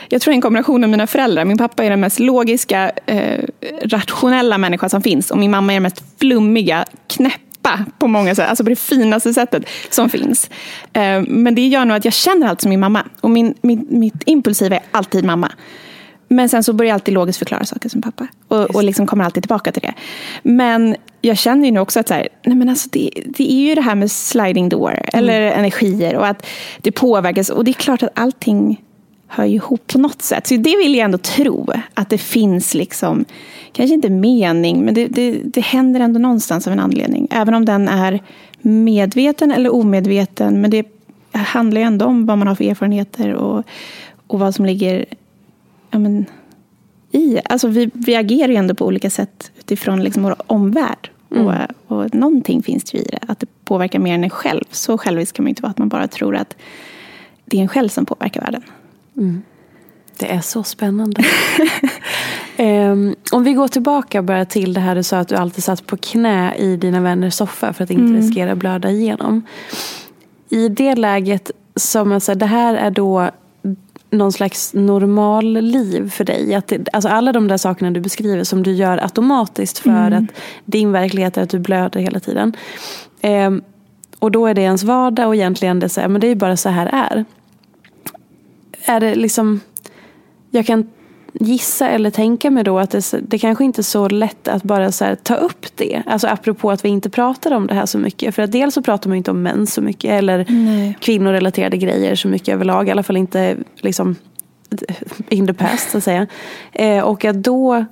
jag 0.10 0.22
tror 0.22 0.34
en 0.34 0.42
kombination 0.42 0.84
av 0.84 0.90
mina 0.90 1.08
föräldrar. 1.08 1.46
Min 1.46 1.58
pappa 1.58 1.84
är 1.84 1.90
den 1.90 2.00
mest 2.00 2.20
logiska, 2.20 2.92
eh, 3.06 3.40
rationella 3.84 4.58
människa 4.58 4.90
som 4.90 5.02
finns. 5.02 5.32
Och 5.32 5.38
min 5.38 5.52
mamma 5.52 5.74
är 5.74 5.76
den 5.76 5.84
mest 5.84 6.04
flummiga, 6.20 6.86
knäppa 7.08 7.43
på 8.00 8.08
många 8.08 8.36
sätt. 8.36 8.50
Alltså 8.50 8.64
på 8.64 8.70
det 8.70 8.76
finaste 8.76 9.34
sättet 9.34 9.64
som 9.90 10.10
finns. 10.10 10.50
Eh, 10.94 11.22
men 11.28 11.56
det 11.56 11.68
gör 11.68 11.86
nog 11.86 11.98
att 11.98 12.06
jag 12.06 12.14
känner 12.14 12.48
allt 12.48 12.62
som 12.62 12.70
min 12.70 12.80
mamma. 12.80 13.04
Och 13.22 13.30
min, 13.30 13.54
min, 13.62 13.88
mitt 13.90 14.24
impulsiva 14.26 14.76
är 14.76 14.84
alltid 14.92 15.26
mamma. 15.26 15.52
Men 16.28 16.50
sen 16.50 16.64
så 16.64 16.74
börjar 16.74 16.90
jag 16.90 16.94
alltid 16.94 17.14
logiskt 17.14 17.40
förklara 17.40 17.66
saker 17.66 17.90
som 17.90 18.02
pappa. 18.02 18.28
Och, 18.48 18.76
och 18.76 18.84
liksom 18.84 19.08
kommer 19.08 19.24
alltid 19.24 19.44
tillbaka 19.44 19.72
till 19.72 19.82
det. 19.82 19.94
Men 20.44 20.96
jag 21.22 21.38
känner 21.38 21.66
ju 21.66 21.72
nu 21.72 21.80
också 21.80 22.00
att 22.00 22.08
så 22.08 22.14
här, 22.14 22.28
nej 22.46 22.56
men 22.56 22.70
alltså 22.70 22.90
det, 22.92 23.10
det 23.26 23.52
är 23.52 23.68
ju 23.68 23.76
det 23.76 23.82
här 23.82 23.96
med 23.96 24.12
sliding 24.12 24.70
door. 24.70 25.00
Eller 25.14 25.42
energier 25.42 26.16
och 26.16 26.28
att 26.28 26.46
det 26.82 26.92
påverkas. 26.92 27.50
Och 27.50 27.64
det 27.64 27.72
är 27.72 27.74
klart 27.74 28.04
att 28.04 28.20
allting 28.20 28.82
hör 29.34 29.46
ju 29.46 29.56
ihop 29.56 29.88
på 29.88 29.98
något 29.98 30.22
sätt. 30.22 30.48
Så 30.48 30.56
det 30.56 30.78
vill 30.78 30.96
jag 30.96 31.06
ändå 31.06 31.18
tro. 31.18 31.68
Att 31.94 32.10
det 32.10 32.18
finns 32.18 32.74
liksom, 32.74 33.26
kanske 33.72 33.94
inte 33.94 34.10
mening, 34.10 34.86
men 34.86 34.94
det, 34.94 35.08
det, 35.08 35.32
det 35.44 35.62
händer 35.62 36.00
ändå 36.00 36.20
någonstans 36.20 36.68
av 36.68 36.74
en 36.74 36.80
anledning. 36.80 37.28
Även 37.32 37.54
om 37.54 37.66
den 37.66 37.88
är 37.88 38.22
medveten 38.62 39.52
eller 39.52 39.74
omedveten. 39.74 40.62
Men 40.62 40.72
det 40.72 40.88
handlar 41.32 41.82
ju 41.82 41.88
ändå 41.88 42.06
om 42.06 42.26
vad 42.26 42.38
man 42.38 42.48
har 42.48 42.56
för 42.56 42.64
erfarenheter 42.64 43.34
och, 43.34 43.64
och 44.28 44.40
vad 44.40 44.56
som 44.56 44.66
ligger 44.66 45.06
ja, 45.92 46.00
men, 46.00 46.26
i. 47.12 47.40
Alltså 47.46 47.68
vi, 47.68 47.90
vi 47.94 48.16
agerar 48.16 48.50
ju 48.50 48.56
ändå 48.56 48.76
på 48.76 48.86
olika 48.86 49.10
sätt 49.10 49.52
utifrån 49.60 50.04
liksom 50.04 50.24
vår 50.24 50.36
omvärld. 50.48 51.10
Mm. 51.32 51.48
Och, 51.48 51.54
och 51.88 52.16
någonting 52.16 52.64
finns 52.64 52.84
det 52.84 52.98
ju 52.98 53.04
i 53.04 53.08
det, 53.08 53.20
att 53.28 53.40
det 53.40 53.48
påverkar 53.66 54.00
mer 54.00 54.14
än 54.14 54.24
en 54.24 54.30
själv. 54.30 54.64
Så 54.72 54.98
självisk 54.98 55.36
kan 55.36 55.44
man 55.44 55.50
inte 55.50 55.62
vara 55.62 55.72
att 55.72 55.78
man 55.78 55.90
bara 55.90 56.08
tror 56.08 56.36
att 56.36 56.56
det 57.46 57.58
är 57.58 57.62
en 57.62 57.68
själv 57.68 57.90
som 57.90 58.06
påverkar 58.06 58.42
världen. 58.42 58.64
Mm. 59.18 59.42
Det 60.18 60.32
är 60.32 60.42
så 60.42 60.64
spännande. 60.64 61.24
um, 62.58 63.16
om 63.32 63.44
vi 63.44 63.54
går 63.54 63.68
tillbaka 63.68 64.22
bara 64.22 64.46
till 64.46 64.74
det 64.74 64.82
här 64.82 64.96
du 64.96 65.04
sa 65.04 65.18
att 65.18 65.28
du 65.28 65.36
alltid 65.36 65.64
satt 65.64 65.88
på 65.88 65.98
knä 65.98 66.56
i 66.56 66.78
dina 66.78 67.02
vänners 67.02 67.34
soffa 67.34 67.74
för 67.74 67.84
att 67.84 67.92
inte 67.92 68.04
mm. 68.04 68.16
riskera 68.16 68.56
blöda 68.56 68.90
igenom. 68.90 69.42
I 70.50 70.70
det 70.70 70.96
läget, 70.96 71.52
som 71.76 72.12
alltså, 72.12 72.36
det 72.36 72.46
här 72.46 72.76
är 72.76 72.92
då 72.92 73.30
någon 74.10 74.32
slags 74.32 74.74
normal 74.74 75.46
liv 75.62 76.10
för 76.10 76.24
dig. 76.24 76.56
Att 76.56 76.68
det, 76.68 76.88
alltså 76.94 77.10
alla 77.10 77.32
de 77.32 77.48
där 77.48 77.58
sakerna 77.58 77.92
du 77.92 78.00
beskriver 78.00 78.44
som 78.44 78.64
du 78.64 78.72
gör 78.72 78.98
automatiskt 78.98 79.78
för 79.78 80.08
mm. 80.08 80.24
att 80.24 80.42
din 80.66 80.92
verklighet 80.92 81.38
är 81.38 81.42
att 81.42 81.50
du 81.50 81.60
blöder 81.60 82.00
hela 82.00 82.20
tiden. 82.20 82.54
Um, 83.22 83.62
och 84.20 84.32
då 84.32 84.48
är 84.48 84.54
det 84.54 84.62
ens 84.62 84.84
vardag 84.84 85.28
och 85.28 85.36
egentligen 85.36 85.80
det, 85.80 85.90
så 85.90 86.02
här, 86.02 86.08
men 86.08 86.22
det 86.22 86.28
är 86.28 86.36
bara 86.36 86.58
så 86.58 86.70
här 86.70 86.90
är. 86.94 87.26
Är 88.86 89.00
det 89.00 89.16
liksom 89.16 89.60
jag 90.50 90.66
kan 90.66 90.90
gissa 91.34 91.90
eller 91.90 92.10
tänka 92.10 92.52
mig 92.52 92.64
då 92.64 92.80
att 92.80 92.92
det, 92.92 93.14
det 93.22 93.40
kanske 93.40 93.64
inte 93.64 93.82
är 93.82 93.84
så 93.84 94.10
lätt 94.10 94.48
att 94.48 94.64
bara 94.64 94.92
så 94.92 95.16
ta 95.24 95.36
upp 95.36 95.66
det. 95.76 96.04
Alltså 96.06 96.28
apropå 96.28 96.72
att 96.72 96.86
vi 96.86 96.90
inte 96.90 97.10
pratar 97.10 97.52
om 97.52 97.68
det 97.68 97.74
här 97.74 97.86
så 97.86 97.98
mycket. 97.98 98.36
För 98.36 98.42
att 98.42 98.52
dels 98.52 98.74
så 98.74 98.82
pratar 98.82 99.10
man 99.10 99.18
inte 99.18 99.32
om 99.32 99.42
män 99.44 99.68
så 99.68 99.82
mycket 99.82 100.12
eller 100.12 100.46
Nej. 100.50 100.98
kvinnorelaterade 101.00 101.78
grejer 101.78 102.16
så 102.16 102.28
mycket 102.28 102.54
överlag. 102.54 102.88
I 102.88 102.92
alla 102.92 103.04
fall 103.04 103.18
inte 103.18 103.58
liksom 103.76 104.16
in 105.30 105.48
the 105.48 105.54
past 105.54 105.92
så 105.92 105.98
att 105.98 106.04
säga. 106.04 106.28
Eh, 106.72 107.04
och 107.04 107.26
att 107.26 107.36
då 107.36 107.86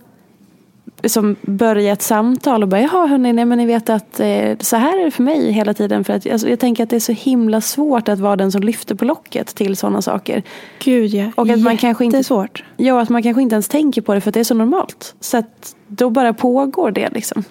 som 1.06 1.36
börja 1.41 1.93
ett 1.93 2.02
samtal 2.02 2.64
och 2.64 2.70
bara, 2.70 2.82
jaha 2.82 3.08
hörni, 3.08 3.34
nej 3.34 3.45
men 3.45 3.58
ni 3.58 3.66
vet 3.66 3.89
att 3.89 4.20
eh, 4.20 4.58
så 4.60 4.76
här 4.76 4.99
är 4.99 5.06
det 5.06 5.12
för 5.12 5.24
mig 5.24 5.52
hela 5.52 5.74
tiden. 5.74 6.04
För 6.04 6.14
att, 6.14 6.32
alltså, 6.32 6.49
jag 6.49 6.60
tänker 6.60 6.84
att 6.84 6.89
det 6.89 6.95
är 6.95 6.99
så 6.99 7.12
himla 7.12 7.62
svårt 7.62 8.10
att 8.10 8.20
vara 8.20 8.36
den 8.36 8.52
som 8.52 8.64
lyfter 8.64 8.95
på 8.95 9.06
locket 9.06 9.56
till 9.56 9.78
sådana 9.78 10.02
saker. 10.02 10.43
Gud 10.80 11.14
ja, 11.14 11.32
och 11.36 11.49
att 11.49 11.60
man 11.62 11.78
kanske 11.78 12.06
inte, 12.06 12.24
svårt. 12.24 12.64
Ja, 12.78 13.02
att 13.02 13.10
man 13.10 13.24
kanske 13.24 13.41
inte 13.41 13.56
ens 13.56 13.68
tänker 13.68 14.02
på 14.02 14.14
det 14.14 14.22
för 14.22 14.30
att 14.30 14.34
det 14.34 14.39
är 14.39 14.43
så 14.43 14.54
normalt. 14.54 15.16
Så 15.20 15.38
att 15.38 15.76
då 15.88 16.10
bara 16.10 16.34
pågår 16.34 16.91
det 16.91 17.10
liksom. 17.10 17.43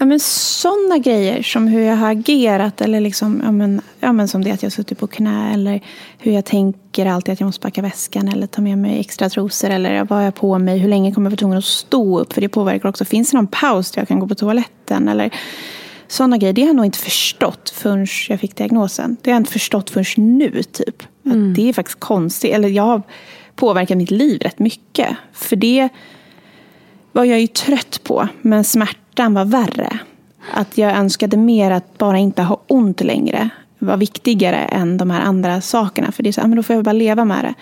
Ja, 0.00 0.06
men 0.06 0.20
sådana 0.20 0.98
grejer 0.98 1.42
som 1.42 1.68
hur 1.68 1.80
jag 1.80 1.96
har 1.96 2.10
agerat 2.10 2.80
eller 2.80 3.00
liksom, 3.00 3.40
ja, 3.44 3.52
men, 3.52 3.80
ja, 4.00 4.12
men 4.12 4.28
som 4.28 4.44
det 4.44 4.50
att 4.50 4.62
jag 4.62 4.72
suttit 4.72 4.98
på 4.98 5.06
knä 5.06 5.54
eller 5.54 5.80
hur 6.18 6.32
jag 6.32 6.44
tänker 6.44 7.06
alltid 7.06 7.32
att 7.32 7.40
jag 7.40 7.46
måste 7.46 7.62
packa 7.62 7.82
väskan 7.82 8.28
eller 8.28 8.46
ta 8.46 8.62
med 8.62 8.78
mig 8.78 9.00
extra 9.00 9.28
trosor 9.28 9.70
eller 9.70 10.04
vad 10.04 10.18
har 10.18 10.24
jag 10.24 10.34
på 10.34 10.58
mig, 10.58 10.78
hur 10.78 10.88
länge 10.88 11.12
kommer 11.12 11.26
jag 11.26 11.30
vara 11.30 11.38
tvungen 11.38 11.58
att 11.58 11.64
stå 11.64 12.20
upp 12.20 12.32
för 12.32 12.40
det 12.40 12.48
påverkar 12.48 12.88
också. 12.88 13.04
Finns 13.04 13.30
det 13.30 13.36
någon 13.36 13.46
paus 13.46 13.90
där 13.90 14.00
jag 14.00 14.08
kan 14.08 14.20
gå 14.20 14.28
på 14.28 14.34
toaletten 14.34 15.08
eller 15.08 15.30
sådana 16.08 16.36
grejer. 16.36 16.52
Det 16.52 16.60
har 16.60 16.68
jag 16.68 16.76
nog 16.76 16.84
inte 16.84 16.98
förstått 16.98 17.70
förrän 17.70 18.06
jag 18.28 18.40
fick 18.40 18.56
diagnosen. 18.56 19.16
Det 19.22 19.30
har 19.30 19.34
jag 19.34 19.40
inte 19.40 19.52
förstått 19.52 19.90
förrän 19.90 20.38
nu 20.38 20.62
typ. 20.62 21.02
Mm. 21.26 21.54
Det 21.54 21.68
är 21.68 21.72
faktiskt 21.72 22.00
konstigt. 22.00 22.54
Eller 22.54 22.68
jag 22.68 22.82
har 22.82 23.02
påverkat 23.56 23.96
mitt 23.96 24.10
liv 24.10 24.40
rätt 24.40 24.58
mycket. 24.58 25.16
För 25.32 25.56
det 25.56 25.88
var 27.12 27.24
jag 27.24 27.40
ju 27.40 27.46
trött 27.46 28.00
på. 28.04 28.28
Men 28.42 28.64
smärta 28.64 28.99
smärtan 29.10 29.34
var 29.34 29.44
värre. 29.44 29.98
Att 30.54 30.78
jag 30.78 30.96
önskade 30.96 31.36
mer 31.36 31.70
att 31.70 31.98
bara 31.98 32.18
inte 32.18 32.42
ha 32.42 32.60
ont 32.68 33.00
längre 33.00 33.50
var 33.78 33.96
viktigare 33.96 34.56
än 34.56 34.98
de 34.98 35.10
här 35.10 35.20
andra 35.20 35.60
sakerna. 35.60 36.12
För 36.12 36.22
det 36.22 36.28
är 36.28 36.32
så, 36.32 36.40
men 36.40 36.56
då 36.56 36.62
får 36.62 36.76
jag 36.76 36.84
bara 36.84 36.92
leva 36.92 37.24
med 37.24 37.44
det. 37.44 37.54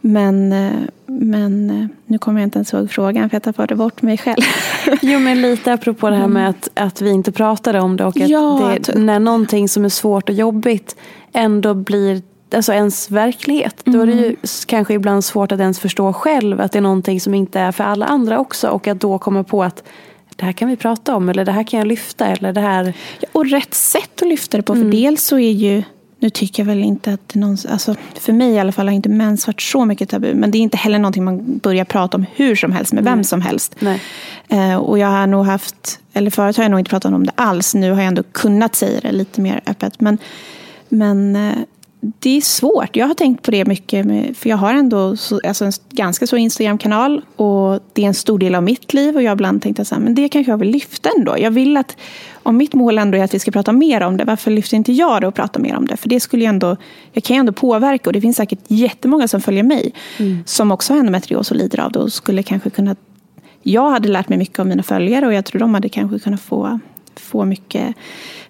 Men, 0.00 0.52
eh, 0.52 0.72
men 1.06 1.70
eh, 1.70 1.86
nu 2.06 2.18
kommer 2.18 2.40
jag 2.40 2.46
inte 2.46 2.58
ens 2.58 2.72
ihåg 2.72 2.90
frågan 2.90 3.30
för 3.30 3.34
jag 3.36 3.42
tappade 3.42 3.74
bort 3.74 4.02
mig 4.02 4.18
själv. 4.18 4.42
Jo 5.02 5.18
men 5.18 5.42
lite 5.42 5.72
apropå 5.72 6.10
det 6.10 6.16
här 6.16 6.28
med 6.28 6.48
att, 6.48 6.68
att 6.74 7.00
vi 7.00 7.10
inte 7.10 7.32
pratade 7.32 7.80
om 7.80 7.96
det 7.96 8.04
och 8.04 8.16
att 8.16 8.28
ja, 8.28 8.76
det, 8.80 8.98
när 8.98 9.18
någonting 9.18 9.68
som 9.68 9.84
är 9.84 9.88
svårt 9.88 10.28
och 10.28 10.34
jobbigt 10.34 10.96
ändå 11.32 11.74
blir 11.74 12.22
alltså 12.54 12.72
ens 12.72 13.10
verklighet. 13.10 13.86
Mm. 13.86 13.98
Då 13.98 14.02
är 14.02 14.06
det 14.06 14.12
ju 14.12 14.24
mm. 14.24 14.36
kanske 14.66 14.94
ibland 14.94 15.24
svårt 15.24 15.52
att 15.52 15.60
ens 15.60 15.78
förstå 15.78 16.12
själv 16.12 16.60
att 16.60 16.72
det 16.72 16.78
är 16.78 16.82
någonting 16.82 17.20
som 17.20 17.34
inte 17.34 17.60
är 17.60 17.72
för 17.72 17.84
alla 17.84 18.06
andra 18.06 18.38
också 18.38 18.68
och 18.68 18.88
att 18.88 19.00
då 19.00 19.18
komma 19.18 19.44
på 19.44 19.62
att 19.62 19.82
det 20.38 20.44
här 20.44 20.52
kan 20.52 20.68
vi 20.68 20.76
prata 20.76 21.16
om 21.16 21.28
eller 21.28 21.44
det 21.44 21.52
här 21.52 21.64
kan 21.64 21.78
jag 21.78 21.86
lyfta 21.86 22.26
eller 22.26 22.52
det 22.52 22.60
här. 22.60 22.94
Ja, 23.20 23.28
och 23.32 23.50
rätt 23.50 23.74
sätt 23.74 24.22
att 24.22 24.28
lyfta 24.28 24.56
det 24.56 24.62
på. 24.62 24.72
Mm. 24.72 24.84
För 24.84 24.98
dels 24.98 25.24
så 25.24 25.38
är 25.38 25.52
ju 25.52 25.82
nu 26.20 26.30
tycker 26.30 26.62
jag 26.62 26.66
väl 26.66 26.82
inte 26.82 27.12
att 27.12 27.34
någon, 27.34 27.56
alltså 27.68 27.94
för 28.14 28.32
mig 28.32 28.50
i 28.50 28.58
alla 28.58 28.72
fall 28.72 28.86
har 28.86 28.94
inte 28.94 29.08
mens 29.08 29.46
varit 29.46 29.62
så 29.62 29.84
mycket 29.84 30.08
tabu. 30.08 30.34
Men 30.34 30.50
det 30.50 30.58
är 30.58 30.60
inte 30.60 30.76
heller 30.76 30.98
någonting 30.98 31.24
man 31.24 31.58
börjar 31.58 31.84
prata 31.84 32.16
om 32.16 32.26
hur 32.34 32.56
som 32.56 32.72
helst 32.72 32.92
med 32.92 33.04
vem 33.04 33.24
som 33.24 33.42
helst. 33.42 33.76
Eh, 34.48 34.74
och 34.74 34.98
jag 34.98 35.08
har 35.08 35.26
nog 35.26 35.46
haft, 35.46 36.00
eller 36.12 36.30
förut 36.30 36.56
har 36.56 36.64
jag 36.64 36.70
nog 36.70 36.80
inte 36.80 36.90
pratat 36.90 37.12
om 37.12 37.26
det 37.26 37.32
alls. 37.34 37.74
Nu 37.74 37.90
har 37.90 37.98
jag 37.98 38.08
ändå 38.08 38.22
kunnat 38.22 38.74
säga 38.74 39.00
det 39.00 39.12
lite 39.12 39.40
mer 39.40 39.60
öppet. 39.66 40.00
Men, 40.00 40.18
men 40.88 41.36
eh, 41.36 41.54
det 42.18 42.36
är 42.36 42.40
svårt. 42.40 42.96
Jag 42.96 43.06
har 43.06 43.14
tänkt 43.14 43.42
på 43.42 43.50
det 43.50 43.64
mycket. 43.64 44.06
Med, 44.06 44.36
för 44.36 44.50
jag 44.50 44.56
har 44.56 44.74
ändå 44.74 45.16
så, 45.16 45.40
alltså 45.46 45.64
en 45.64 45.72
ganska 45.90 46.26
så 46.26 46.36
Instagram-kanal. 46.36 47.22
Och 47.36 47.80
det 47.92 48.02
är 48.02 48.06
en 48.06 48.14
stor 48.14 48.38
del 48.38 48.54
av 48.54 48.62
mitt 48.62 48.94
liv. 48.94 49.16
Och 49.16 49.22
jag 49.22 49.30
har 49.30 49.36
ibland 49.36 49.62
tänkt 49.62 49.80
att 49.80 49.90
men 49.90 50.14
det 50.14 50.28
kanske 50.28 50.52
jag 50.52 50.58
vill 50.58 50.70
lyfta 50.70 51.10
ändå. 51.18 51.38
Jag 51.38 51.50
vill 51.50 51.76
att, 51.76 51.96
om 52.42 52.56
mitt 52.56 52.74
mål 52.74 52.98
ändå 52.98 53.18
är 53.18 53.24
att 53.24 53.34
vi 53.34 53.38
ska 53.38 53.50
prata 53.50 53.72
mer 53.72 54.00
om 54.00 54.16
det. 54.16 54.24
Varför 54.24 54.50
lyfter 54.50 54.76
inte 54.76 54.92
jag 54.92 55.20
det 55.20 55.26
och 55.26 55.34
pratar 55.34 55.60
mer 55.60 55.76
om 55.76 55.86
det? 55.86 55.96
För 55.96 56.08
det 56.08 56.20
skulle 56.20 56.44
jag 56.44 56.48
ändå, 56.48 56.76
jag 57.12 57.24
kan 57.24 57.36
ju 57.36 57.40
ändå 57.40 57.52
påverka. 57.52 58.08
Och 58.10 58.12
det 58.12 58.20
finns 58.20 58.36
säkert 58.36 58.60
jättemånga 58.68 59.28
som 59.28 59.40
följer 59.40 59.62
mig. 59.62 59.92
Mm. 60.18 60.38
Som 60.46 60.70
också 60.72 60.92
har 60.92 60.98
endometrios 60.98 61.50
och 61.50 61.56
lider 61.56 61.80
av 61.80 61.92
det. 61.92 61.98
Och 61.98 62.12
skulle 62.12 62.42
kanske 62.42 62.70
kunna 62.70 62.96
jag 63.62 63.90
hade 63.90 64.08
lärt 64.08 64.28
mig 64.28 64.38
mycket 64.38 64.58
av 64.58 64.66
mina 64.66 64.82
följare 64.82 65.26
och 65.26 65.34
jag 65.34 65.44
tror 65.44 65.58
de 65.58 65.74
hade 65.74 65.88
kanske 65.88 66.18
kunnat 66.18 66.40
få 66.40 66.78
få 67.20 67.44
mycket 67.44 67.96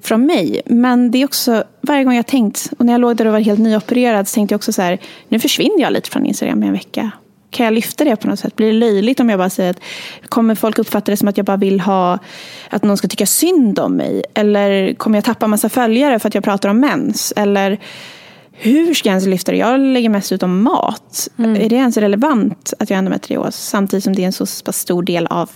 från 0.00 0.26
mig. 0.26 0.62
Men 0.66 1.10
det 1.10 1.18
är 1.18 1.24
också, 1.24 1.64
varje 1.80 2.04
gång 2.04 2.14
jag 2.14 2.26
tänkt, 2.26 2.70
och 2.78 2.84
när 2.84 2.92
jag 2.92 3.00
låg 3.00 3.16
där 3.16 3.26
och 3.26 3.32
var 3.32 3.40
helt 3.40 3.60
nyopererad 3.60 4.28
så 4.28 4.34
tänkte 4.34 4.52
jag 4.52 4.58
också 4.58 4.72
så 4.72 4.82
här, 4.82 4.98
nu 5.28 5.40
försvinner 5.40 5.80
jag 5.80 5.92
lite 5.92 6.10
från 6.10 6.26
Instagram 6.26 6.62
i 6.62 6.66
en 6.66 6.72
vecka. 6.72 7.10
Kan 7.50 7.64
jag 7.64 7.74
lyfta 7.74 8.04
det 8.04 8.16
på 8.16 8.28
något 8.28 8.38
sätt? 8.38 8.56
Blir 8.56 8.66
det 8.66 8.72
löjligt 8.72 9.20
om 9.20 9.30
jag 9.30 9.38
bara 9.38 9.50
säger 9.50 9.70
att 9.70 9.80
kommer 10.28 10.54
folk 10.54 10.78
uppfatta 10.78 11.10
det 11.10 11.16
som 11.16 11.28
att 11.28 11.36
jag 11.36 11.46
bara 11.46 11.56
vill 11.56 11.80
ha 11.80 12.18
att 12.70 12.84
någon 12.84 12.96
ska 12.96 13.08
tycka 13.08 13.26
synd 13.26 13.78
om 13.78 13.92
mig? 13.96 14.22
Eller 14.34 14.94
kommer 14.94 15.16
jag 15.16 15.24
tappa 15.24 15.46
massa 15.46 15.68
följare 15.68 16.18
för 16.18 16.28
att 16.28 16.34
jag 16.34 16.44
pratar 16.44 16.68
om 16.68 16.80
mens? 16.80 17.32
Eller 17.36 17.78
hur 18.52 18.94
ska 18.94 19.08
jag 19.08 19.12
ens 19.12 19.26
lyfta 19.26 19.52
det? 19.52 19.58
Jag 19.58 19.80
lägger 19.80 20.08
mest 20.08 20.32
ut 20.32 20.42
om 20.42 20.62
mat. 20.62 21.28
Mm. 21.38 21.56
Är 21.56 21.68
det 21.68 21.76
ens 21.76 21.96
relevant 21.96 22.74
att 22.78 22.90
jag 22.90 22.96
har 22.96 22.98
endometrios 22.98 23.56
samtidigt 23.56 24.04
som 24.04 24.14
det 24.14 24.22
är 24.22 24.26
en 24.26 24.32
så 24.32 24.46
pass 24.64 24.78
stor 24.78 25.02
del 25.02 25.26
av 25.26 25.50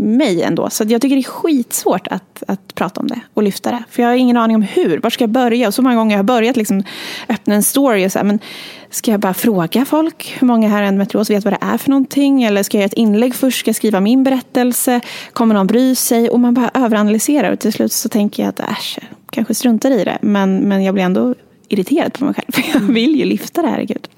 mig 0.00 0.42
ändå. 0.42 0.70
Så 0.70 0.84
jag 0.88 1.02
tycker 1.02 1.16
det 1.16 1.20
är 1.20 1.24
skitsvårt 1.24 2.06
att, 2.06 2.42
att 2.48 2.74
prata 2.74 3.00
om 3.00 3.06
det 3.06 3.20
och 3.34 3.42
lyfta 3.42 3.70
det. 3.70 3.84
För 3.90 4.02
jag 4.02 4.10
har 4.10 4.16
ingen 4.16 4.36
aning 4.36 4.56
om 4.56 4.62
hur. 4.62 4.98
Var 4.98 5.10
ska 5.10 5.22
jag 5.24 5.30
börja? 5.30 5.68
Och 5.68 5.74
så 5.74 5.82
många 5.82 5.94
gånger 5.94 6.12
jag 6.12 6.18
har 6.18 6.24
börjat 6.24 6.56
liksom 6.56 6.82
öppna 7.28 7.54
en 7.54 7.62
story 7.62 8.06
och 8.06 8.12
så 8.12 8.18
här, 8.18 8.26
men 8.26 8.38
ska 8.90 9.10
jag 9.10 9.20
bara 9.20 9.34
fråga 9.34 9.84
folk 9.84 10.36
hur 10.38 10.46
många 10.46 10.68
här 10.68 10.82
i 10.82 10.86
endometrios 10.86 11.30
vet 11.30 11.44
vad 11.44 11.52
det 11.52 11.58
är 11.60 11.78
för 11.78 11.90
någonting? 11.90 12.42
Eller 12.42 12.62
ska 12.62 12.76
jag 12.76 12.80
göra 12.80 12.86
ett 12.86 12.92
inlägg 12.92 13.34
först? 13.34 13.58
Ska 13.58 13.68
jag 13.68 13.76
skriva 13.76 14.00
min 14.00 14.24
berättelse? 14.24 15.00
Kommer 15.32 15.54
någon 15.54 15.66
bry 15.66 15.94
sig? 15.94 16.30
Och 16.30 16.40
man 16.40 16.54
bara 16.54 16.70
överanalyserar 16.74 17.52
och 17.52 17.58
till 17.58 17.72
slut 17.72 17.92
så 17.92 18.08
tänker 18.08 18.42
jag 18.42 18.48
att 18.48 18.60
äsch, 18.60 18.98
kanske 19.30 19.54
struntar 19.54 19.90
i 19.90 20.04
det. 20.04 20.18
Men, 20.22 20.56
men 20.56 20.84
jag 20.84 20.94
blir 20.94 21.04
ändå 21.04 21.34
irriterad 21.68 22.12
på 22.12 22.24
mig 22.24 22.34
själv. 22.34 22.52
För 22.52 22.78
jag 22.78 22.80
vill 22.80 23.16
ju 23.16 23.24
lyfta 23.24 23.62
det, 23.62 23.68
herregud. 23.68 24.08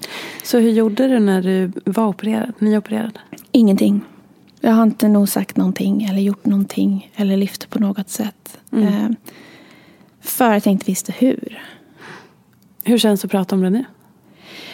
Så 0.43 0.57
hur 0.57 0.71
gjorde 0.71 1.07
du 1.07 1.19
när 1.19 1.41
du 1.41 1.71
var 1.85 2.07
opererad? 2.07 2.53
Nyopererad? 2.59 3.19
Ingenting. 3.51 4.01
Jag 4.65 4.71
har 4.71 4.83
inte 4.83 5.07
nog 5.07 5.29
sagt 5.29 5.57
någonting 5.57 6.03
eller 6.03 6.21
gjort 6.21 6.45
någonting 6.45 7.11
eller 7.15 7.37
lyft 7.37 7.69
på 7.69 7.79
något 7.79 8.09
sätt. 8.09 8.57
Mm. 8.71 8.87
Eh, 8.87 9.09
för 10.21 10.51
att 10.51 10.65
jag 10.65 10.73
inte 10.73 10.85
visste 10.85 11.11
hur. 11.11 11.61
Hur 12.83 12.97
känns 12.97 13.21
det 13.21 13.25
att 13.25 13.31
prata 13.31 13.55
om 13.55 13.61
det 13.61 13.69
nu? 13.69 13.85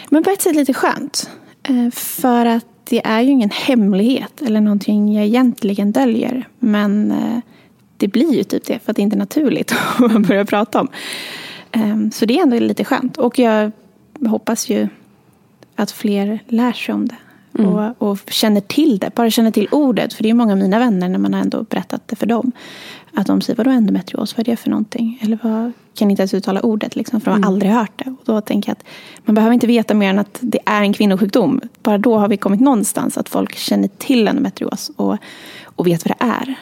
Men 0.10 0.24
på 0.24 0.30
ett 0.30 0.42
sätt 0.42 0.56
lite 0.56 0.74
skönt. 0.74 1.30
Eh, 1.64 1.90
för 1.92 2.46
att 2.46 2.66
det 2.84 3.06
är 3.06 3.22
ju 3.22 3.30
ingen 3.30 3.50
hemlighet 3.50 4.42
eller 4.42 4.62
någonting 4.62 5.14
jag 5.14 5.26
egentligen 5.26 5.92
döljer. 5.92 6.48
Men 6.60 7.12
eh, 7.12 7.40
det 7.98 8.08
blir 8.08 8.34
ju 8.34 8.44
typ 8.44 8.66
det 8.66 8.80
för 8.80 8.92
att 8.92 8.96
det 8.96 9.02
inte 9.02 9.16
är 9.16 9.20
naturligt 9.20 9.72
att 9.98 10.28
börja 10.28 10.46
prata 10.46 10.82
om. 10.82 10.88
Så 12.14 12.26
det 12.26 12.38
är 12.38 12.44
ändå 12.44 12.60
lite 12.60 12.84
skönt. 12.84 13.18
Och 13.18 13.40
jag 13.40 13.72
hoppas 14.28 14.70
ju 14.70 14.88
att 15.76 15.92
fler 15.92 16.40
lär 16.48 16.74
sig 16.74 16.96
om 16.96 17.08
det. 17.08 17.16
Mm. 17.60 17.74
Och, 17.74 18.12
och, 18.12 18.20
känner 18.28 18.62
till 18.62 19.00
det, 19.00 19.16
bara 19.16 19.30
känner 19.30 19.52
till 19.52 19.68
ordet. 19.72 20.14
För 20.14 20.24
det 20.24 20.30
är 20.30 20.34
många 20.34 20.52
av 20.52 20.58
mina 20.58 20.80
vänner 20.80 21.10
när 21.10 21.20
man 21.20 21.34
har 21.34 21.42
ändå 21.42 21.64
berättat 21.64 22.02
det 22.06 22.16
för 22.16 22.26
dem. 22.26 22.52
Att 23.14 23.28
de 23.28 23.42
säger, 23.42 23.58
vadå 23.58 23.70
endometrios, 23.72 24.38
vad 24.38 24.48
är 24.48 24.52
det 24.52 24.58
för 24.58 24.70
någonting? 24.70 25.20
Eller 25.22 25.40
vad, 25.44 25.72
kan 25.94 26.12
inte 26.12 26.22
ens 26.22 26.34
uttala 26.34 26.62
ordet 26.62 26.96
liksom, 26.96 27.22
för 27.22 27.26
de 27.26 27.32
har 27.32 27.38
mm. 27.38 27.48
aldrig 27.48 27.72
hört 27.72 27.92
det. 27.96 28.10
Och 28.10 28.22
då 28.26 28.42
tänker 28.42 28.70
jag 28.70 28.74
att 28.74 28.86
man 29.26 29.36
behöver 29.36 29.54
inte 29.54 29.68
veta 29.68 29.94
mer 29.94 30.10
än 30.10 30.20
att 30.20 30.38
det 30.40 30.60
är 30.66 30.82
en 30.82 30.94
kvinnosjukdom. 30.94 31.62
Bara 31.84 31.98
då 31.98 32.18
har 32.18 32.28
vi 32.28 32.38
kommit 32.38 32.60
någonstans, 32.60 33.18
att 33.18 33.30
folk 33.30 33.56
känner 33.56 33.88
till 33.88 34.28
endometrios 34.28 34.92
och, 34.96 35.18
och 35.64 35.88
vet 35.88 36.06
vad 36.06 36.18
det 36.20 36.26
är. 36.26 36.56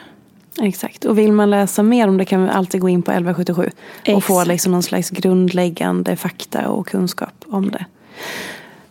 Exakt, 0.62 1.06
och 1.06 1.18
vill 1.18 1.32
man 1.32 1.50
läsa 1.50 1.84
mer 1.84 2.08
om 2.08 2.18
det 2.18 2.26
kan 2.26 2.40
man 2.40 2.50
alltid 2.50 2.82
gå 2.82 2.90
in 2.90 3.02
på 3.02 3.12
1177 3.12 3.64
Exakt. 3.64 4.18
och 4.18 4.24
få 4.24 4.44
liksom 4.44 4.72
någon 4.72 4.84
slags 4.84 5.10
grundläggande 5.10 6.16
fakta 6.16 6.70
och 6.70 6.88
kunskap 6.88 7.46
om 7.48 7.72
det. 7.72 7.86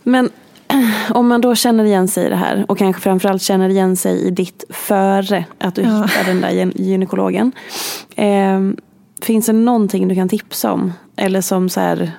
Men 0.03 0.31
om 1.11 1.29
man 1.29 1.41
då 1.41 1.55
känner 1.55 1.85
igen 1.85 2.09
sig 2.09 2.27
i 2.27 2.29
det 2.29 2.37
här 2.37 2.65
och 2.69 2.79
kanske 2.79 3.03
framförallt 3.03 3.43
känner 3.43 3.69
igen 3.69 3.97
sig 3.97 4.27
i 4.27 4.31
ditt 4.31 4.65
före 4.71 5.45
att 5.59 5.75
du 5.75 5.83
ja. 5.83 6.03
hittade 6.03 6.25
den 6.27 6.41
där 6.41 6.73
gynekologen. 6.81 7.53
Eh, 8.17 8.61
finns 9.23 9.47
det 9.47 9.53
någonting 9.53 10.09
du 10.09 10.15
kan 10.15 10.29
tipsa 10.29 10.73
om? 10.73 10.93
Eller 11.17 11.41
som 11.41 11.69
så 11.69 11.81
här, 11.81 12.13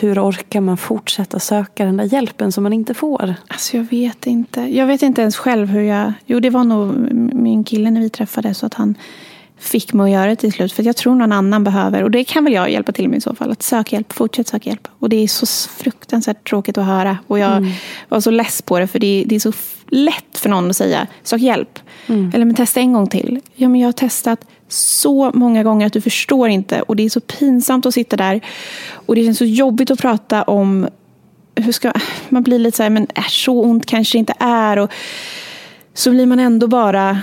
hur 0.00 0.28
orkar 0.28 0.60
man 0.60 0.76
fortsätta 0.76 1.38
söka 1.38 1.84
den 1.84 1.96
där 1.96 2.04
hjälpen 2.04 2.52
som 2.52 2.62
man 2.62 2.72
inte 2.72 2.94
får? 2.94 3.34
Alltså 3.48 3.76
jag 3.76 3.84
vet 3.84 4.26
inte. 4.26 4.60
Jag 4.60 4.86
vet 4.86 5.02
inte 5.02 5.20
ens 5.20 5.36
själv 5.36 5.68
hur 5.68 5.82
jag... 5.82 6.12
Jo, 6.26 6.40
det 6.40 6.50
var 6.50 6.64
nog 6.64 7.12
min 7.34 7.64
kille 7.64 7.90
när 7.90 8.00
vi 8.00 8.10
träffades 8.10 8.58
så 8.58 8.66
att 8.66 8.74
han 8.74 8.94
fick 9.58 9.92
mig 9.92 10.04
att 10.04 10.10
göra 10.10 10.26
det 10.26 10.36
till 10.36 10.52
slut. 10.52 10.72
För 10.72 10.82
jag 10.82 10.96
tror 10.96 11.14
någon 11.14 11.32
annan 11.32 11.64
behöver, 11.64 12.02
och 12.02 12.10
det 12.10 12.24
kan 12.24 12.44
väl 12.44 12.52
jag 12.52 12.70
hjälpa 12.70 12.92
till 12.92 13.08
med 13.08 13.16
i 13.16 13.20
så 13.20 13.34
fall, 13.34 13.50
att 13.50 13.62
söka 13.62 13.96
hjälp, 13.96 14.12
fortsätt 14.12 14.48
söka 14.48 14.68
hjälp. 14.70 14.88
Och 14.98 15.08
det 15.08 15.16
är 15.16 15.28
så 15.28 15.46
fruktansvärt 15.68 16.48
tråkigt 16.48 16.78
att 16.78 16.86
höra. 16.86 17.18
Och 17.26 17.38
jag 17.38 17.56
mm. 17.56 17.70
var 18.08 18.20
så 18.20 18.30
less 18.30 18.62
på 18.62 18.78
det, 18.78 18.86
för 18.86 18.98
det 18.98 19.22
är, 19.22 19.24
det 19.26 19.34
är 19.34 19.40
så 19.40 19.52
lätt 19.88 20.38
för 20.38 20.48
någon 20.48 20.70
att 20.70 20.76
säga, 20.76 21.06
sök 21.22 21.40
hjälp. 21.40 21.78
Mm. 22.06 22.30
Eller 22.34 22.44
men 22.44 22.54
testa 22.54 22.80
en 22.80 22.92
gång 22.92 23.06
till. 23.06 23.40
Ja, 23.54 23.68
men 23.68 23.80
jag 23.80 23.88
har 23.88 23.92
testat 23.92 24.46
så 24.68 25.30
många 25.34 25.62
gånger 25.62 25.86
att 25.86 25.92
du 25.92 26.00
förstår 26.00 26.48
inte. 26.48 26.82
Och 26.82 26.96
det 26.96 27.02
är 27.02 27.10
så 27.10 27.20
pinsamt 27.20 27.86
att 27.86 27.94
sitta 27.94 28.16
där. 28.16 28.40
Och 28.90 29.14
det 29.14 29.24
känns 29.24 29.38
så 29.38 29.44
jobbigt 29.44 29.90
att 29.90 30.00
prata 30.00 30.42
om 30.42 30.88
hur 31.54 31.72
ska, 31.72 31.92
man 32.28 32.42
blir 32.42 32.58
lite 32.58 32.76
så 32.76 32.82
här, 32.82 32.90
men 32.90 33.06
är 33.14 33.28
så 33.28 33.62
ont 33.62 33.86
kanske 33.86 34.18
inte 34.18 34.34
är. 34.38 34.76
Och 34.76 34.90
så 35.94 36.10
blir 36.10 36.26
man 36.26 36.40
ändå 36.40 36.66
bara 36.66 37.22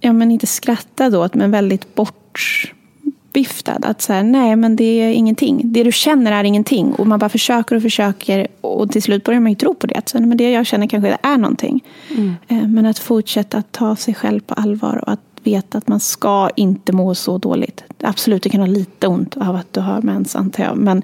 ja, 0.00 0.12
men 0.12 0.30
inte 0.30 0.46
skrattad 0.46 1.14
åt, 1.14 1.34
men 1.34 1.50
väldigt 1.50 1.94
bortviftad. 1.94 3.78
Att 3.82 4.02
så 4.02 4.12
här, 4.12 4.22
nej, 4.22 4.56
men 4.56 4.76
det 4.76 4.84
är 4.84 5.12
ingenting. 5.12 5.60
Det 5.64 5.82
du 5.82 5.92
känner 5.92 6.32
är 6.32 6.44
ingenting. 6.44 6.92
Och 6.92 7.06
man 7.06 7.18
bara 7.18 7.28
försöker 7.28 7.76
och 7.76 7.82
försöker 7.82 8.46
och 8.60 8.90
till 8.90 9.02
slut 9.02 9.24
börjar 9.24 9.40
man 9.40 9.52
ju 9.52 9.56
tro 9.56 9.74
på 9.74 9.86
det. 9.86 9.94
Att 9.94 10.08
så, 10.08 10.20
men 10.20 10.36
det 10.36 10.50
jag 10.50 10.66
känner 10.66 10.86
kanske 10.86 11.18
är 11.22 11.36
någonting. 11.36 11.84
Mm. 12.10 12.34
Eh, 12.48 12.68
men 12.68 12.86
att 12.86 12.98
fortsätta 12.98 13.58
att 13.58 13.72
ta 13.72 13.96
sig 13.96 14.14
själv 14.14 14.40
på 14.40 14.54
allvar 14.54 14.96
och 15.02 15.12
att 15.12 15.20
veta 15.42 15.78
att 15.78 15.88
man 15.88 16.00
ska 16.00 16.50
inte 16.56 16.92
må 16.92 17.14
så 17.14 17.38
dåligt. 17.38 17.84
Absolut, 18.00 18.42
du 18.42 18.48
kan 18.48 18.60
ha 18.60 18.66
lite 18.66 19.06
ont 19.06 19.36
av 19.36 19.56
att 19.56 19.72
du 19.72 19.80
har 19.80 20.02
mens, 20.02 20.36
antar 20.36 20.64
jag. 20.64 20.76
Men 20.76 21.02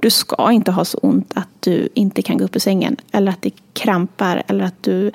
du 0.00 0.10
ska 0.10 0.52
inte 0.52 0.70
ha 0.70 0.84
så 0.84 0.98
ont 0.98 1.32
att 1.34 1.48
du 1.60 1.88
inte 1.94 2.22
kan 2.22 2.38
gå 2.38 2.44
upp 2.44 2.56
ur 2.56 2.60
sängen. 2.60 2.96
Eller 3.12 3.32
att 3.32 3.42
det 3.42 3.50
krampar. 3.72 4.42
Eller 4.46 4.64
att 4.64 4.82
du 4.82 5.10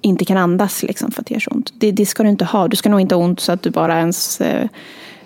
inte 0.00 0.24
kan 0.24 0.36
andas 0.36 0.82
liksom, 0.82 1.10
för 1.10 1.20
att 1.20 1.26
det 1.26 1.34
gör 1.34 1.40
så 1.40 1.50
ont. 1.50 1.72
Det, 1.74 1.92
det, 1.92 2.06
ska 2.06 2.22
du 2.22 2.28
inte 2.28 2.44
ha. 2.44 2.68
Du 2.68 2.76
ska 2.76 2.88
nog 2.88 3.00
inte 3.00 3.14
ha 3.14 3.22
ont 3.22 3.40
så 3.40 3.52
att 3.52 3.62
du 3.62 3.70
bara 3.70 3.98
ens 3.98 4.40
eh, 4.40 4.68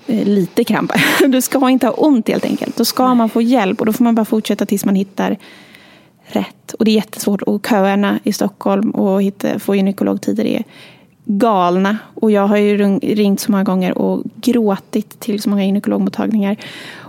eh 0.07 0.25
lite 0.27 0.65
krampar. 0.65 1.05
Du 1.29 1.43
ska 1.43 1.71
inte 1.71 1.87
ha 1.87 1.95
ont 1.95 2.29
helt 2.29 2.45
enkelt. 2.45 2.77
Då 2.77 2.85
ska 2.85 3.15
man 3.15 3.29
få 3.29 3.43
hjälp 3.43 3.81
och 3.81 3.87
då 3.87 3.93
får 3.93 4.05
man 4.05 4.15
bara 4.15 4.25
fortsätta 4.25 4.67
tills 4.67 4.85
man 4.85 4.95
hittar 4.95 5.37
rätt. 6.25 6.75
Och 6.79 6.85
det 6.85 6.91
är 6.91 6.95
jättesvårt. 6.95 7.43
Och 7.43 7.67
köerna 7.67 8.19
i 8.23 8.33
Stockholm 8.33 8.91
och 8.91 9.23
hitta, 9.23 9.59
få 9.59 9.77
gynekologtider 9.77 10.45
är 10.45 10.65
galna. 11.25 11.99
Och 12.15 12.31
jag 12.31 12.47
har 12.47 12.57
ju 12.57 12.99
ringt 13.01 13.41
så 13.41 13.51
många 13.51 13.65
gånger 13.65 13.99
och 13.99 14.23
gråtit 14.35 15.21
till 15.21 15.43
så 15.43 15.51
många 15.51 15.65
gynekologmottagningar. 15.65 16.57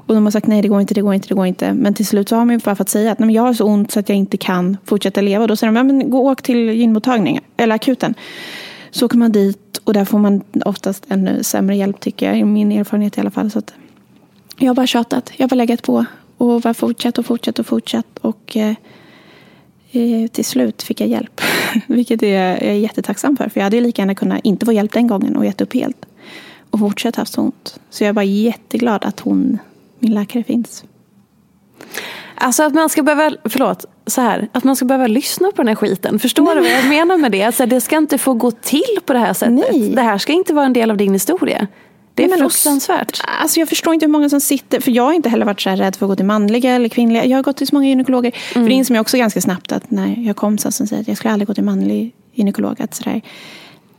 Och 0.05 0.15
de 0.15 0.23
har 0.23 0.31
sagt 0.31 0.47
nej, 0.47 0.61
det 0.61 0.67
går 0.67 0.81
inte, 0.81 0.93
det 0.93 1.01
går 1.01 1.13
inte, 1.13 1.27
det 1.27 1.35
går 1.35 1.45
inte. 1.45 1.73
Men 1.73 1.93
till 1.93 2.05
slut 2.05 2.29
så 2.29 2.35
har 2.35 2.45
man 2.45 2.55
ju 2.55 2.59
bara 2.59 2.75
fått 2.75 2.89
säga 2.89 3.11
att 3.11 3.19
nej, 3.19 3.25
men 3.25 3.35
jag 3.35 3.43
har 3.43 3.53
så 3.53 3.65
ont 3.65 3.91
så 3.91 3.99
att 3.99 4.09
jag 4.09 4.17
inte 4.17 4.37
kan 4.37 4.77
fortsätta 4.85 5.21
leva. 5.21 5.47
Då 5.47 5.55
säger 5.55 5.73
de, 5.73 5.77
ja, 5.77 5.83
men 5.83 6.09
gå 6.09 6.17
och 6.17 6.25
åk 6.25 6.41
till 6.41 6.69
gynmottagningen, 6.69 7.43
eller 7.57 7.75
akuten. 7.75 8.13
Så 8.91 9.05
åker 9.05 9.17
man 9.17 9.31
dit 9.31 9.81
och 9.83 9.93
där 9.93 10.05
får 10.05 10.19
man 10.19 10.41
oftast 10.65 11.05
ännu 11.09 11.43
sämre 11.43 11.75
hjälp 11.75 11.99
tycker 11.99 12.25
jag, 12.25 12.39
i 12.39 12.43
min 12.43 12.71
erfarenhet 12.71 13.17
i 13.17 13.21
alla 13.21 13.31
fall. 13.31 13.51
Så 13.51 13.59
att 13.59 13.73
jag 14.57 14.67
har 14.67 14.75
bara 14.75 14.87
tjatat, 14.87 15.31
jag 15.37 15.43
har 15.43 15.49
bara 15.49 15.55
legat 15.55 15.81
på 15.81 16.05
och 16.37 16.61
bara 16.61 16.73
fortsatt 16.73 17.17
och 17.17 17.25
fortsatt 17.25 17.59
och 17.59 17.65
fortsatt. 17.65 18.19
Och 18.21 18.57
eh, 18.57 18.75
eh 19.91 20.27
till 20.27 20.45
slut 20.45 20.83
fick 20.83 21.01
jag 21.01 21.09
hjälp. 21.09 21.41
Vilket 21.87 22.23
är, 22.23 22.27
jag 22.27 22.61
är 22.61 22.73
jättetacksam 22.73 23.37
för. 23.37 23.49
För 23.49 23.59
jag 23.59 23.63
hade 23.63 23.75
ju 23.75 23.83
lika 23.83 24.01
gärna 24.01 24.15
kunnat 24.15 24.39
inte 24.43 24.65
få 24.65 24.71
hjälp 24.71 24.93
den 24.93 25.07
gången 25.07 25.35
och 25.35 25.45
gett 25.45 25.61
upp 25.61 25.73
helt. 25.73 26.05
Och 26.69 26.79
fortsatt 26.79 27.15
haft 27.15 27.33
så 27.33 27.41
ont. 27.41 27.79
Så 27.89 28.03
jag 28.03 28.09
är 28.09 28.13
bara 28.13 28.25
jätteglad 28.25 29.05
att 29.05 29.19
hon 29.19 29.59
min 30.03 30.13
läkare 30.13 30.43
finns. 30.43 30.83
Alltså 32.35 32.63
att 32.63 32.73
man 32.73 32.89
ska 32.89 33.03
behöva, 33.03 33.35
förlåt, 33.45 33.85
så 34.07 34.21
här, 34.21 34.47
att 34.51 34.63
man 34.63 34.75
ska 34.75 34.85
behöva 34.85 35.07
lyssna 35.07 35.51
på 35.51 35.57
den 35.57 35.67
här 35.67 35.75
skiten. 35.75 36.19
Förstår 36.19 36.45
Nej. 36.45 36.55
du 36.55 36.61
vad 36.61 36.71
jag 36.71 36.85
menar 36.85 37.17
med 37.17 37.31
det? 37.31 37.43
Alltså, 37.43 37.65
det 37.65 37.81
ska 37.81 37.97
inte 37.97 38.17
få 38.17 38.33
gå 38.33 38.51
till 38.51 38.97
på 39.05 39.13
det 39.13 39.19
här 39.19 39.33
sättet. 39.33 39.53
Nej. 39.71 39.89
Det 39.95 40.01
här 40.01 40.17
ska 40.17 40.33
inte 40.33 40.53
vara 40.53 40.65
en 40.65 40.73
del 40.73 40.91
av 40.91 40.97
din 40.97 41.13
historia. 41.13 41.67
Det 42.15 42.23
är 42.23 42.27
Nej, 42.27 42.39
fruktansvärt. 42.39 43.21
Alltså 43.41 43.59
jag 43.59 43.69
förstår 43.69 43.93
inte 43.93 44.05
hur 44.05 44.11
många 44.11 44.29
som 44.29 44.41
sitter, 44.41 44.79
för 44.79 44.91
jag 44.91 45.03
har 45.03 45.13
inte 45.13 45.29
heller 45.29 45.45
varit 45.45 45.61
så 45.61 45.69
här 45.69 45.77
rädd 45.77 45.95
för 45.95 46.05
att 46.05 46.09
gå 46.09 46.15
till 46.15 46.25
manliga 46.25 46.71
eller 46.71 46.89
kvinnliga. 46.89 47.25
Jag 47.25 47.37
har 47.37 47.43
gått 47.43 47.57
till 47.57 47.67
så 47.67 47.75
många 47.75 47.87
gynekologer. 47.87 48.31
Mm. 48.55 48.65
För 48.65 48.69
det 48.69 48.75
inser 48.75 48.95
jag 48.95 49.01
också 49.01 49.17
ganska 49.17 49.41
snabbt 49.41 49.71
att 49.71 49.91
när 49.91 50.15
jag 50.27 50.35
kom 50.35 50.57
så 50.57 50.71
som 50.71 50.87
säger 50.87 51.01
att 51.01 51.07
jag 51.07 51.17
skulle 51.17 51.33
aldrig 51.33 51.47
gå 51.47 51.53
till 51.53 51.63
manlig 51.63 52.15
gynekolog. 52.33 52.81
Att 52.81 52.93
så 52.93 53.03
där, 53.03 53.21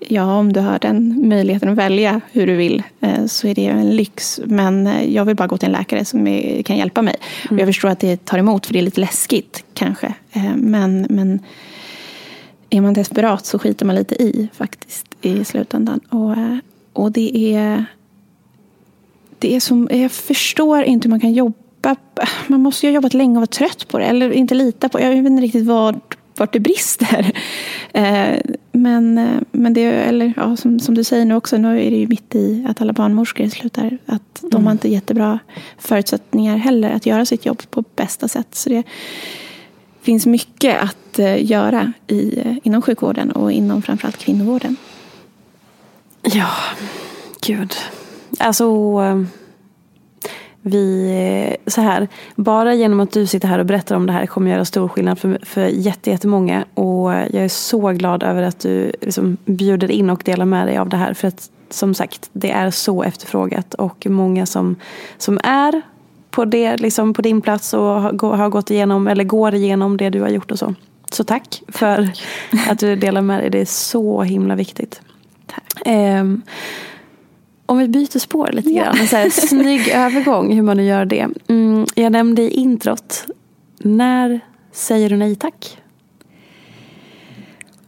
Ja, 0.08 0.38
om 0.38 0.52
du 0.52 0.60
har 0.60 0.78
den 0.78 1.28
möjligheten 1.28 1.68
att 1.68 1.76
välja 1.76 2.20
hur 2.32 2.46
du 2.46 2.56
vill 2.56 2.82
eh, 3.00 3.26
så 3.26 3.46
är 3.46 3.54
det 3.54 3.66
en 3.66 3.96
lyx. 3.96 4.40
Men 4.44 4.86
eh, 4.86 5.14
jag 5.14 5.24
vill 5.24 5.36
bara 5.36 5.48
gå 5.48 5.56
till 5.56 5.66
en 5.66 5.72
läkare 5.72 6.04
som 6.04 6.24
kan 6.64 6.76
hjälpa 6.76 7.02
mig. 7.02 7.16
Mm. 7.42 7.54
Och 7.54 7.60
jag 7.60 7.68
förstår 7.68 7.88
att 7.88 8.00
det 8.00 8.24
tar 8.24 8.38
emot 8.38 8.66
för 8.66 8.72
det 8.72 8.78
är 8.78 8.82
lite 8.82 9.00
läskigt 9.00 9.64
kanske. 9.74 10.14
Eh, 10.32 10.56
men, 10.56 11.06
men 11.10 11.40
är 12.70 12.80
man 12.80 12.94
desperat 12.94 13.46
så 13.46 13.58
skiter 13.58 13.86
man 13.86 13.96
lite 13.96 14.14
i 14.14 14.48
faktiskt 14.52 15.06
i 15.22 15.44
slutändan. 15.44 16.00
Och, 16.08 16.36
och 16.92 17.12
det 17.12 17.54
är... 17.54 17.84
Det 19.38 19.56
är 19.56 19.60
som, 19.60 19.88
jag 19.90 20.12
förstår 20.12 20.82
inte 20.82 21.08
hur 21.08 21.10
man 21.10 21.20
kan 21.20 21.32
jobba. 21.32 21.96
Man 22.46 22.60
måste 22.60 22.86
ju 22.86 22.92
ha 22.92 22.94
jobbat 22.94 23.14
länge 23.14 23.30
och 23.30 23.36
vara 23.36 23.46
trött 23.46 23.88
på 23.88 23.98
det. 23.98 24.04
Eller 24.04 24.30
inte 24.30 24.54
lita 24.54 24.88
på. 24.88 25.00
Jag 25.00 25.10
vet 25.10 25.26
inte 25.26 25.42
riktigt 25.42 25.66
vad 25.66 26.00
vart 26.36 26.52
det 26.52 26.60
brister. 26.60 27.32
Eh, 27.96 28.40
men, 28.72 29.18
eh, 29.18 29.40
men 29.52 29.74
det, 29.74 29.82
eller, 29.82 30.32
ja, 30.36 30.56
som, 30.56 30.80
som 30.80 30.94
du 30.94 31.04
säger 31.04 31.24
nu 31.24 31.34
också, 31.34 31.56
nu 31.56 31.86
är 31.86 31.90
det 31.90 31.96
ju 31.96 32.06
mitt 32.06 32.34
i 32.34 32.66
att 32.68 32.80
alla 32.80 32.92
barnmorskor 32.92 33.48
slutar. 33.48 33.98
Att 34.06 34.38
de 34.40 34.56
mm. 34.56 34.66
har 34.66 34.72
inte 34.72 34.88
jättebra 34.88 35.38
förutsättningar 35.78 36.56
heller 36.56 36.90
att 36.90 37.06
göra 37.06 37.26
sitt 37.26 37.46
jobb 37.46 37.62
på 37.70 37.84
bästa 37.96 38.28
sätt. 38.28 38.54
Så 38.54 38.68
det 38.68 38.82
finns 40.02 40.26
mycket 40.26 40.82
att 40.82 41.18
eh, 41.18 41.44
göra 41.50 41.92
i, 42.06 42.38
inom 42.62 42.82
sjukvården 42.82 43.30
och 43.30 43.52
inom 43.52 43.82
framförallt 43.82 44.18
kvinnovården. 44.18 44.76
Ja, 46.22 46.50
gud. 47.46 47.74
Alltså 48.38 48.64
vi, 50.66 51.56
så 51.66 51.80
här, 51.80 52.08
bara 52.34 52.74
genom 52.74 53.00
att 53.00 53.12
du 53.12 53.26
sitter 53.26 53.48
här 53.48 53.58
och 53.58 53.66
berättar 53.66 53.96
om 53.96 54.06
det 54.06 54.12
här 54.12 54.26
kommer 54.26 54.50
göra 54.50 54.64
stor 54.64 54.88
skillnad 54.88 55.18
för, 55.18 55.38
för 55.42 55.66
jättemånga. 55.66 56.64
Och 56.74 57.12
jag 57.12 57.34
är 57.34 57.48
så 57.48 57.88
glad 57.88 58.22
över 58.22 58.42
att 58.42 58.60
du 58.60 58.92
liksom 59.00 59.36
bjuder 59.44 59.90
in 59.90 60.10
och 60.10 60.22
delar 60.24 60.44
med 60.44 60.66
dig 60.66 60.78
av 60.78 60.88
det 60.88 60.96
här. 60.96 61.14
För 61.14 61.28
att 61.28 61.50
som 61.70 61.94
sagt, 61.94 62.30
det 62.32 62.50
är 62.50 62.70
så 62.70 63.02
efterfrågat. 63.02 63.74
Och 63.74 64.06
många 64.06 64.46
som, 64.46 64.76
som 65.18 65.38
är 65.42 65.82
på, 66.30 66.44
det, 66.44 66.76
liksom 66.76 67.14
på 67.14 67.22
din 67.22 67.40
plats 67.40 67.74
och 67.74 67.80
har, 68.20 68.48
gått 68.48 68.70
igenom, 68.70 69.08
eller 69.08 69.24
går 69.24 69.54
igenom 69.54 69.96
det 69.96 70.10
du 70.10 70.20
har 70.20 70.28
gjort 70.28 70.50
och 70.50 70.58
så. 70.58 70.74
Så 71.12 71.24
tack 71.24 71.62
för 71.68 72.10
att 72.68 72.78
du 72.78 72.96
delar 72.96 73.20
med 73.20 73.40
dig. 73.40 73.50
Det 73.50 73.60
är 73.60 73.64
så 73.64 74.22
himla 74.22 74.54
viktigt. 74.54 75.00
Tack. 75.46 75.86
Um, 75.86 76.42
om 77.66 77.78
vi 77.78 77.88
byter 77.88 78.18
spår 78.18 78.50
lite 78.52 78.70
ja. 78.70 78.84
grann, 78.84 78.98
en 78.98 79.08
så 79.08 79.16
här 79.16 79.30
snygg 79.48 79.88
övergång 79.88 80.54
hur 80.54 80.62
man 80.62 80.76
nu 80.76 80.84
gör 80.84 81.04
det. 81.04 81.28
Mm, 81.48 81.86
jag 81.94 82.12
nämnde 82.12 82.42
i 82.42 82.50
introt, 82.50 83.26
när 83.78 84.40
säger 84.72 85.10
du 85.10 85.16
nej 85.16 85.36
tack? 85.36 85.78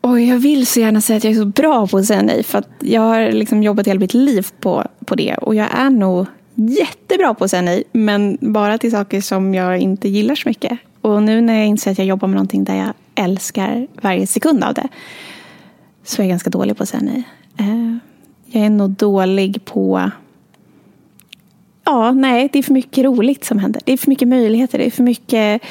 Och 0.01 0.21
jag 0.21 0.37
vill 0.37 0.67
så 0.67 0.81
gärna 0.81 1.01
säga 1.01 1.17
att 1.17 1.25
jag 1.25 1.33
är 1.33 1.37
så 1.37 1.45
bra 1.45 1.87
på 1.87 1.99
att 1.99 2.05
säga 2.05 2.23
nej. 2.23 2.43
För 2.43 2.59
att 2.59 2.69
jag 2.81 3.01
har 3.01 3.33
liksom 3.33 3.63
jobbat 3.63 3.87
hela 3.87 4.01
mitt 4.01 4.15
liv 4.15 4.47
på, 4.61 4.85
på 5.05 5.15
det. 5.15 5.35
Och 5.35 5.55
jag 5.55 5.69
är 5.75 5.91
nog 5.91 6.27
jättebra 6.55 7.35
på 7.35 7.45
att 7.45 7.51
säga 7.51 7.63
nej. 7.63 7.85
Men 7.93 8.39
bara 8.41 8.79
till 8.79 8.91
saker 8.91 9.21
som 9.21 9.55
jag 9.55 9.79
inte 9.79 10.09
gillar 10.09 10.35
så 10.35 10.49
mycket. 10.49 10.79
Och 11.01 11.23
nu 11.23 11.41
när 11.41 11.55
jag 11.55 11.67
inser 11.67 11.91
att 11.91 11.99
jag 11.99 12.07
jobbar 12.07 12.29
med 12.29 12.35
någonting 12.35 12.65
där 12.65 12.77
jag 12.77 12.93
älskar 13.25 13.87
varje 14.03 14.27
sekund 14.27 14.65
av 14.65 14.75
det. 14.75 14.89
Så 16.05 16.23
är 16.23 16.27
jag 16.27 16.31
ganska 16.31 16.51
dålig 16.51 16.77
på 16.77 16.83
att 16.83 16.89
säga 16.89 17.03
nej. 17.03 17.23
Jag 18.47 18.65
är 18.65 18.71
nog 18.71 18.91
dålig 18.91 19.65
på... 19.65 20.11
Ja, 21.85 22.13
nej, 22.13 22.49
det 22.53 22.59
är 22.59 22.63
för 22.63 22.73
mycket 22.73 23.05
roligt 23.05 23.45
som 23.45 23.59
händer. 23.59 23.83
Det 23.85 23.93
är 23.93 23.97
för 23.97 24.11
mycket 24.11 24.29
möjligheter. 24.29 24.79
Det 24.79 24.87
är 24.87 24.91
för 24.91 25.03
mycket, 25.03 25.63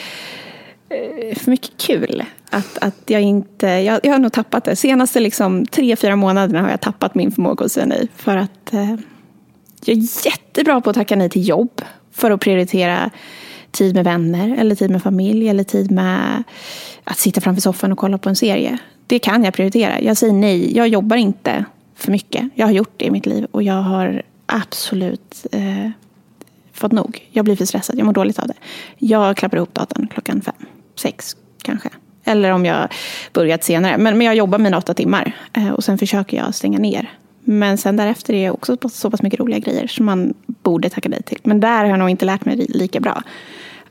eh, 0.89 1.37
för 1.37 1.51
mycket 1.51 1.77
kul. 1.77 2.23
Att, 2.49 2.77
att 2.77 3.01
jag 3.05 3.21
inte... 3.21 3.67
Jag, 3.67 3.99
jag 4.03 4.11
har 4.11 4.19
nog 4.19 4.33
tappat 4.33 4.63
det. 4.63 4.75
Senaste 4.75 5.19
liksom, 5.19 5.65
tre, 5.65 5.95
fyra 5.95 6.15
månaderna 6.15 6.61
har 6.61 6.69
jag 6.69 6.81
tappat 6.81 7.15
min 7.15 7.31
förmåga 7.31 7.65
att 7.65 7.71
säga 7.71 7.85
nej. 7.85 8.07
För 8.15 8.37
att 8.37 8.73
eh, 8.73 8.95
jag 9.85 9.97
är 9.97 10.25
jättebra 10.25 10.81
på 10.81 10.89
att 10.89 10.95
tacka 10.95 11.15
nej 11.15 11.29
till 11.29 11.47
jobb. 11.47 11.81
För 12.11 12.31
att 12.31 12.41
prioritera 12.41 13.11
tid 13.71 13.95
med 13.95 14.03
vänner, 14.03 14.57
eller 14.57 14.75
tid 14.75 14.91
med 14.91 15.03
familj, 15.03 15.49
eller 15.49 15.63
tid 15.63 15.91
med 15.91 16.43
att 17.03 17.17
sitta 17.17 17.41
framför 17.41 17.61
soffan 17.61 17.91
och 17.91 17.97
kolla 17.97 18.17
på 18.17 18.29
en 18.29 18.35
serie. 18.35 18.77
Det 19.07 19.19
kan 19.19 19.43
jag 19.43 19.53
prioritera. 19.53 20.01
Jag 20.01 20.17
säger 20.17 20.33
nej, 20.33 20.77
jag 20.77 20.87
jobbar 20.87 21.15
inte 21.15 21.65
för 21.95 22.11
mycket. 22.11 22.49
Jag 22.55 22.67
har 22.67 22.73
gjort 22.73 22.93
det 22.97 23.05
i 23.05 23.11
mitt 23.11 23.25
liv 23.25 23.47
och 23.51 23.63
jag 23.63 23.81
har 23.81 24.21
absolut 24.45 25.45
eh, 25.51 25.89
fått 26.73 26.91
nog. 26.91 27.27
Jag 27.31 27.45
blir 27.45 27.55
för 27.55 27.65
stressad, 27.65 27.99
jag 27.99 28.05
mår 28.05 28.13
dåligt 28.13 28.39
av 28.39 28.47
det. 28.47 28.53
Jag 28.97 29.37
klappar 29.37 29.57
ihop 29.57 29.73
datorn 29.73 30.07
klockan 30.07 30.41
fem, 30.41 30.55
sex 30.95 31.35
kanske. 31.63 31.89
Eller 32.23 32.51
om 32.51 32.65
jag 32.65 32.87
börjat 33.33 33.63
senare. 33.63 33.97
Men, 33.97 34.17
men 34.17 34.27
jag 34.27 34.35
jobbar 34.35 34.57
mina 34.57 34.77
åtta 34.77 34.93
timmar 34.93 35.31
eh, 35.53 35.69
och 35.69 35.83
sen 35.83 35.97
försöker 35.97 36.37
jag 36.37 36.55
stänga 36.55 36.79
ner. 36.79 37.11
Men 37.47 37.77
sen 37.77 37.95
därefter 37.97 38.33
är 38.33 38.43
det 38.43 38.51
också 38.51 38.77
så 38.89 39.11
pass 39.11 39.21
mycket 39.21 39.39
roliga 39.39 39.59
grejer 39.59 39.87
som 39.87 40.05
man 40.05 40.33
borde 40.45 40.89
tacka 40.89 41.09
nej 41.09 41.23
till. 41.23 41.39
Men 41.43 41.59
där 41.59 41.77
har 41.77 41.85
jag 41.85 41.99
nog 41.99 42.09
inte 42.09 42.25
lärt 42.25 42.45
mig 42.45 42.55
lika 42.69 42.99
bra 42.99 43.23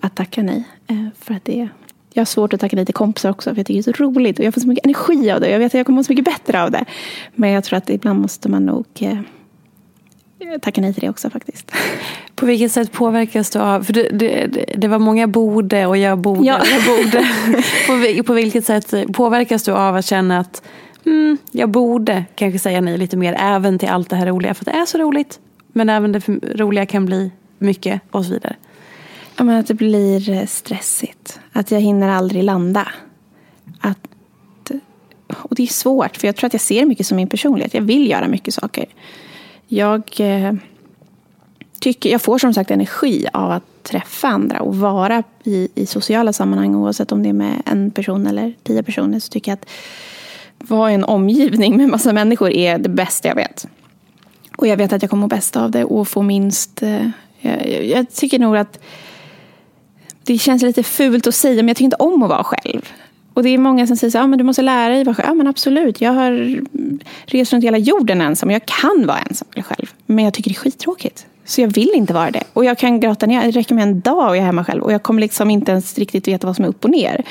att 0.01 0.17
tacka 0.17 0.43
nej. 0.43 0.65
Eh, 0.87 1.07
för 1.21 1.35
att 1.35 1.45
det 1.45 1.69
jag 2.15 2.21
har 2.21 2.27
svårt 2.27 2.53
att 2.53 2.61
tacka 2.61 2.77
nej 2.77 2.85
till 2.85 2.95
kompisar 2.95 3.31
också 3.31 3.51
för 3.51 3.57
jag 3.57 3.67
tycker 3.67 3.83
det 3.83 3.91
är 3.91 3.95
så 3.97 4.05
roligt 4.05 4.39
och 4.39 4.45
jag 4.45 4.55
får 4.55 4.61
så 4.61 4.69
mycket 4.69 4.85
energi 4.85 5.31
av 5.31 5.41
det. 5.41 5.51
Jag 5.51 5.59
vet 5.59 5.67
att 5.67 5.75
jag 5.75 5.87
kommer 5.87 5.97
må 5.97 6.05
så 6.05 6.13
mycket 6.13 6.25
bättre 6.25 6.63
av 6.63 6.71
det. 6.71 6.85
Men 7.35 7.51
jag 7.51 7.65
tror 7.65 7.77
att 7.77 7.91
ibland 7.91 8.21
måste 8.21 8.49
man 8.49 8.67
nog 8.67 8.87
eh, 9.01 9.19
tacka 10.61 10.81
nej 10.81 10.95
till 10.95 11.01
det 11.01 11.09
också 11.09 11.31
faktiskt. 11.31 11.73
På 12.35 12.47
vilket 12.47 12.73
sätt 12.73 12.93
påverkas 12.93 13.51
du 13.51 13.59
av, 13.59 13.83
för 13.83 13.93
det, 13.93 14.09
det, 14.09 14.65
det 14.77 14.89
var 14.89 14.99
många 14.99 15.27
borde 15.27 15.87
och 15.87 15.97
jag 15.97 16.19
borde, 16.19 16.47
ja. 16.47 16.61
jag 16.71 16.85
borde. 16.85 17.27
på, 17.87 18.25
på 18.25 18.33
vilket 18.33 18.67
sätt 18.67 18.95
påverkas 19.13 19.63
du 19.63 19.73
av 19.73 19.97
att 19.97 20.07
känna 20.07 20.39
att 20.39 20.63
mm, 21.07 21.39
jag 21.53 21.71
borde 21.71 22.25
kanske 22.35 22.59
säga 22.59 22.81
nej 22.81 22.99
lite 22.99 23.17
mer 23.17 23.37
även 23.41 23.79
till 23.79 23.89
allt 23.89 24.11
det 24.11 24.17
här 24.17 24.27
roliga 24.27 24.55
för 24.55 24.63
att 24.63 24.75
det 24.75 24.81
är 24.81 24.87
så 24.87 24.99
roligt. 24.99 25.41
Men 25.73 25.89
även 25.91 26.13
det 26.13 26.29
roliga 26.29 26.87
kan 26.87 27.07
bli 27.07 27.31
mycket 27.59 28.01
och 28.11 28.25
så 28.25 28.33
vidare. 28.33 28.57
Ja, 29.37 29.45
men 29.45 29.61
att 29.61 29.67
det 29.67 29.75
blir 29.75 30.31
eh, 30.31 30.47
stressigt. 30.47 31.41
Att 31.57 31.71
jag 31.71 31.81
hinner 31.81 32.09
aldrig 32.09 32.45
landa. 32.45 32.89
Att, 33.81 34.09
och 35.29 35.55
det 35.55 35.63
är 35.63 35.67
svårt, 35.67 36.17
för 36.17 36.29
jag 36.29 36.37
tror 36.37 36.47
att 36.47 36.55
jag 36.55 36.61
ser 36.61 36.87
mycket 36.87 37.07
som 37.07 37.17
min 37.17 37.29
personlighet. 37.29 37.75
Jag 37.75 37.83
vill 37.83 38.11
göra 38.11 38.29
mycket 38.29 38.55
saker. 38.55 38.87
Jag 39.67 40.03
eh, 40.19 40.53
tycker, 41.81 42.11
jag 42.11 42.23
får 42.23 42.39
som 42.39 42.55
sagt 42.55 42.71
energi 42.71 43.27
av 43.33 43.51
att 43.51 43.83
träffa 43.83 44.29
andra 44.29 44.61
och 44.61 44.77
vara 44.77 45.23
i, 45.45 45.69
i 45.75 45.87
sociala 45.87 46.33
sammanhang 46.33 46.75
oavsett 46.75 47.13
om 47.13 47.23
det 47.23 47.29
är 47.29 47.33
med 47.33 47.63
en 47.67 47.91
person 47.91 48.27
eller 48.27 48.53
tio 48.63 48.83
personer. 48.83 49.21
Så 49.21 49.29
tycker 49.29 49.51
jag 49.51 49.59
att 49.59 49.69
vara 50.69 50.91
i 50.91 50.95
en 50.95 51.05
omgivning 51.05 51.77
med 51.77 51.89
massa 51.89 52.13
människor 52.13 52.51
är 52.51 52.79
det 52.79 52.89
bästa 52.89 53.29
jag 53.29 53.35
vet. 53.35 53.67
Och 54.57 54.67
jag 54.67 54.77
vet 54.77 54.93
att 54.93 55.03
jag 55.03 55.11
kommer 55.11 55.21
må 55.21 55.27
bäst 55.27 55.57
av 55.57 55.71
det 55.71 55.85
och 55.85 56.09
få 56.09 56.23
minst... 56.23 56.83
Eh, 56.83 57.09
jag, 57.41 57.85
jag 57.85 58.13
tycker 58.13 58.39
nog 58.39 58.57
att 58.57 58.79
det 60.25 60.39
känns 60.39 60.63
lite 60.63 60.83
fult 60.83 61.27
att 61.27 61.35
säga, 61.35 61.57
men 61.57 61.69
jag 61.69 61.77
tycker 61.77 61.85
inte 61.85 61.97
om 61.97 62.23
att 62.23 62.29
vara 62.29 62.45
själv. 62.45 62.83
Och 63.35 63.43
det 63.43 63.49
är 63.49 63.59
många 63.59 63.87
som 63.87 63.97
säger 63.97 64.11
så, 64.11 64.19
ah, 64.19 64.27
men 64.27 64.39
du 64.39 64.45
måste 64.45 64.63
lära 64.63 64.95
dig 64.95 65.05
vara 65.05 65.15
själv. 65.15 65.29
Ja, 65.29 65.35
men 65.35 65.47
absolut. 65.47 66.01
Jag 66.01 66.13
har 66.13 66.61
rest 67.25 67.53
runt 67.53 67.65
hela 67.65 67.79
jorden 67.79 68.21
ensam. 68.21 68.51
Jag 68.51 68.67
kan 68.67 69.07
vara 69.07 69.19
ensam 69.19 69.49
eller 69.53 69.63
själv. 69.63 69.87
Men 70.07 70.25
jag 70.25 70.35
tycker 70.35 70.51
det 70.51 70.57
är 70.57 70.61
skittråkigt. 70.61 71.27
Så 71.45 71.61
jag 71.61 71.75
vill 71.75 71.91
inte 71.95 72.13
vara 72.13 72.31
det. 72.31 72.43
Och 72.53 72.65
jag 72.65 72.79
kan 72.79 73.01
gråta 73.01 73.27
ner. 73.27 73.43
Det 73.43 73.51
räcker 73.51 73.75
med 73.75 73.83
en 73.83 74.01
dag 74.01 74.29
och 74.29 74.37
jag 74.37 74.43
är 74.43 74.47
hemma 74.47 74.65
själv. 74.65 74.83
Och 74.83 74.93
jag 74.93 75.03
kommer 75.03 75.21
liksom 75.21 75.51
inte 75.51 75.73
ens 75.73 75.99
riktigt 75.99 76.29
veta 76.29 76.47
vad 76.47 76.57
som 76.57 76.65
är 76.65 76.69
upp 76.69 76.85
och 76.85 76.91
ner. 76.91 77.25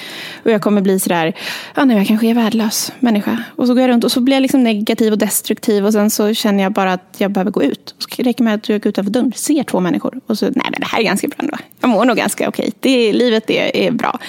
Och 0.44 0.52
jag 0.52 0.62
kommer 0.62 0.82
bli 0.82 1.00
sådär, 1.00 1.34
ja 1.76 1.86
nu 1.86 1.94
jag 1.94 2.08
kanske 2.08 2.28
är 2.28 2.34
värdelös 2.34 2.92
människa. 3.00 3.44
Och 3.56 3.68
så 3.68 3.74
går 3.74 3.82
jag 3.82 3.90
runt 3.90 4.04
och 4.04 4.12
så 4.12 4.22
blir 4.22 4.36
jag 4.36 4.42
liksom 4.42 4.64
negativ 4.64 5.12
och 5.14 5.20
destruktiv. 5.20 5.86
Och 5.86 5.94
sen 5.94 6.10
så 6.10 6.34
känner 6.34 6.64
jag 6.64 6.72
bara 6.72 6.94
att 6.94 7.16
jag 7.18 7.32
behöver 7.32 7.52
gå 7.52 7.64
ut. 7.64 7.96
Och 7.98 8.04
så 8.04 8.24
räcker 8.24 8.44
med 8.44 8.54
att 8.54 8.70
jag 8.70 8.82
går 8.82 8.90
utanför 8.90 9.12
dörren, 9.12 9.34
ser 9.36 9.64
två 9.64 9.80
människor. 9.80 10.20
Och 10.28 10.38
så, 10.38 10.46
nej 10.46 10.68
men 10.72 10.80
det 10.80 10.86
här 10.86 11.00
är 11.00 11.04
ganska 11.04 11.28
bra 11.28 11.38
ändå. 11.40 11.58
Jag 11.80 11.90
mår 11.90 12.06
nog 12.06 12.18
ganska 12.18 12.50
okej. 12.50 12.72
Det, 12.80 13.14
livet 13.14 13.50
är, 13.50 13.78
är 13.78 13.92
bra. 13.92 14.20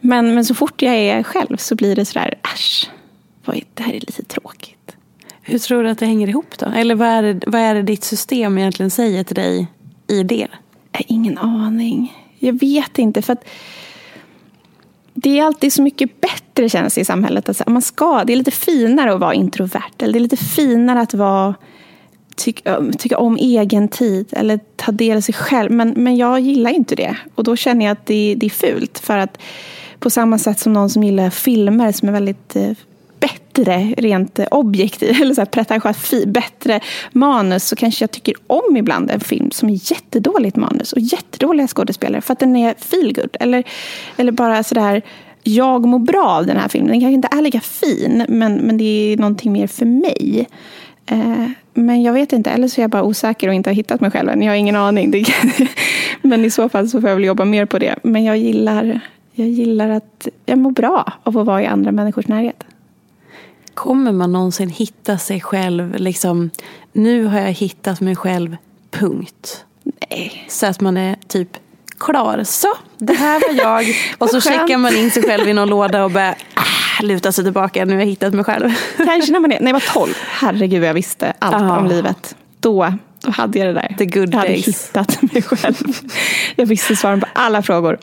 Men, 0.00 0.34
men 0.34 0.44
så 0.44 0.54
fort 0.54 0.82
jag 0.82 0.94
är 0.94 1.22
själv 1.22 1.56
så 1.56 1.74
blir 1.74 1.96
det 1.96 2.04
sådär, 2.04 2.34
äsch. 2.54 2.90
Det 3.74 3.82
här 3.82 3.92
är 3.92 4.00
lite 4.00 4.22
tråkigt. 4.24 4.81
Hur 5.42 5.58
tror 5.58 5.82
du 5.82 5.90
att 5.90 5.98
det 5.98 6.06
hänger 6.06 6.28
ihop 6.28 6.58
då? 6.58 6.66
Eller 6.66 6.94
vad 6.94 7.08
är 7.08 7.22
det, 7.22 7.40
vad 7.46 7.60
är 7.60 7.74
det 7.74 7.82
ditt 7.82 8.04
system 8.04 8.58
egentligen 8.58 8.90
säger 8.90 9.24
till 9.24 9.36
dig 9.36 9.66
i 10.06 10.22
det? 10.22 10.48
Jag 10.92 10.98
har 10.98 11.04
ingen 11.08 11.38
aning. 11.38 12.12
Jag 12.38 12.60
vet 12.60 12.98
inte. 12.98 13.22
för 13.22 13.32
att 13.32 13.44
det 15.14 15.38
är 15.38 15.44
alltid 15.44 15.72
så 15.72 15.82
mycket 15.82 16.20
bättre 16.20 16.68
känns 16.68 16.98
i 16.98 17.04
samhället. 17.04 17.48
Att 17.48 17.68
man 17.68 17.82
ska, 17.82 18.24
det 18.24 18.32
är 18.32 18.36
lite 18.36 18.50
finare 18.50 19.12
att 19.14 19.20
vara 19.20 19.34
introvert. 19.34 19.92
Eller 19.98 20.12
det 20.12 20.18
är 20.18 20.20
lite 20.20 20.36
finare 20.36 21.00
att 21.00 21.14
vara, 21.14 21.54
tycka, 22.36 22.82
tycka 22.98 23.18
om 23.18 23.36
egen 23.36 23.88
tid. 23.88 24.26
Eller 24.32 24.60
ta 24.76 24.92
del 24.92 25.16
av 25.16 25.20
sig 25.20 25.34
själv. 25.34 25.72
Men, 25.72 25.94
men 25.96 26.16
jag 26.16 26.40
gillar 26.40 26.70
inte 26.70 26.94
det. 26.94 27.16
Och 27.34 27.44
då 27.44 27.56
känner 27.56 27.84
jag 27.84 27.92
att 27.92 28.06
det, 28.06 28.34
det 28.38 28.46
är 28.46 28.50
fult. 28.50 28.98
För 28.98 29.18
att 29.18 29.38
på 29.98 30.10
samma 30.10 30.38
sätt 30.38 30.58
som 30.58 30.72
någon 30.72 30.90
som 30.90 31.02
gillar 31.04 31.30
filmer 31.30 31.92
som 31.92 32.08
är 32.08 32.12
väldigt 32.12 32.56
eh, 32.56 32.72
bättre 33.52 33.94
rent 33.96 34.40
objektivt, 34.50 35.20
eller 35.20 35.34
så 35.34 35.40
här 35.40 35.46
pretentiöst, 35.46 36.26
bättre 36.26 36.80
manus 37.12 37.68
så 37.68 37.76
kanske 37.76 38.02
jag 38.02 38.10
tycker 38.10 38.34
om 38.46 38.76
ibland 38.76 39.10
en 39.10 39.20
film 39.20 39.50
som 39.50 39.68
är 39.68 39.92
jättedåligt 39.92 40.56
manus 40.56 40.92
och 40.92 41.00
jättedåliga 41.00 41.68
skådespelare 41.68 42.20
för 42.20 42.32
att 42.32 42.38
den 42.38 42.56
är 42.56 42.74
feelgood. 42.78 43.36
Eller, 43.40 43.64
eller 44.16 44.32
bara 44.32 44.62
sådär 44.62 45.02
jag 45.42 45.86
mår 45.86 45.98
bra 45.98 46.28
av 46.28 46.46
den 46.46 46.56
här 46.56 46.68
filmen. 46.68 46.90
Den 46.90 47.00
kanske 47.00 47.14
inte 47.14 47.28
är 47.30 47.42
lika 47.42 47.60
fin, 47.60 48.24
men, 48.28 48.54
men 48.54 48.78
det 48.78 48.84
är 48.84 49.16
någonting 49.16 49.52
mer 49.52 49.66
för 49.66 49.86
mig. 49.86 50.48
Eh, 51.06 51.46
men 51.74 52.02
jag 52.02 52.12
vet 52.12 52.32
inte, 52.32 52.50
eller 52.50 52.68
så 52.68 52.80
är 52.80 52.82
jag 52.82 52.90
bara 52.90 53.02
osäker 53.02 53.48
och 53.48 53.54
inte 53.54 53.70
har 53.70 53.74
hittat 53.74 54.00
mig 54.00 54.10
själv 54.10 54.28
än. 54.28 54.42
Jag 54.42 54.52
har 54.52 54.56
ingen 54.56 54.76
aning. 54.76 55.24
men 56.22 56.44
i 56.44 56.50
så 56.50 56.68
fall 56.68 56.88
så 56.88 57.00
får 57.00 57.10
jag 57.10 57.16
väl 57.16 57.24
jobba 57.24 57.44
mer 57.44 57.66
på 57.66 57.78
det. 57.78 57.94
Men 58.02 58.24
jag 58.24 58.36
gillar, 58.36 59.00
jag 59.32 59.48
gillar 59.48 59.90
att 59.90 60.28
jag 60.46 60.58
mår 60.58 60.70
bra 60.70 61.12
av 61.22 61.38
att 61.38 61.46
vara 61.46 61.62
i 61.62 61.66
andra 61.66 61.92
människors 61.92 62.28
närhet. 62.28 62.64
Kommer 63.74 64.12
man 64.12 64.32
någonsin 64.32 64.68
hitta 64.68 65.18
sig 65.18 65.40
själv, 65.40 65.94
liksom, 65.94 66.50
nu 66.92 67.24
har 67.24 67.40
jag 67.40 67.52
hittat 67.52 68.00
mig 68.00 68.16
själv, 68.16 68.56
punkt. 68.90 69.64
Nej. 69.82 70.46
Så 70.48 70.66
att 70.66 70.80
man 70.80 70.96
är 70.96 71.16
typ 71.28 71.48
klar. 71.98 72.44
Så, 72.44 72.68
det 72.98 73.12
här 73.12 73.40
var 73.40 73.64
jag. 73.64 73.94
och 74.18 74.30
så 74.30 74.40
checkar 74.40 74.76
man 74.76 74.96
in 74.96 75.10
sig 75.10 75.22
själv 75.22 75.48
i 75.48 75.52
någon 75.52 75.68
låda 75.68 76.04
och 76.04 76.10
börjar 76.10 76.34
ah, 76.54 77.02
luta 77.02 77.32
sig 77.32 77.44
tillbaka. 77.44 77.84
Nu 77.84 77.92
har 77.92 78.00
jag 78.00 78.06
hittat 78.06 78.34
mig 78.34 78.44
själv. 78.44 78.70
Kanske 78.96 79.32
när 79.32 79.40
man 79.40 79.52
är, 79.52 79.60
när 79.60 79.66
jag 79.66 79.72
var 79.72 79.92
tolv. 79.94 80.14
Herregud, 80.28 80.84
jag 80.84 80.94
visste 80.94 81.32
allt 81.38 81.54
oh. 81.54 81.78
om 81.78 81.86
livet. 81.86 82.36
Då, 82.60 82.92
då 83.20 83.30
hade 83.30 83.58
jag 83.58 83.68
det 83.68 83.72
där. 83.72 83.94
The 83.98 84.06
good 84.06 84.34
jag 84.34 84.38
hade 84.38 84.48
days. 84.48 84.66
hittat 84.66 85.22
mig 85.22 85.42
själv. 85.42 85.74
Jag 86.56 86.66
visste 86.66 86.96
svaren 86.96 87.20
på 87.20 87.26
alla 87.32 87.62
frågor. 87.62 87.98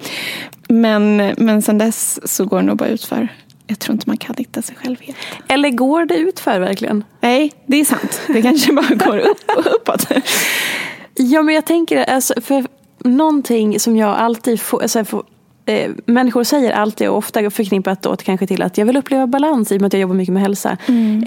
Men, 0.69 1.33
men 1.37 1.61
sen 1.61 1.77
dess 1.77 2.19
så 2.35 2.45
går 2.45 2.57
det 2.57 2.65
nog 2.65 2.77
bara 2.77 2.89
ut 2.89 3.05
för 3.05 3.27
jag 3.69 3.79
tror 3.79 3.93
inte 3.93 4.09
man 4.09 4.17
kan 4.17 4.35
hitta 4.37 4.61
sig 4.61 4.75
själv 4.75 4.97
helt. 5.01 5.17
Eller 5.47 5.69
går 5.69 6.05
det 6.05 6.17
ut 6.17 6.39
för 6.39 6.59
verkligen? 6.59 7.03
Nej, 7.21 7.53
det 7.65 7.79
är 7.79 7.85
sant. 7.85 8.21
Det 8.27 8.41
kanske 8.41 8.73
bara 8.73 8.95
går 8.95 9.17
upp 9.17 9.43
och 9.57 9.65
uppåt. 9.75 10.07
ja, 11.15 11.41
men 11.41 11.55
jag 11.55 11.65
tänker, 11.65 12.03
alltså, 12.03 12.33
för 12.41 12.65
någonting 13.03 13.79
som 13.79 13.97
jag 13.97 14.09
alltid 14.09 14.61
får, 14.61 14.81
alltså, 14.81 15.05
får 15.05 15.23
eh, 15.65 15.91
människor 16.05 16.43
säger 16.43 16.71
alltid 16.71 17.09
och 17.09 17.17
ofta 17.17 17.49
förknippat 17.49 18.01
då 18.01 18.15
kanske 18.15 18.47
till 18.47 18.61
att 18.61 18.77
jag 18.77 18.85
vill 18.85 18.97
uppleva 18.97 19.27
balans 19.27 19.71
i 19.71 19.77
och 19.77 19.81
med 19.81 19.87
att 19.87 19.93
jag 19.93 20.01
jobbar 20.01 20.15
mycket 20.15 20.33
med 20.33 20.43
hälsa. 20.43 20.77
Mm. 20.85 21.23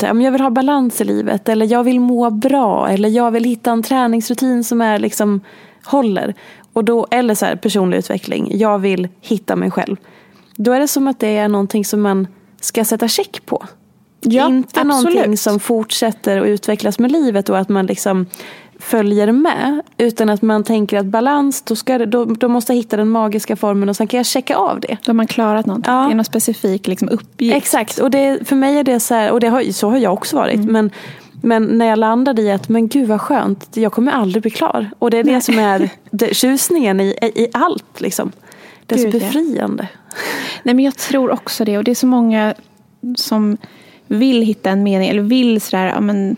Eh, 0.00 0.22
jag 0.24 0.32
vill 0.32 0.40
ha 0.40 0.50
balans 0.50 1.00
i 1.00 1.04
livet 1.04 1.48
eller 1.48 1.66
jag 1.66 1.84
vill 1.84 2.00
må 2.00 2.30
bra 2.30 2.88
eller 2.88 3.08
jag 3.08 3.30
vill 3.30 3.44
hitta 3.44 3.70
en 3.70 3.82
träningsrutin 3.82 4.64
som 4.64 4.80
är 4.80 4.98
liksom 4.98 5.40
håller. 5.84 6.34
Och 6.72 6.84
då, 6.84 7.06
eller 7.10 7.34
så 7.34 7.46
här, 7.46 7.56
personlig 7.56 7.98
utveckling. 7.98 8.58
Jag 8.58 8.78
vill 8.78 9.08
hitta 9.20 9.56
mig 9.56 9.70
själv. 9.70 9.96
Då 10.56 10.72
är 10.72 10.80
det 10.80 10.88
som 10.88 11.08
att 11.08 11.20
det 11.20 11.36
är 11.36 11.48
någonting 11.48 11.84
som 11.84 12.02
man 12.02 12.26
ska 12.60 12.84
sätta 12.84 13.08
check 13.08 13.46
på. 13.46 13.66
Ja, 14.20 14.46
Inte 14.46 14.80
absolut. 14.80 15.14
någonting 15.14 15.36
som 15.36 15.60
fortsätter 15.60 16.40
att 16.40 16.46
utvecklas 16.46 16.98
med 16.98 17.12
livet 17.12 17.48
och 17.48 17.58
att 17.58 17.68
man 17.68 17.86
liksom 17.86 18.26
följer 18.78 19.32
med. 19.32 19.82
Utan 19.98 20.30
att 20.30 20.42
man 20.42 20.64
tänker 20.64 20.98
att 20.98 21.06
balans, 21.06 21.62
då, 21.62 21.76
ska 21.76 21.98
det, 21.98 22.06
då, 22.06 22.24
då 22.24 22.48
måste 22.48 22.72
jag 22.72 22.76
hitta 22.76 22.96
den 22.96 23.08
magiska 23.08 23.56
formen 23.56 23.88
och 23.88 23.96
sen 23.96 24.06
kan 24.06 24.18
jag 24.18 24.26
checka 24.26 24.56
av 24.56 24.80
det. 24.80 24.96
Då 25.04 25.10
har 25.10 25.14
man 25.14 25.26
klarat 25.26 25.66
någonting. 25.66 25.92
Ja. 25.92 26.00
Det 26.00 26.12
är 26.12 26.14
någon 26.14 26.24
specifik 26.24 26.86
liksom, 26.86 27.08
uppgift. 27.08 27.56
Exakt, 27.56 27.98
och 27.98 28.10
det, 28.10 28.48
för 28.48 28.56
mig 28.56 28.78
är 28.78 28.84
det 28.84 29.00
så 29.00 29.14
här, 29.14 29.30
och 29.32 29.40
det 29.40 29.48
har, 29.48 29.72
så 29.72 29.90
har 29.90 29.98
jag 29.98 30.12
också 30.12 30.36
varit. 30.36 30.54
Mm. 30.54 30.72
Men, 30.72 30.90
men 31.42 31.78
när 31.78 31.86
jag 31.86 31.98
landade 31.98 32.42
i 32.42 32.52
att, 32.52 32.68
men 32.68 32.88
gud 32.88 33.08
vad 33.08 33.20
skönt, 33.20 33.76
jag 33.76 33.92
kommer 33.92 34.12
aldrig 34.12 34.42
bli 34.42 34.50
klar. 34.50 34.90
Och 34.98 35.10
det 35.10 35.18
är 35.18 35.24
Nej. 35.24 35.34
det 35.34 35.40
som 35.40 35.58
är 35.58 35.90
det, 36.10 36.36
tjusningen 36.36 37.00
i, 37.00 37.18
i 37.22 37.48
allt. 37.52 38.00
Liksom. 38.00 38.32
Det 38.86 38.94
är 38.94 38.98
så 38.98 39.18
befriande. 39.18 39.88
Nej, 40.62 40.74
men 40.74 40.84
jag 40.84 40.96
tror 40.96 41.30
också 41.30 41.64
det. 41.64 41.78
Och 41.78 41.84
det 41.84 41.90
är 41.90 41.94
så 41.94 42.06
många 42.06 42.54
som 43.16 43.56
vill 44.06 44.42
hitta 44.42 44.70
en 44.70 44.82
mening 44.82 45.08
eller 45.08 45.22
vill 45.22 45.60
sådär, 45.60 45.86
ja, 45.86 46.00
men 46.00 46.36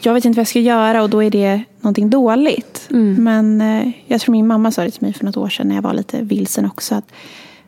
jag 0.00 0.14
vet 0.14 0.24
inte 0.24 0.36
vad 0.36 0.40
jag 0.40 0.48
ska 0.48 0.60
göra 0.60 1.02
och 1.02 1.10
då 1.10 1.22
är 1.22 1.30
det 1.30 1.62
någonting 1.80 2.10
dåligt. 2.10 2.88
Mm. 2.90 3.24
Men 3.24 3.60
eh, 3.60 3.92
jag 4.06 4.20
tror 4.20 4.32
min 4.32 4.46
mamma 4.46 4.70
sa 4.70 4.84
det 4.84 4.90
till 4.90 5.02
mig 5.02 5.12
för 5.12 5.24
något 5.24 5.36
år 5.36 5.48
sedan 5.48 5.68
när 5.68 5.74
jag 5.74 5.82
var 5.82 5.94
lite 5.94 6.22
vilsen 6.22 6.66
också. 6.66 6.94
Att 6.94 7.12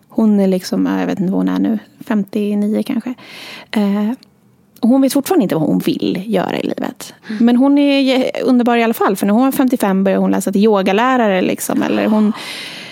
hon 0.09 0.41
är 0.41 0.47
liksom, 0.47 0.87
jag 0.87 1.07
vet 1.07 1.21
inte 1.21 1.33
vad 1.33 1.41
hon 1.41 1.49
är 1.49 1.59
nu, 1.59 1.79
59 2.07 2.83
kanske. 2.87 3.15
Eh, 3.71 4.11
hon 4.81 5.03
vet 5.03 5.13
fortfarande 5.13 5.43
inte 5.43 5.55
vad 5.55 5.65
hon 5.65 5.79
vill 5.79 6.23
göra 6.27 6.59
i 6.59 6.63
livet. 6.63 7.15
Mm. 7.29 7.47
Men 7.47 7.57
hon 7.57 7.79
är 7.79 8.31
underbar 8.45 8.77
i 8.77 8.83
alla 8.83 8.95
fall. 8.95 9.17
För 9.17 9.27
när 9.27 9.35
hon 9.35 9.45
var 9.45 9.53
55 9.53 10.05
började 10.05 10.23
hon 10.23 10.31
läsa 10.31 10.53
till 10.53 10.65
yogalärare. 10.65 11.43
Liksom, 11.43 11.83
eller 11.83 12.07
hon 12.07 12.33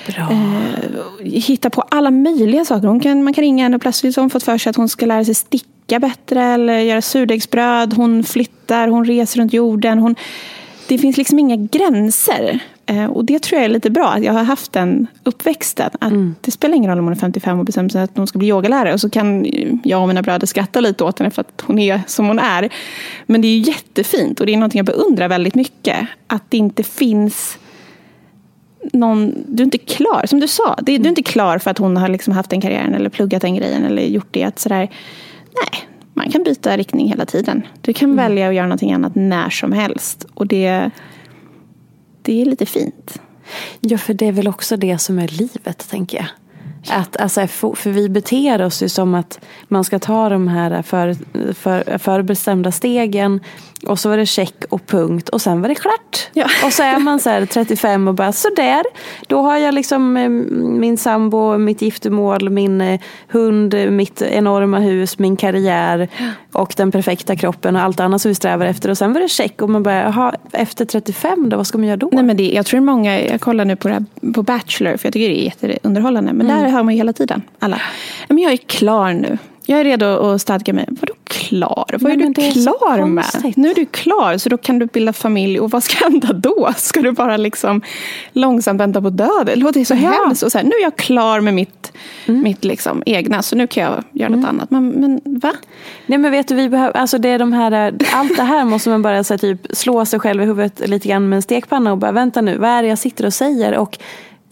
eh, 0.08 1.24
hitta 1.24 1.70
på 1.70 1.82
alla 1.82 2.10
möjliga 2.10 2.64
saker. 2.64 2.88
Hon 2.88 3.00
kan, 3.00 3.24
man 3.24 3.32
kan 3.32 3.42
ringa 3.42 3.64
henne 3.64 3.76
och 3.76 3.82
plötsligt 3.82 4.16
har 4.16 4.22
hon 4.22 4.30
fått 4.30 4.42
för 4.42 4.58
sig 4.58 4.70
att 4.70 4.76
hon 4.76 4.88
ska 4.88 5.06
lära 5.06 5.24
sig 5.24 5.34
sticka 5.34 5.98
bättre 5.98 6.42
eller 6.42 6.78
göra 6.78 7.02
surdegsbröd. 7.02 7.94
Hon 7.94 8.24
flyttar, 8.24 8.88
hon 8.88 9.04
reser 9.04 9.40
runt 9.40 9.52
jorden. 9.52 9.98
Hon, 9.98 10.14
det 10.88 10.98
finns 10.98 11.16
liksom 11.16 11.38
inga 11.38 11.56
gränser. 11.56 12.60
Eh, 12.86 13.04
och 13.04 13.24
det 13.24 13.42
tror 13.42 13.60
jag 13.60 13.64
är 13.64 13.68
lite 13.68 13.90
bra, 13.90 14.08
att 14.08 14.24
jag 14.24 14.32
har 14.32 14.44
haft 14.44 14.72
den 14.72 15.06
uppväxten. 15.24 15.90
Att 15.98 16.12
Det 16.40 16.50
spelar 16.50 16.76
ingen 16.76 16.90
roll 16.90 16.98
om 16.98 17.04
hon 17.04 17.12
är 17.12 17.18
55 17.18 17.58
och 17.58 17.64
bestämmer 17.64 17.88
sig 17.88 18.02
att 18.02 18.16
hon 18.16 18.26
ska 18.26 18.38
bli 18.38 18.48
yogalärare. 18.48 18.92
Och 18.92 19.00
så 19.00 19.10
kan 19.10 19.46
jag 19.84 20.02
och 20.02 20.08
mina 20.08 20.22
bröder 20.22 20.46
skratta 20.46 20.80
lite 20.80 21.04
åt 21.04 21.18
henne 21.18 21.30
för 21.30 21.40
att 21.40 21.62
hon 21.66 21.78
är 21.78 22.00
som 22.06 22.26
hon 22.26 22.38
är. 22.38 22.68
Men 23.26 23.40
det 23.42 23.48
är 23.48 23.58
jättefint 23.58 24.40
och 24.40 24.46
det 24.46 24.52
är 24.52 24.56
någonting 24.56 24.78
jag 24.78 24.86
beundrar 24.86 25.28
väldigt 25.28 25.54
mycket. 25.54 26.06
Att 26.26 26.42
det 26.48 26.56
inte 26.56 26.82
finns 26.82 27.58
någon, 28.92 29.34
du 29.46 29.62
är 29.62 29.64
inte 29.64 29.78
klar, 29.78 30.26
som 30.26 30.40
du 30.40 30.48
sa, 30.48 30.76
det, 30.82 30.98
du 30.98 31.04
är 31.04 31.08
inte 31.08 31.22
klar 31.22 31.58
för 31.58 31.70
att 31.70 31.78
hon 31.78 31.96
har 31.96 32.08
liksom 32.08 32.34
haft 32.34 32.50
den 32.50 32.60
karriären 32.60 32.94
eller 32.94 33.10
pluggat 33.10 33.42
den 33.42 33.54
grejen 33.54 33.84
eller 33.84 34.02
gjort 34.02 34.28
det. 34.30 34.44
Att 34.44 34.58
sådär, 34.58 34.90
nej, 35.54 35.88
man 36.14 36.30
kan 36.30 36.42
byta 36.42 36.76
riktning 36.76 37.08
hela 37.08 37.26
tiden. 37.26 37.62
Du 37.80 37.92
kan 37.92 38.16
välja 38.16 38.48
att 38.48 38.54
göra 38.54 38.66
någonting 38.66 38.92
annat 38.92 39.14
när 39.14 39.50
som 39.50 39.72
helst. 39.72 40.26
Och 40.34 40.46
det, 40.46 40.90
det 42.22 42.42
är 42.42 42.44
lite 42.44 42.66
fint. 42.66 43.20
Ja, 43.80 43.98
för 43.98 44.14
det 44.14 44.26
är 44.26 44.32
väl 44.32 44.48
också 44.48 44.76
det 44.76 44.98
som 44.98 45.18
är 45.18 45.28
livet, 45.28 45.88
tänker 45.90 46.18
jag. 46.18 46.26
Att, 46.88 47.16
alltså, 47.16 47.46
för 47.46 47.74
för 47.74 47.90
vi 47.90 48.08
beter 48.08 48.62
oss 48.62 48.82
ju 48.82 48.88
som 48.88 49.14
att 49.14 49.40
man 49.68 49.84
ska 49.84 49.98
ta 49.98 50.28
de 50.28 50.48
här 50.48 50.82
för, 50.82 51.16
för, 51.54 51.98
förbestämda 51.98 52.72
stegen 52.72 53.40
och 53.86 53.98
så 53.98 54.08
var 54.08 54.16
det 54.16 54.26
check 54.26 54.64
och 54.68 54.86
punkt 54.86 55.28
och 55.28 55.42
sen 55.42 55.60
var 55.60 55.68
det 55.68 55.74
klart. 55.74 56.28
Ja. 56.32 56.46
Och 56.64 56.72
så 56.72 56.82
är 56.82 56.98
man 56.98 57.20
så 57.20 57.30
här 57.30 57.46
35 57.46 58.08
och 58.08 58.14
bara 58.14 58.32
sådär. 58.32 58.82
Då 59.26 59.40
har 59.42 59.56
jag 59.56 59.74
liksom 59.74 60.16
eh, 60.16 60.28
min 60.78 60.98
sambo, 60.98 61.58
mitt 61.58 61.82
giftermål, 61.82 62.50
min 62.50 62.80
eh, 62.80 63.00
hund, 63.28 63.74
mitt 63.90 64.22
enorma 64.22 64.78
hus, 64.78 65.18
min 65.18 65.36
karriär 65.36 66.08
och 66.52 66.74
den 66.76 66.92
perfekta 66.92 67.36
kroppen 67.36 67.76
och 67.76 67.82
allt 67.82 68.00
annat 68.00 68.22
som 68.22 68.28
vi 68.28 68.34
strävar 68.34 68.66
efter. 68.66 68.88
Och 68.88 68.98
sen 68.98 69.12
var 69.12 69.20
det 69.20 69.28
check 69.28 69.62
och 69.62 69.70
man 69.70 69.82
bara, 69.82 70.02
jaha, 70.02 70.34
efter 70.52 70.84
35 70.84 71.48
då, 71.48 71.56
vad 71.56 71.66
ska 71.66 71.78
man 71.78 71.86
göra 71.86 71.96
då? 71.96 72.08
Nej, 72.12 72.24
men 72.24 72.36
det, 72.36 72.50
jag 72.50 72.66
tror 72.66 72.80
många, 72.80 73.20
jag 73.20 73.40
kollar 73.40 73.64
nu 73.64 73.76
på, 73.76 73.88
här, 73.88 74.04
på 74.34 74.42
Bachelor 74.42 74.96
för 74.96 75.06
jag 75.06 75.12
tycker 75.12 75.28
det 75.28 75.40
är 75.40 75.44
jätteunderhållande. 75.44 76.32
Men 76.32 76.48
där 76.48 76.68
hör 76.68 76.82
man 76.82 76.94
ju 76.94 76.98
hela 76.98 77.12
tiden, 77.12 77.42
alla. 77.58 77.80
Men 78.28 78.38
jag 78.38 78.52
är 78.52 78.56
klar 78.56 79.12
nu. 79.12 79.38
Jag 79.72 79.80
är 79.80 79.84
redo 79.84 80.06
att 80.06 80.40
stadga 80.40 80.72
mig. 80.72 80.84
Vadå 80.88 81.14
klar? 81.24 81.86
Vad 82.00 82.02
Nej, 82.02 82.12
är 82.12 82.16
du 82.34 82.42
är 82.46 82.52
klar 82.52 83.06
med? 83.06 83.24
konstigt. 83.24 83.56
Nu 83.56 83.70
är 83.70 83.74
du 83.74 83.86
klar, 83.86 84.38
så 84.38 84.48
då 84.48 84.56
kan 84.58 84.78
du 84.78 84.86
bilda 84.86 85.12
familj. 85.12 85.60
Och 85.60 85.70
vad 85.70 85.82
ska 85.84 86.04
hända 86.04 86.32
då? 86.32 86.70
Ska 86.76 87.00
du 87.00 87.12
bara 87.12 87.36
liksom 87.36 87.82
långsamt 88.32 88.80
vänta 88.80 89.02
på 89.02 89.10
döden? 89.10 89.46
Det 89.46 89.56
låter 89.56 89.84
så 89.84 89.94
Ja. 89.94 89.98
hemskt. 90.24 90.42
Och 90.42 90.52
så 90.52 90.58
här, 90.58 90.64
nu 90.64 90.70
är 90.70 90.82
jag 90.82 90.96
klar 90.96 91.40
med 91.40 91.54
mitt, 91.54 91.92
mitt 92.26 92.64
liksom 92.64 93.02
egna, 93.06 93.42
så 93.42 93.56
nu 93.56 93.66
kan 93.66 93.82
jag 93.82 94.04
göra 94.12 94.28
något 94.28 94.46
annat. 94.48 94.70
Men, 94.70 94.88
men 94.88 95.20
va? 95.24 95.52
Nej 96.06 96.18
men 96.18 96.30
vet 96.30 96.48
du, 96.48 96.54
vi 96.54 96.68
behöver, 96.68 96.96
alltså 96.96 97.18
det 97.18 97.28
är 97.28 97.38
de 97.38 97.52
här, 97.52 97.94
allt 98.12 98.36
det 98.36 98.42
här 98.42 98.64
måste 98.64 98.88
man 98.90 99.02
bara 99.02 99.24
så 99.24 99.32
här, 99.34 99.38
typ, 99.38 99.60
slå 99.70 100.04
sig 100.04 100.20
själv 100.20 100.42
i 100.42 100.44
huvudet 100.46 100.88
lite 100.88 101.08
grann 101.08 101.28
med 101.28 101.36
en 101.36 101.42
stekpanna 101.42 101.92
och 101.92 101.98
bara 101.98 102.12
vänta 102.12 102.40
nu, 102.40 102.58
vad 102.58 102.70
är 102.70 102.82
det 102.82 102.88
jag 102.88 102.98
sitter 102.98 103.26
och 103.26 103.34
säger 103.34 103.76
och 103.78 103.98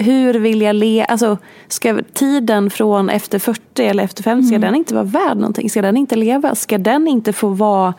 hur 0.01 0.35
vill 0.35 0.61
jag 0.63 0.77
le, 0.77 1.05
alltså 1.09 1.39
ska 1.69 2.01
tiden 2.15 2.71
från 2.71 3.11
efter 3.11 3.39
40 3.39 3.85
eller 3.85 4.05
efter 4.05 4.23
50, 4.23 4.49
ska 4.49 4.59
den 4.59 4.75
inte 4.75 4.95
vara 4.95 5.05
värd 5.05 5.37
någonting? 5.37 5.71
Ska 5.71 5.83
den 5.83 5.97
inte 5.97 6.17
leva? 6.17 6.55
Ska 6.55 6.79
den 6.79 7.09
inte 7.09 7.33
få 7.33 7.49
vara, 7.49 7.95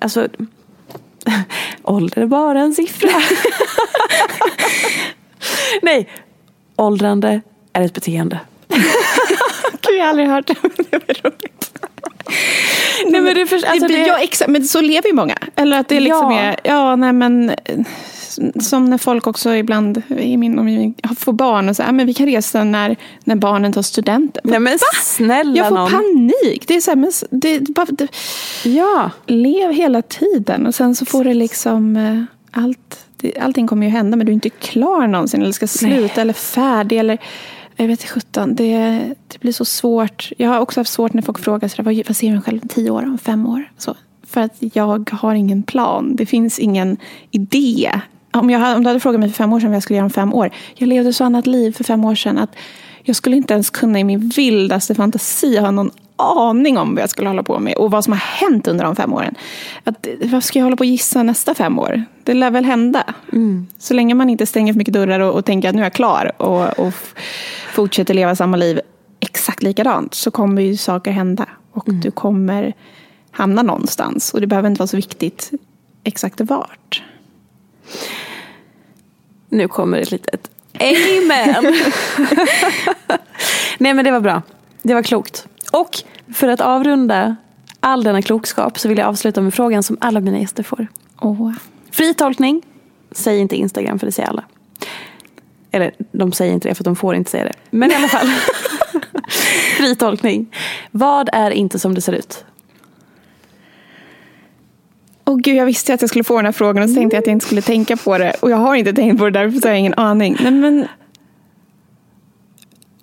alltså 0.00 0.28
ålder 1.82 2.22
är 2.22 2.26
bara 2.26 2.60
en 2.60 2.74
siffra. 2.74 3.10
Nej, 5.82 6.08
åldrande 6.76 7.40
är 7.72 7.82
ett 7.82 7.92
beteende. 7.94 8.40
Gud, 8.68 9.98
jag 9.98 10.02
har 10.02 10.08
aldrig 10.10 10.28
hört 10.28 10.46
det. 10.46 10.54
men 10.62 10.70
Det 10.90 10.98
var 11.08 11.30
roligt. 11.30 11.72
Nej, 13.06 13.20
men 13.20 13.34
det, 13.34 13.46
för, 13.46 13.56
alltså, 13.56 13.88
det, 13.88 13.96
det, 13.96 14.06
ja, 14.06 14.18
exakt, 14.18 14.50
men 14.50 14.64
så 14.64 14.80
lever 14.80 15.08
ju 15.08 15.14
många. 15.14 15.36
Eller 15.56 15.80
att 15.80 15.88
det 15.88 16.00
liksom 16.00 16.30
Ja. 16.32 16.38
är, 16.40 16.56
ja 16.64 16.96
nej 16.96 17.12
men 17.12 17.54
som 18.60 18.84
när 18.84 18.98
folk 18.98 19.26
också 19.26 19.54
ibland 19.54 20.02
i 20.18 20.36
min 20.36 20.58
omgivning 20.58 20.94
får 21.16 21.32
barn 21.32 21.68
och 21.68 21.76
säger, 21.76 21.92
men 21.92 22.06
vi 22.06 22.14
kan 22.14 22.26
resa 22.26 22.64
när, 22.64 22.96
när 23.24 23.36
barnen 23.36 23.72
tar 23.72 23.82
studenten. 23.82 24.42
Nej 24.44 24.60
men 24.60 24.78
snälla 25.02 25.56
Jag 25.56 25.68
får 25.68 25.76
någon. 25.76 25.90
panik. 25.90 26.64
Det 26.68 26.74
är 26.76 26.80
så 26.80 26.90
här, 26.90 26.96
men 26.96 27.12
det, 27.30 27.60
bara, 27.60 27.86
det, 27.90 28.08
Ja. 28.64 29.10
lev 29.26 29.72
hela 29.72 30.02
tiden 30.02 30.66
och 30.66 30.74
sen 30.74 30.94
så 30.94 31.04
får 31.06 31.24
det 31.24 31.34
liksom 31.34 31.96
eh, 31.96 32.22
allt. 32.62 33.06
Det, 33.16 33.38
allting 33.38 33.66
kommer 33.66 33.86
ju 33.86 33.92
hända 33.92 34.16
men 34.16 34.26
du 34.26 34.32
är 34.32 34.34
inte 34.34 34.50
klar 34.50 35.06
någonsin 35.06 35.42
eller 35.42 35.52
ska 35.52 35.66
sluta 35.66 36.20
eller 36.20 36.32
färdig 36.32 36.98
eller 36.98 37.18
jag 37.76 37.86
vet 37.86 38.00
inte 38.00 38.12
sjutton. 38.12 38.54
Det, 38.54 39.00
det 39.28 39.40
blir 39.40 39.52
så 39.52 39.64
svårt. 39.64 40.32
Jag 40.36 40.48
har 40.50 40.58
också 40.60 40.80
haft 40.80 40.92
svårt 40.92 41.12
när 41.12 41.22
folk 41.22 41.38
frågar 41.38 41.68
så 41.68 41.76
där, 41.76 41.82
vad, 41.84 42.06
vad 42.08 42.16
ser 42.16 42.32
du 42.32 42.40
själv 42.40 42.62
om 42.62 42.68
tio 42.68 42.90
år, 42.90 43.02
om 43.02 43.18
fem 43.18 43.46
år? 43.46 43.72
Så, 43.78 43.94
för 44.26 44.40
att 44.40 44.54
jag 44.58 45.10
har 45.12 45.34
ingen 45.34 45.62
plan. 45.62 46.16
Det 46.16 46.26
finns 46.26 46.58
ingen 46.58 46.96
idé. 47.30 47.90
Om, 48.32 48.50
jag, 48.50 48.76
om 48.76 48.82
du 48.82 48.88
hade 48.88 49.00
frågat 49.00 49.20
mig 49.20 49.28
för 49.28 49.36
fem 49.36 49.52
år 49.52 49.60
sedan 49.60 49.70
vad 49.70 49.76
jag 49.76 49.82
skulle 49.82 49.96
göra 49.96 50.04
om 50.04 50.10
fem 50.10 50.34
år. 50.34 50.50
Jag 50.74 50.88
levde 50.88 51.12
så 51.12 51.24
annat 51.24 51.46
liv 51.46 51.72
för 51.72 51.84
fem 51.84 52.04
år 52.04 52.14
sedan 52.14 52.38
att 52.38 52.56
jag 53.02 53.16
skulle 53.16 53.36
inte 53.36 53.54
ens 53.54 53.70
kunna 53.70 54.00
i 54.00 54.04
min 54.04 54.28
vildaste 54.28 54.94
fantasi 54.94 55.58
ha 55.58 55.70
någon 55.70 55.90
aning 56.16 56.78
om 56.78 56.94
vad 56.94 57.02
jag 57.02 57.10
skulle 57.10 57.28
hålla 57.28 57.42
på 57.42 57.58
med 57.58 57.74
och 57.74 57.90
vad 57.90 58.04
som 58.04 58.12
har 58.12 58.20
hänt 58.20 58.68
under 58.68 58.84
de 58.84 58.96
fem 58.96 59.12
åren. 59.12 59.34
Att, 59.84 60.06
vad 60.24 60.44
ska 60.44 60.58
jag 60.58 60.66
hålla 60.66 60.76
på 60.76 60.80
och 60.80 60.86
gissa 60.86 61.22
nästa 61.22 61.54
fem 61.54 61.78
år? 61.78 62.04
Det 62.24 62.34
lär 62.34 62.50
väl 62.50 62.64
hända. 62.64 63.04
Så 63.78 63.94
länge 63.94 64.14
man 64.14 64.30
inte 64.30 64.46
stänger 64.46 64.72
för 64.72 64.78
mycket 64.78 64.94
dörrar 64.94 65.20
och, 65.20 65.34
och 65.34 65.44
tänker 65.44 65.68
att 65.68 65.74
nu 65.74 65.80
är 65.80 65.86
jag 65.86 65.92
klar 65.92 66.32
och, 66.42 66.78
och 66.86 66.94
fortsätter 67.72 68.14
leva 68.14 68.36
samma 68.36 68.56
liv 68.56 68.80
exakt 69.20 69.62
likadant 69.62 70.14
så 70.14 70.30
kommer 70.30 70.62
ju 70.62 70.76
saker 70.76 71.10
hända. 71.10 71.48
Och 71.72 71.84
du 71.86 72.10
kommer 72.10 72.74
hamna 73.30 73.62
någonstans. 73.62 74.34
Och 74.34 74.40
det 74.40 74.46
behöver 74.46 74.68
inte 74.68 74.78
vara 74.78 74.86
så 74.86 74.96
viktigt 74.96 75.50
exakt 76.04 76.40
vart. 76.40 77.02
Nu 79.48 79.68
kommer 79.68 79.98
ett 79.98 80.10
litet 80.10 80.50
amen. 80.80 81.64
Nej 83.78 83.94
men 83.94 84.04
det 84.04 84.10
var 84.10 84.20
bra. 84.20 84.42
Det 84.82 84.94
var 84.94 85.02
klokt. 85.02 85.46
Och 85.72 85.98
för 86.34 86.48
att 86.48 86.60
avrunda 86.60 87.36
all 87.80 88.04
denna 88.04 88.22
klokskap 88.22 88.78
så 88.78 88.88
vill 88.88 88.98
jag 88.98 89.08
avsluta 89.08 89.40
med 89.40 89.54
frågan 89.54 89.82
som 89.82 89.96
alla 90.00 90.20
mina 90.20 90.38
gäster 90.38 90.62
får. 90.62 90.86
Åh. 91.20 91.52
Fri 91.90 92.14
tolkning. 92.14 92.62
Säg 93.12 93.38
inte 93.38 93.56
Instagram 93.56 93.98
för 93.98 94.06
det 94.06 94.12
säger 94.12 94.28
alla. 94.28 94.44
Eller 95.70 95.94
de 96.12 96.32
säger 96.32 96.54
inte 96.54 96.68
det 96.68 96.74
för 96.74 96.82
att 96.82 96.84
de 96.84 96.96
får 96.96 97.14
inte 97.14 97.30
säga 97.30 97.44
det. 97.44 97.52
Men 97.70 97.90
i 97.90 97.94
alla 97.94 98.08
fall. 98.08 98.26
Fri 99.76 99.96
tolkning. 99.96 100.56
Vad 100.90 101.28
är 101.32 101.50
inte 101.50 101.78
som 101.78 101.94
det 101.94 102.00
ser 102.00 102.12
ut? 102.12 102.44
Gud, 105.42 105.56
jag 105.56 105.66
visste 105.66 105.94
att 105.94 106.00
jag 106.00 106.10
skulle 106.10 106.24
få 106.24 106.36
den 106.36 106.44
här 106.44 106.52
frågan 106.52 106.82
och 106.82 106.88
så 106.88 106.94
tänkte 106.94 107.16
jag 107.16 107.20
att 107.22 107.26
jag 107.26 107.32
inte 107.32 107.46
skulle 107.46 107.62
tänka 107.62 107.96
på 107.96 108.18
det. 108.18 108.34
Och 108.40 108.50
jag 108.50 108.56
har 108.56 108.74
inte 108.74 108.92
tänkt 108.92 109.18
på 109.18 109.24
det, 109.24 109.30
därför 109.30 109.62
har 109.62 109.68
jag 109.68 109.78
ingen 109.78 109.94
aning. 109.94 110.36
Nej, 110.40 110.52
men 110.52 110.86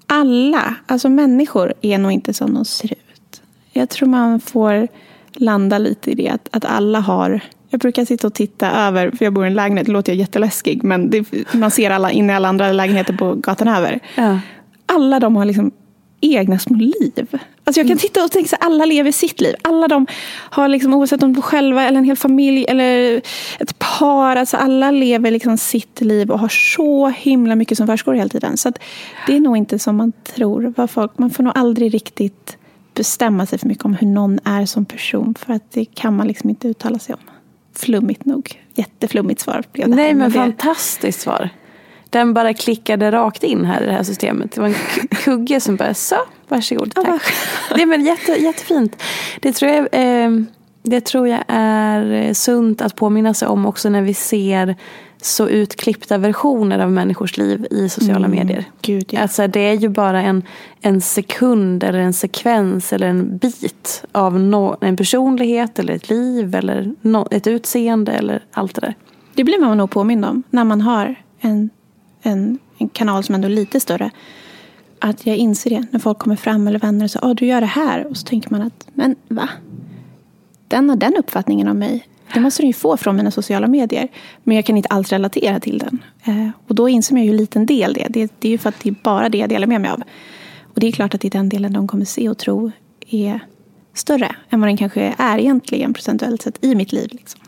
alla, 0.08 0.76
alltså 0.86 1.10
människor, 1.10 1.74
är 1.82 1.98
nog 1.98 2.12
inte 2.12 2.34
som 2.34 2.54
de 2.54 2.66
ser 2.66 2.92
ut. 2.92 3.42
Jag 3.72 3.90
tror 3.90 4.10
man 4.10 4.40
får 4.40 4.88
landa 5.34 5.78
lite 5.78 6.12
i 6.12 6.16
det, 6.16 6.30
att, 6.30 6.50
att 6.52 6.66
alla 6.66 7.00
har... 7.00 7.40
Jag 7.70 7.80
brukar 7.80 8.06
sitta 8.06 8.28
och 8.28 8.34
titta 8.34 8.72
över, 8.72 9.12
för 9.12 9.26
jag 9.26 9.34
bor 9.34 9.44
i 9.44 9.48
en 9.48 9.54
lägenhet, 9.54 9.86
det 9.86 9.92
låter 9.92 10.12
jag 10.12 10.20
jätteläskig, 10.20 10.84
men 10.84 11.10
det, 11.10 11.26
man 11.54 11.72
ser 11.72 11.92
alla 11.92 12.12
in 12.12 12.30
i 12.30 12.34
alla 12.34 12.48
andra 12.48 12.72
lägenheter 12.72 13.14
på 13.14 13.34
gatan 13.34 13.68
över. 13.68 14.00
Ja. 14.16 14.40
Alla 14.86 15.20
de 15.20 15.36
har 15.36 15.46
liksom 15.46 15.72
egna 16.22 16.60
små 16.60 16.76
liv. 16.78 17.28
Alltså 17.64 17.80
jag 17.80 17.88
kan 17.88 17.98
titta 17.98 18.24
och 18.24 18.32
tänka 18.32 18.56
att 18.56 18.66
alla 18.66 18.86
lever 18.86 19.12
sitt 19.12 19.42
liv. 19.42 19.56
Alla 19.62 19.88
de 19.88 20.08
har, 20.30 20.68
liksom, 20.68 20.94
oavsett 20.94 21.24
om 21.24 21.34
de 21.34 21.42
själva 21.42 21.84
eller 21.84 21.98
en 21.98 22.04
hel 22.06 22.16
familj 22.16 22.66
eller 22.70 23.22
ett 23.60 23.80
par, 23.80 24.36
alltså 24.36 24.58
alla 24.58 24.92
lever 24.92 25.32
liksom 25.32 25.58
sitt 25.58 26.02
liv 26.02 26.32
och 26.32 26.40
har 26.40 26.50
så 26.50 27.08
himla 27.10 27.56
mycket 27.56 27.78
som 27.78 27.88
försiggår 27.88 28.14
hela 28.14 28.30
tiden. 28.30 28.58
Så 28.58 28.72
det 29.28 29.36
är 29.36 29.40
nog 29.40 29.58
inte 29.58 29.80
som 29.80 29.96
man 29.96 30.12
tror. 30.24 30.74
Vad 30.78 30.90
folk, 30.90 31.18
man 31.18 31.30
får 31.30 31.44
nog 31.44 31.54
aldrig 31.56 31.94
riktigt 31.94 32.58
bestämma 32.94 33.46
sig 33.46 33.60
för 33.60 33.68
mycket 33.68 33.86
om 33.86 33.94
hur 33.94 34.08
någon 34.08 34.40
är 34.44 34.66
som 34.66 34.86
person. 34.86 35.36
För 35.40 35.54
att 35.54 35.72
det 35.72 35.86
kan 35.86 36.16
man 36.16 36.28
liksom 36.28 36.50
inte 36.50 36.68
uttala 36.68 37.00
sig 37.00 37.16
om. 37.16 37.22
Flummigt 37.76 38.26
nog. 38.26 38.62
Jätteflummigt 38.76 39.42
svar 39.42 39.64
blev 39.72 39.90
det 39.90 39.96
Nej 39.96 40.14
men 40.14 40.30
det- 40.32 40.38
fantastiskt 40.38 41.22
svar. 41.22 41.50
Den 42.10 42.34
bara 42.34 42.54
klickade 42.54 43.12
rakt 43.12 43.44
in 43.44 43.66
här 43.66 43.82
i 43.82 43.86
det 43.86 43.92
här 43.92 44.04
systemet. 44.04 44.52
Det 44.52 44.62
var 44.62 44.68
en 44.68 45.08
kugge 45.10 45.60
som 45.60 45.76
bara 45.76 45.94
så, 45.94 46.16
varsågod. 46.48 46.96
Tack. 46.96 47.24
Det 47.76 47.82
är 47.82 47.86
men 47.86 48.06
jätte, 48.06 48.32
jättefint. 48.32 49.04
Det 49.42 49.52
tror, 49.52 49.72
jag, 49.72 49.88
eh, 49.92 50.32
det 50.84 51.02
tror 51.02 51.28
jag 51.28 51.44
är 51.48 52.12
eh, 52.12 52.34
sunt 52.34 52.82
att 52.82 52.96
påminna 52.96 53.34
sig 53.34 53.48
om 53.48 53.66
också 53.66 53.90
när 53.90 54.02
vi 54.02 54.14
ser 54.14 54.76
så 55.22 55.48
utklippta 55.48 56.18
versioner 56.18 56.80
av 56.80 56.92
människors 56.92 57.38
liv 57.38 57.68
i 57.72 57.90
sociala 57.90 58.28
medier. 58.28 58.66
Gud, 58.82 59.06
ja. 59.10 59.22
Alltså 59.22 59.48
det 59.48 59.60
är 59.60 59.74
ju 59.74 59.90
bara 59.90 60.22
en, 60.22 60.44
en 60.82 61.02
sekund 61.02 61.84
eller 61.84 62.00
en 62.00 62.14
sekvens 62.14 62.94
eller 62.94 63.08
en 63.08 63.38
bit 63.38 64.04
av 64.12 64.40
no, 64.40 64.78
en 64.82 64.98
personlighet 64.98 65.80
eller 65.80 65.94
ett 65.94 66.10
liv 66.10 66.56
eller 66.56 66.94
no, 67.02 67.28
ett 67.32 67.48
utseende 67.48 68.12
eller 68.12 68.44
allt 68.52 68.76
det 68.76 68.82
där. 68.82 68.96
Det 69.34 69.44
blir 69.44 69.60
man 69.60 69.78
nog 69.78 69.90
påmind 69.90 70.26
om 70.26 70.44
när 70.50 70.64
man 70.64 70.82
har 70.82 71.16
en, 71.40 71.70
en, 72.22 72.60
en 72.78 72.90
kanal 72.90 73.24
som 73.24 73.36
ändå 73.36 73.46
är 73.46 73.52
lite 73.52 73.80
större. 73.80 74.12
Att 75.00 75.26
jag 75.26 75.38
inser 75.38 75.70
det 75.70 75.86
när 75.92 76.00
folk 76.00 76.20
kommer 76.20 76.36
fram 76.36 76.68
eller 76.68 76.80
vänner 76.80 77.06
och 77.06 77.12
säger 77.12 77.32
att 77.32 77.38
du 77.38 77.46
gör 77.46 77.62
det 77.62 77.68
här. 77.68 78.08
Och 78.08 78.18
så 78.18 78.28
tänker 78.28 78.52
man 78.52 78.62
att, 78.62 78.88
men 78.94 79.16
va? 79.28 79.50
Den 80.68 80.90
har 80.90 80.96
den 80.96 81.16
uppfattningen 81.18 81.68
om 81.68 81.80
mig. 81.80 82.08
det 82.34 82.40
måste 82.40 82.62
den 82.62 82.68
ju 82.68 82.74
få 82.74 82.98
från 82.98 83.16
mina 83.16 83.32
sociala 83.32 83.68
medier. 83.68 84.08
Men 84.44 84.56
jag 84.56 84.66
kan 84.66 84.78
inte 84.78 84.90
alls 84.90 85.10
relatera 85.12 85.60
till 85.60 85.78
den. 85.78 86.04
Eh, 86.24 86.50
och 86.68 86.76
då 86.76 86.90
inser 86.90 87.14
man 87.14 87.24
ju 87.24 87.30
hur 87.30 87.38
liten 87.38 87.66
del 87.66 87.94
det 87.94 88.04
är. 88.04 88.10
Det, 88.10 88.34
det 88.40 88.48
är 88.48 88.52
ju 88.52 88.58
för 88.58 88.70
att 88.70 88.80
det 88.84 88.90
är 88.90 88.96
bara 89.04 89.30
det 89.30 89.38
jag 89.38 89.50
delar 89.50 89.68
med 89.68 89.82
mig 89.82 89.92
av. 89.92 90.04
Och 90.74 90.80
det 90.80 90.88
är 90.88 90.92
klart 90.92 91.16
att 91.16 91.22
det 91.22 91.28
är 91.28 91.32
den 91.32 91.50
delen 91.50 91.74
de 91.74 91.88
kommer 91.88 92.06
se 92.06 92.30
och 92.30 92.38
tro 92.38 92.72
är 93.10 93.40
större 93.94 94.36
än 94.50 94.62
vad 94.62 94.70
den 94.70 94.78
kanske 94.78 95.16
är 95.18 95.38
egentligen 95.38 95.94
procentuellt 95.94 96.42
sett 96.42 96.66
i 96.66 96.76
mitt 96.76 96.92
liv. 96.92 97.10
Liksom. 97.12 97.42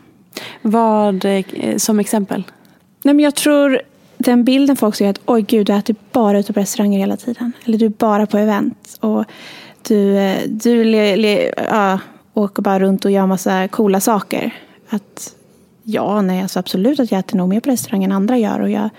Vad 0.62 1.24
eh, 1.24 1.76
som 1.76 2.00
exempel? 2.00 2.42
Nej, 3.02 3.14
men 3.14 3.24
jag 3.24 3.34
tror 3.34 3.80
den 4.20 4.44
bilden 4.44 4.76
folk 4.76 4.94
ser 4.94 5.10
att 5.10 5.20
oj 5.26 5.42
gud, 5.42 5.66
du 5.66 5.72
äter 5.72 5.96
bara 6.12 6.38
ute 6.38 6.52
på 6.52 6.60
restauranger 6.60 6.98
hela 6.98 7.16
tiden. 7.16 7.52
Eller 7.64 7.78
du 7.78 7.86
är 7.86 7.90
bara 7.90 8.26
på 8.26 8.38
event. 8.38 8.98
Och 9.00 9.24
du, 9.88 10.16
eh, 10.18 10.38
du 10.48 10.84
le, 10.84 11.16
le, 11.16 11.52
ja, 11.56 11.98
åker 12.34 12.62
bara 12.62 12.80
runt 12.80 13.04
och 13.04 13.10
gör 13.10 13.26
massa 13.26 13.68
coola 13.68 14.00
saker. 14.00 14.54
Att 14.88 15.34
ja, 15.82 16.22
nej, 16.22 16.42
alltså 16.42 16.58
absolut 16.58 17.00
att 17.00 17.12
jag 17.12 17.18
äter 17.18 17.36
nog 17.36 17.48
mer 17.48 17.60
på 17.60 17.70
restaurang 17.70 18.04
än 18.04 18.12
andra 18.12 18.38
gör. 18.38 18.60
Och 18.60 18.70
jag 18.70 18.90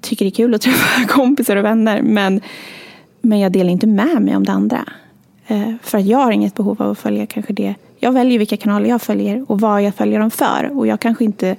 tycker 0.00 0.24
det 0.24 0.28
är 0.28 0.34
kul 0.34 0.54
att 0.54 0.60
träffa 0.62 1.04
kompisar 1.08 1.56
och 1.56 1.64
vänner. 1.64 2.02
Men, 2.02 2.40
men 3.20 3.40
jag 3.40 3.52
delar 3.52 3.70
inte 3.70 3.86
med 3.86 4.22
mig 4.22 4.36
om 4.36 4.44
det 4.44 4.52
andra. 4.52 4.84
Eh, 5.46 5.72
för 5.82 5.98
att 5.98 6.06
jag 6.06 6.18
har 6.18 6.32
inget 6.32 6.54
behov 6.54 6.82
av 6.82 6.90
att 6.90 6.98
följa 6.98 7.26
kanske 7.26 7.52
det. 7.52 7.74
Jag 7.98 8.12
väljer 8.12 8.38
vilka 8.38 8.56
kanaler 8.56 8.88
jag 8.88 9.02
följer 9.02 9.50
och 9.50 9.60
vad 9.60 9.82
jag 9.82 9.94
följer 9.94 10.18
dem 10.18 10.30
för. 10.30 10.70
Och 10.78 10.86
jag 10.86 11.00
kanske 11.00 11.24
inte 11.24 11.56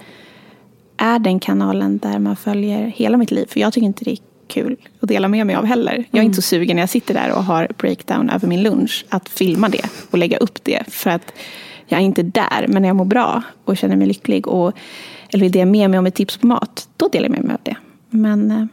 är 1.03 1.19
den 1.19 1.39
kanalen 1.39 1.97
där 1.97 2.19
man 2.19 2.35
följer 2.35 2.87
hela 2.87 3.17
mitt 3.17 3.31
liv. 3.31 3.45
För 3.49 3.59
jag 3.59 3.73
tycker 3.73 3.85
inte 3.85 4.05
det 4.05 4.11
är 4.11 4.17
kul 4.47 4.77
att 4.99 5.09
dela 5.09 5.27
med 5.27 5.47
mig 5.47 5.55
av 5.55 5.65
heller. 5.65 5.91
Jag 5.93 5.99
är 5.99 6.19
mm. 6.19 6.25
inte 6.25 6.35
så 6.35 6.41
sugen 6.41 6.75
när 6.75 6.83
jag 6.83 6.89
sitter 6.89 7.13
där 7.13 7.31
och 7.31 7.43
har 7.43 7.67
breakdown 7.77 8.29
över 8.29 8.47
min 8.47 8.63
lunch 8.63 9.05
att 9.09 9.29
filma 9.29 9.69
det 9.69 9.85
och 10.11 10.17
lägga 10.17 10.37
upp 10.37 10.63
det. 10.63 10.83
För 10.87 11.09
att 11.09 11.33
jag 11.87 11.99
är 11.99 12.03
inte 12.03 12.23
där, 12.23 12.65
men 12.67 12.81
när 12.81 12.89
jag 12.89 12.95
mår 12.95 13.05
bra 13.05 13.41
och 13.65 13.77
känner 13.77 13.95
mig 13.95 14.07
lycklig 14.07 14.47
och 14.47 14.73
eller 15.29 15.43
vill 15.43 15.51
dela 15.51 15.65
med 15.65 15.89
mig 15.89 15.99
om 15.99 16.05
ett 16.05 16.15
tips 16.15 16.37
på 16.37 16.47
mat, 16.47 16.89
då 16.97 17.07
delar 17.07 17.25
jag 17.25 17.31
med 17.31 17.43
mig 17.43 17.53
av 17.53 17.59
det. 17.63 17.75
Men, 18.09 18.51
eh, 18.51 18.65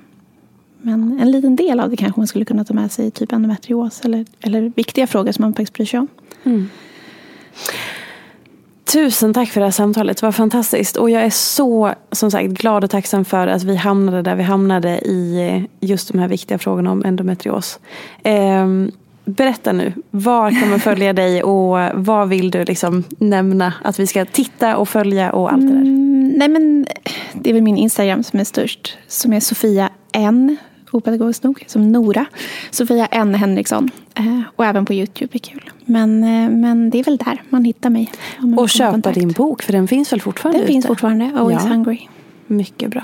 men 0.82 1.20
en 1.20 1.30
liten 1.30 1.56
del 1.56 1.80
av 1.80 1.90
det 1.90 1.96
kanske 1.96 2.20
man 2.20 2.26
skulle 2.26 2.44
kunna 2.44 2.64
ta 2.64 2.74
med 2.74 2.92
sig, 2.92 3.10
typ 3.10 3.32
endometrios 3.32 4.00
eller, 4.00 4.26
eller 4.40 4.72
viktiga 4.76 5.06
frågor 5.06 5.32
som 5.32 5.42
man 5.42 5.52
faktiskt 5.52 5.72
bryr 5.72 5.86
sig 5.86 6.00
om. 6.00 6.08
Mm. 6.44 6.68
Tusen 8.92 9.34
tack 9.34 9.48
för 9.48 9.60
det 9.60 9.66
här 9.66 9.70
samtalet. 9.70 10.16
Det 10.16 10.26
var 10.26 10.32
fantastiskt. 10.32 10.96
Och 10.96 11.10
jag 11.10 11.22
är 11.22 11.30
så 11.30 11.94
som 12.12 12.30
sagt 12.30 12.48
glad 12.48 12.84
och 12.84 12.90
tacksam 12.90 13.24
för 13.24 13.46
att 13.46 13.62
vi 13.62 13.76
hamnade 13.76 14.22
där 14.22 14.34
vi 14.34 14.42
hamnade 14.42 14.88
i 14.98 15.66
just 15.80 16.12
de 16.12 16.18
här 16.18 16.28
viktiga 16.28 16.58
frågorna 16.58 16.92
om 16.92 17.04
endometrios. 17.04 17.78
Eh, 18.22 18.66
berätta 19.24 19.72
nu, 19.72 19.92
var 20.10 20.50
kan 20.50 20.70
man 20.70 20.80
följa 20.80 21.12
dig 21.12 21.42
och 21.42 21.78
vad 21.94 22.28
vill 22.28 22.50
du 22.50 22.64
liksom 22.64 23.04
nämna 23.18 23.72
att 23.84 23.98
vi 23.98 24.06
ska 24.06 24.24
titta 24.24 24.76
och 24.76 24.88
följa 24.88 25.32
och 25.32 25.52
allt 25.52 25.62
det 25.62 25.72
där? 25.72 25.80
Mm, 25.80 26.32
nej 26.36 26.48
men 26.48 26.86
det 27.32 27.50
är 27.50 27.54
väl 27.54 27.62
min 27.62 27.76
Instagram 27.76 28.22
som 28.22 28.40
är 28.40 28.44
störst. 28.44 28.98
Som 29.06 29.32
är 29.32 29.40
Sofia 29.40 29.90
N 30.12 30.56
opedagogiskt 30.92 31.42
nog, 31.44 31.64
som 31.66 31.92
Nora. 31.92 32.26
Sofia 32.70 33.06
N 33.06 33.34
Henriksson. 33.34 33.90
Eh, 34.14 34.40
och 34.56 34.64
även 34.64 34.84
på 34.84 34.94
Youtube 34.94 35.30
är 35.32 35.38
kul. 35.38 35.70
Men, 35.84 36.24
eh, 36.24 36.50
men 36.50 36.90
det 36.90 36.98
är 36.98 37.04
väl 37.04 37.16
där 37.16 37.42
man 37.50 37.64
hittar 37.64 37.90
mig. 37.90 38.10
Man 38.38 38.58
och 38.58 38.68
köpa 38.68 38.90
kontakt. 38.92 39.14
din 39.18 39.32
bok, 39.32 39.62
för 39.62 39.72
den 39.72 39.88
finns 39.88 40.12
väl 40.12 40.20
fortfarande 40.20 40.58
Den 40.58 40.64
ute? 40.64 40.72
finns 40.72 40.86
fortfarande, 40.86 41.32
Always 41.36 41.62
ja. 41.64 41.68
Hungry. 41.68 41.98
Mycket 42.46 42.90
bra. 42.90 43.02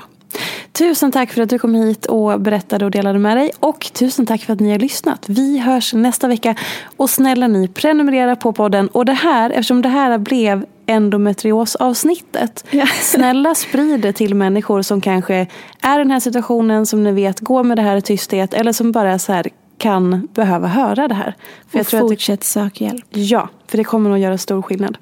Tusen 0.79 1.13
tack 1.13 1.33
för 1.33 1.43
att 1.43 1.49
du 1.49 1.59
kom 1.59 1.75
hit 1.75 2.07
och 2.07 2.41
berättade 2.41 2.85
och 2.85 2.91
delade 2.91 3.19
med 3.19 3.37
dig. 3.37 3.51
Och 3.61 3.91
tusen 3.93 4.27
tack 4.27 4.43
för 4.43 4.53
att 4.53 4.61
ni 4.61 4.71
har 4.71 4.79
lyssnat. 4.79 5.25
Vi 5.29 5.59
hörs 5.59 5.95
nästa 5.95 6.29
vecka. 6.29 6.55
Och 6.97 7.11
snälla 7.11 7.49
ni, 7.49 7.69
prenumerera 7.69 8.37
på 8.37 8.53
podden. 8.53 8.89
Och 8.89 9.05
det 9.05 9.13
här, 9.13 9.51
eftersom 9.51 9.83
det 9.83 9.89
här 9.89 10.19
blev 10.19 10.65
endometriosavsnittet. 10.87 12.65
Ja. 12.71 12.87
Snälla 12.87 13.55
sprid 13.55 14.01
det 14.01 14.13
till 14.13 14.35
människor 14.35 14.83
som 14.83 15.01
kanske 15.01 15.47
är 15.81 15.97
i 15.97 15.99
den 15.99 16.11
här 16.11 16.21
situationen, 16.21 16.87
som 16.87 17.05
ni 17.05 17.13
vet 17.13 17.41
går 17.41 17.65
med 17.65 17.79
det 17.79 17.83
här 17.83 17.97
i 17.97 18.03
tysthet. 18.03 18.55
Eller 18.55 18.73
som 18.73 18.93
bara 18.93 19.19
så 19.19 19.33
här 19.33 19.49
kan 19.79 20.29
behöva 20.35 20.69
höra 20.69 21.09
det 21.09 21.15
här. 21.15 21.35
För 21.73 21.81
och 21.81 21.87
fortsätt 21.87 22.35
att 22.35 22.41
det, 22.41 22.47
sök 22.47 22.81
hjälp. 22.81 23.05
Ja, 23.11 23.49
för 23.67 23.79
det 23.79 23.85
kommer 23.85 24.11
nog 24.11 24.19
göra 24.19 24.39
stor 24.39 24.63
skillnad. 24.63 24.99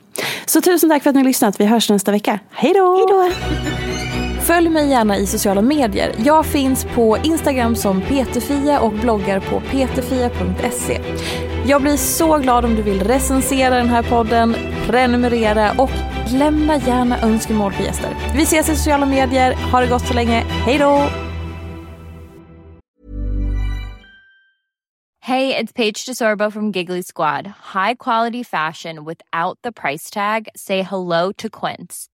Så 0.47 0.61
tusen 0.61 0.91
tack 0.91 1.03
för 1.03 1.11
att 1.11 1.17
ni 1.17 1.23
har 1.23 1.27
lyssnat. 1.27 1.61
Vi 1.61 1.65
hörs 1.65 1.91
nästa 1.91 2.13
vecka. 2.13 2.39
Hej 2.51 2.73
då! 2.75 2.97
Hej 2.97 3.07
då! 3.09 4.24
Följ 4.47 4.69
mig 4.69 4.89
gärna 4.89 5.17
i 5.17 5.27
sociala 5.27 5.63
medier. 5.63 6.15
Jag 6.19 6.47
finns 6.47 6.85
på 6.85 7.19
Instagram 7.19 7.77
som 7.77 8.01
peterfia 8.01 8.81
och 8.81 8.93
bloggar 8.93 9.41
på 9.41 9.61
peterfia.se. 9.61 11.01
Jag 11.67 11.83
blir 11.83 11.97
så 11.97 12.39
glad 12.39 12.65
om 12.65 12.75
du 12.75 12.83
vill 12.83 13.01
recensera 13.03 13.77
den 13.77 13.89
här 13.89 14.03
podden, 14.03 14.55
prenumerera 14.87 15.73
och 15.79 15.91
lämna 16.33 16.77
gärna 16.77 17.21
önskemål 17.21 17.73
på 17.73 17.83
gäster. 17.83 18.17
Vi 18.35 18.43
ses 18.43 18.69
i 18.69 18.77
sociala 18.77 19.07
medier. 19.07 19.53
Ha 19.73 19.81
det 19.81 19.87
gott 19.87 20.07
så 20.07 20.15
länge. 20.15 20.41
Hej 20.41 20.79
då! 20.79 21.09
Hey, 25.21 25.55
it's 25.55 25.73
Paige 25.73 26.07
DeSorbo 26.07 26.51
from 26.51 26.71
Giggly 26.73 27.03
Squad. 27.03 27.47
High 27.75 27.95
quality 27.99 28.45
fashion 28.45 29.05
without 29.05 29.59
the 29.63 29.73
price 29.73 30.11
tag. 30.15 30.49
Say 30.55 30.83
hello 30.83 31.33
to 31.33 31.49
Quince. 31.49 32.14